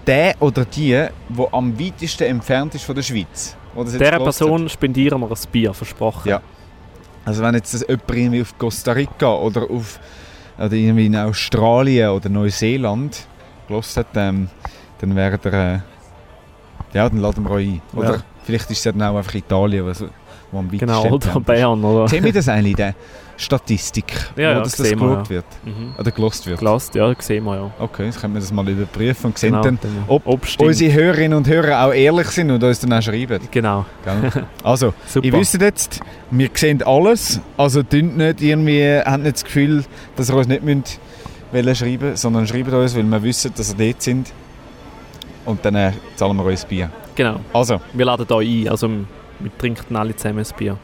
der 0.08 0.36
oder 0.40 0.66
die, 0.66 1.06
wo 1.30 1.48
am 1.52 1.80
weitesten 1.80 2.24
entfernt 2.24 2.76
ist 2.76 2.84
von 2.86 2.96
der 2.96 3.02
Schweiz. 3.04 3.56
Dieser 3.78 4.20
Person 4.20 4.70
spendieren 4.70 5.20
wir 5.20 5.30
ein 5.30 5.38
Bier, 5.52 5.74
versprochen. 5.74 6.30
Ja. 6.30 6.42
Also 7.26 7.42
wenn 7.44 7.56
jetzt 7.56 7.74
jemand 7.74 8.04
irgendwie 8.10 8.42
auf 8.42 8.58
Costa 8.58 8.92
Rica 8.92 9.34
oder 9.34 9.64
auf 9.70 10.00
oder 10.58 10.72
irgendwie 10.72 11.08
in 11.08 11.16
Australien 11.18 12.10
oder 12.12 12.30
Neuseeland 12.30 13.28
gelost 13.68 13.98
hat, 13.98 14.08
ähm, 14.16 14.50
dann 15.00 15.16
wäre 15.16 15.38
der 15.38 15.54
äh, 15.54 15.80
ja, 16.94 17.10
dann 17.10 17.20
laden 17.20 17.44
wir 17.44 17.52
euch 17.52 17.68
ein. 17.68 17.82
Oder 17.94 18.14
Ja. 18.16 18.22
vielleicht 18.46 18.72
ist 18.72 18.78
es 18.78 18.84
dann 18.94 19.02
auch 19.02 19.18
einfach 19.18 19.34
Italien, 19.36 19.86
was, 19.86 20.04
wo 20.52 20.60
am 20.60 20.68
weitesten 20.72 20.88
Genau, 20.88 21.10
oder. 21.10 21.40
Bern, 21.42 21.84
oder? 21.84 22.08
Sehen 22.08 22.24
wir 22.24 22.32
das 22.32 22.48
eigentlich 22.48 22.76
der 22.76 22.96
Statistik, 23.38 24.14
Ja, 24.36 24.36
wo 24.36 24.42
ja, 24.42 24.60
das, 24.62 24.76
das 24.76 24.90
wir, 24.90 24.96
geschaut 24.96 25.24
ja. 25.26 25.30
wird? 25.30 25.46
Mhm. 25.64 25.94
Oder 25.98 26.12
gelost 26.12 26.48
wird? 26.48 26.60
Gelost, 26.60 26.96
ja, 26.96 27.14
sehen 27.20 27.44
wir 27.44 27.56
ja. 27.56 27.72
Okay, 27.80 28.06
jetzt 28.06 28.22
können 28.22 28.34
wir 28.34 28.42
das 28.42 28.52
mal 28.52 28.68
überprüfen 28.68 29.28
und 29.28 29.38
sehen 29.38 29.52
Genau, 29.52 29.64
dann, 29.64 29.80
ob 30.08 30.26
ob 30.26 30.42
unsere 30.60 30.94
Hörerinnen 30.94 31.38
und 31.38 31.48
Hörer 31.48 31.86
auch 31.86 31.94
ehrlich 31.94 32.28
sind 32.28 32.52
und 32.52 32.64
uns 32.64 32.80
dann 32.80 32.94
auch 32.94 33.02
schreiben. 33.02 33.40
Genau? 33.52 33.86
Also, 34.64 34.94
ihr 35.22 35.34
wisst 35.34 35.60
jetzt, 35.60 36.00
wir 36.32 36.50
sehen 36.54 36.82
alles, 36.84 37.42
also 37.58 37.84
dünnt 37.84 38.18
nicht 38.18 38.42
irgendwie, 38.42 39.02
habt 39.04 39.24
nicht 39.24 39.36
das 39.36 39.44
Gefühl, 39.44 39.84
dass 40.16 40.30
ihr 40.30 40.36
uns 40.36 40.48
nicht 40.48 40.64
müsst 40.64 41.00
wollen 41.52 41.76
schreiben 41.76 42.16
sondern 42.16 42.48
schreibt 42.48 42.74
uns, 42.74 42.96
weil 42.96 43.04
wir 43.04 43.24
wissen, 43.24 43.52
dass 43.56 43.74
ihr 43.74 43.88
dort 43.88 44.02
sind. 44.02 44.34
Und 45.46 45.64
dann 45.64 45.76
äh, 45.76 45.92
zahlen 46.16 46.36
wir 46.38 46.44
uns 46.46 46.62
das 46.62 46.70
Bier. 46.70 46.90
Genau, 47.16 47.40
Also, 47.54 47.80
wir 47.94 48.06
laden 48.06 48.26
euch 48.32 48.66
ein, 48.66 48.70
also 48.70 48.90
wir 48.90 49.58
trinken 49.58 49.96
alle 49.96 50.16
zusammen 50.16 50.40
ein 50.40 50.58
Bier. 50.58 50.78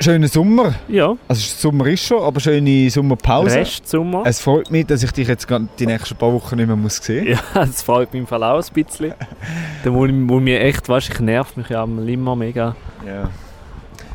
Schönen 0.00 0.28
Sommer. 0.28 0.74
Ja, 0.88 1.16
Also 1.28 1.40
Sommer 1.42 1.86
ist 1.86 2.04
schon, 2.06 2.22
aber 2.22 2.40
schöne 2.40 2.90
Sommerpause. 2.90 3.56
Rest 3.56 3.88
Sommer. 3.88 4.22
Es 4.26 4.40
freut 4.40 4.70
mich, 4.70 4.86
dass 4.86 5.02
ich 5.02 5.10
dich 5.12 5.28
jetzt 5.28 5.46
die 5.78 5.86
nächsten 5.86 6.16
paar 6.16 6.32
Wochen 6.32 6.56
nicht 6.56 6.66
mehr 6.66 6.76
muss 6.76 6.96
sehen 6.96 7.26
Ja, 7.28 7.38
das 7.54 7.82
freut 7.82 8.12
mich 8.12 8.20
im 8.20 8.26
Fall 8.26 8.42
auch 8.44 8.62
ein 8.62 8.84
bisschen. 8.84 9.14
Da 9.84 9.90
muss, 9.90 10.08
ich- 10.08 10.14
muss 10.14 10.42
mir 10.42 10.60
echt, 10.60 10.88
weißt, 10.88 11.10
ich 11.10 11.20
nerv 11.20 11.56
mich 11.56 11.68
ja 11.68 11.84
immer 11.84 12.36
mega. 12.36 12.74
Ja. 13.06 13.30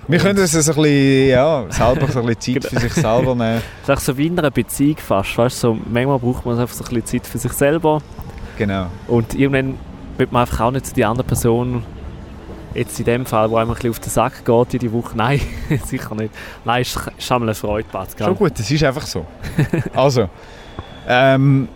Wir 0.08 0.20
können 0.20 0.38
uns 0.40 0.52
so 0.52 0.58
ein 0.60 0.66
bisschen, 0.76 1.30
ja, 1.30 1.66
selber 1.70 2.08
so 2.08 2.20
ein 2.20 2.26
bisschen 2.26 2.62
Zeit 2.62 2.72
für 2.72 2.80
sich 2.80 2.94
selber 2.94 3.36
nehmen. 3.36 3.62
Das 3.86 4.00
ist 4.00 4.06
so 4.08 4.18
wie 4.18 4.28
in 4.28 4.38
einer 4.38 4.52
Beziehung 4.52 4.98
fast, 4.98 5.38
weißt, 5.38 5.60
so, 5.60 5.78
manchmal 5.90 6.20
braucht 6.20 6.46
man 6.46 6.60
einfach 6.60 6.74
so 6.76 6.84
ein 6.84 6.90
bisschen 7.02 7.06
Zeit 7.22 7.28
für 7.28 7.38
sich 7.38 7.54
selber 7.54 8.02
Genau. 8.58 8.88
und 9.08 9.34
irgendwann 9.36 9.78
wird 10.18 10.32
man 10.32 10.42
einfach 10.42 10.60
auch 10.60 10.72
nicht 10.72 10.86
zu 10.88 10.94
die 10.94 11.06
andere 11.06 11.26
Person, 11.26 11.84
jetzt 12.74 12.98
in 13.00 13.06
dem 13.06 13.26
Fall, 13.26 13.50
wo 13.50 13.58
einem 13.58 13.70
ein 13.70 13.76
bisschen 13.76 13.90
auf 13.92 14.00
den 14.00 14.10
Sack 14.10 14.46
geht 14.46 14.74
jede 14.74 14.92
Woche, 14.94 15.16
nein, 15.16 15.42
sicher 15.86 16.16
nicht. 16.16 16.34
Nein, 16.66 16.82
ist, 16.82 17.00
ist 17.18 17.32
einmal 17.32 17.50
eine 17.50 17.56
Freude, 17.56 17.88
Pascal. 17.92 18.28
Schon 18.28 18.38
gut, 18.38 18.52
das 18.58 18.70
ist 18.72 18.84
einfach 18.84 19.06
so. 19.06 19.26
also, 19.96 20.30
ähm, 21.08 21.68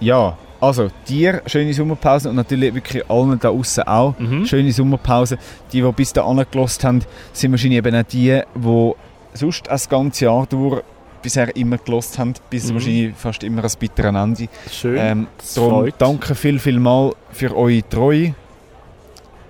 ja, 0.00 0.36
also 0.60 0.88
dir 1.08 1.42
schöne 1.46 1.72
Sommerpause 1.72 2.30
und 2.30 2.36
natürlich 2.36 2.74
wirklich 2.74 3.08
allen 3.10 3.38
da 3.38 3.48
außen 3.50 3.84
auch 3.84 4.14
Mhm. 4.18 4.44
schöne 4.46 4.72
Sommerpause. 4.72 5.38
Die, 5.72 5.82
die 5.82 5.92
bis 5.92 6.12
dahin 6.12 6.44
gelost 6.50 6.82
haben, 6.84 7.02
sind 7.32 7.50
wahrscheinlich 7.52 7.78
eben 7.78 7.94
auch 7.94 8.02
die, 8.04 8.40
die 8.54 8.92
sonst 9.34 9.66
das 9.68 9.88
ganze 9.88 10.24
Jahr 10.24 10.46
durch 10.46 10.82
bisher 11.22 11.54
immer 11.56 11.78
gelost 11.78 12.18
haben, 12.18 12.34
bis 12.50 12.68
Mhm. 12.70 12.74
wahrscheinlich 12.74 13.14
fast 13.16 13.42
immer 13.44 13.62
ein 13.64 13.70
bitteres 13.78 14.14
Ende. 14.14 14.48
Schön. 14.70 14.96
Ähm, 14.98 15.26
darum 15.54 15.88
danke 15.98 16.34
viel, 16.34 16.58
viel 16.58 16.78
mal 16.80 17.12
für 17.32 17.56
eure 17.56 17.88
Treue. 17.88 18.34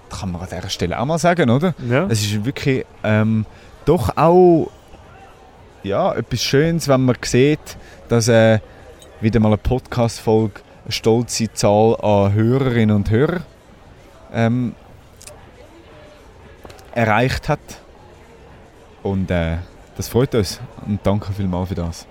Das 0.09 0.20
kann 0.20 0.32
man 0.32 0.40
an 0.42 0.48
dieser 0.48 0.68
Stelle 0.70 0.98
auch 0.98 1.04
mal 1.04 1.18
sagen, 1.18 1.50
oder? 1.50 1.74
Ja. 1.88 2.06
Es 2.09 2.22
ist 2.22 2.44
wirklich 2.44 2.84
ähm, 3.04 3.44
doch 3.84 4.16
auch 4.16 4.70
ja, 5.82 6.14
etwas 6.14 6.42
Schönes, 6.42 6.88
wenn 6.88 7.04
man 7.04 7.16
sieht, 7.22 7.76
dass 8.09 8.28
äh, 8.28 8.59
wieder 9.20 9.40
mal 9.40 9.48
eine 9.48 9.59
Podcast-Folge 9.59 10.61
eine 10.84 10.92
stolze 10.92 11.52
Zahl 11.52 11.96
an 12.00 12.32
Hörerinnen 12.32 12.96
und 12.96 13.11
Hörer 13.11 13.40
ähm, 14.32 14.74
erreicht 16.94 17.48
hat. 17.48 17.61
Und 19.02 19.30
äh, 19.30 19.59
das 19.96 20.09
freut 20.09 20.34
uns. 20.34 20.61
Und 20.86 21.00
danke 21.04 21.32
vielmals 21.32 21.68
für 21.68 21.74
das. 21.74 22.06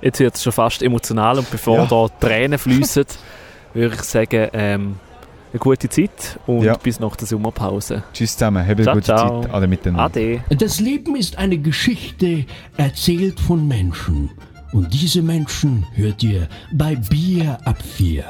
Jetzt 0.00 0.20
wird 0.20 0.34
es 0.34 0.42
schon 0.42 0.52
fast 0.52 0.82
emotional 0.82 1.38
und 1.38 1.50
bevor 1.50 1.78
Ja. 1.78 1.86
da 1.86 2.08
Tränen 2.20 2.58
fließen, 2.58 3.06
würde 3.74 3.94
ich 3.94 4.02
sagen, 4.02 4.48
ähm, 4.52 4.98
eine 5.54 5.60
gute 5.60 5.88
Zeit 5.88 6.38
und 6.46 6.64
Ja. 6.64 6.76
bis 6.76 6.98
nach 6.98 7.14
der 7.16 7.26
Sommerpause. 7.28 8.02
Tschüss 8.12 8.32
zusammen, 8.36 8.66
habt 8.66 8.70
eine 8.80 8.82
Ciao, 8.82 8.94
gute 8.94 9.04
ciao. 9.06 9.42
Zeit. 9.42 9.52
Alle 9.54 9.66
miteinander. 9.68 10.04
Ade. 10.04 10.40
Das 10.58 10.80
Leben 10.80 11.14
ist 11.16 11.38
eine 11.38 11.58
Geschichte 11.58 12.44
erzählt 12.76 13.38
von 13.38 13.66
Menschen. 13.68 14.30
Und 14.72 14.92
diese 14.92 15.22
Menschen 15.22 15.86
hört 15.94 16.22
ihr 16.24 16.48
bei 16.72 16.96
Bier 16.96 17.58
ab 17.64 17.80
4. 17.80 18.24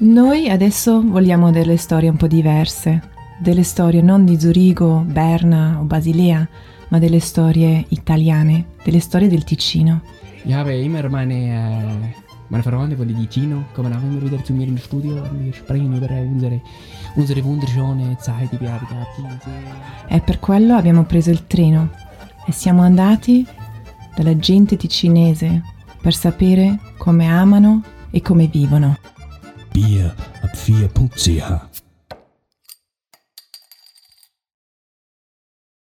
Noi 0.00 0.48
adesso 0.50 1.00
vogliamo 1.02 1.50
delle 1.52 1.76
storie 1.76 2.08
un 2.10 2.16
po' 2.16 2.26
diverse, 2.26 3.00
delle 3.40 3.62
storie 3.62 4.02
non 4.02 4.24
di 4.24 4.36
Zurigo, 4.38 5.04
Berna 5.06 5.78
o 5.80 5.84
Basilea, 5.84 6.48
ma 6.88 6.98
delle 6.98 7.20
storie 7.20 7.84
italiane, 7.90 8.64
delle 8.84 9.00
storie 9.00 9.28
del 9.28 9.44
Ticino. 9.44 10.00
Ich 10.44 10.52
habe 10.54 10.74
immer 10.74 11.08
meine, 11.08 11.34
äh, 11.34 12.14
meine 12.50 12.62
Freunde 12.62 12.96
von 12.96 13.08
Ticino 13.08 13.64
kommen 13.74 13.92
auch 13.92 14.02
immer 14.02 14.22
wieder 14.22 14.42
zu 14.42 14.52
mir 14.54 14.66
ins 14.66 14.84
Studio 14.84 15.22
und 15.22 15.44
wir 15.44 15.52
sprechen 15.52 15.94
über 15.96 16.08
unsere, 16.10 16.60
unsere 17.16 17.44
wunderschöne 17.44 18.16
Zeit, 18.18 18.50
die 18.52 18.60
wir 18.60 18.72
haben 18.72 18.86
gehabt. 18.86 19.08
Die 19.18 19.22
sehr- 19.22 20.16
E 20.16 20.20
per 20.20 20.38
quello 20.40 20.74
abbiamo 20.76 21.04
preso 21.04 21.30
il 21.30 21.46
treno 21.46 21.90
e 22.46 22.52
siamo 22.52 22.82
andati 22.82 23.46
dalla 24.16 24.34
gente 24.36 24.76
ticinese 24.76 25.62
per 26.00 26.14
sapere 26.14 26.78
come 26.96 27.26
amano 27.28 27.82
e 28.10 28.22
come 28.22 28.46
vivono. 28.46 28.96
Bier 29.72 30.14
ab 30.42 30.54
4.ch 30.54 31.67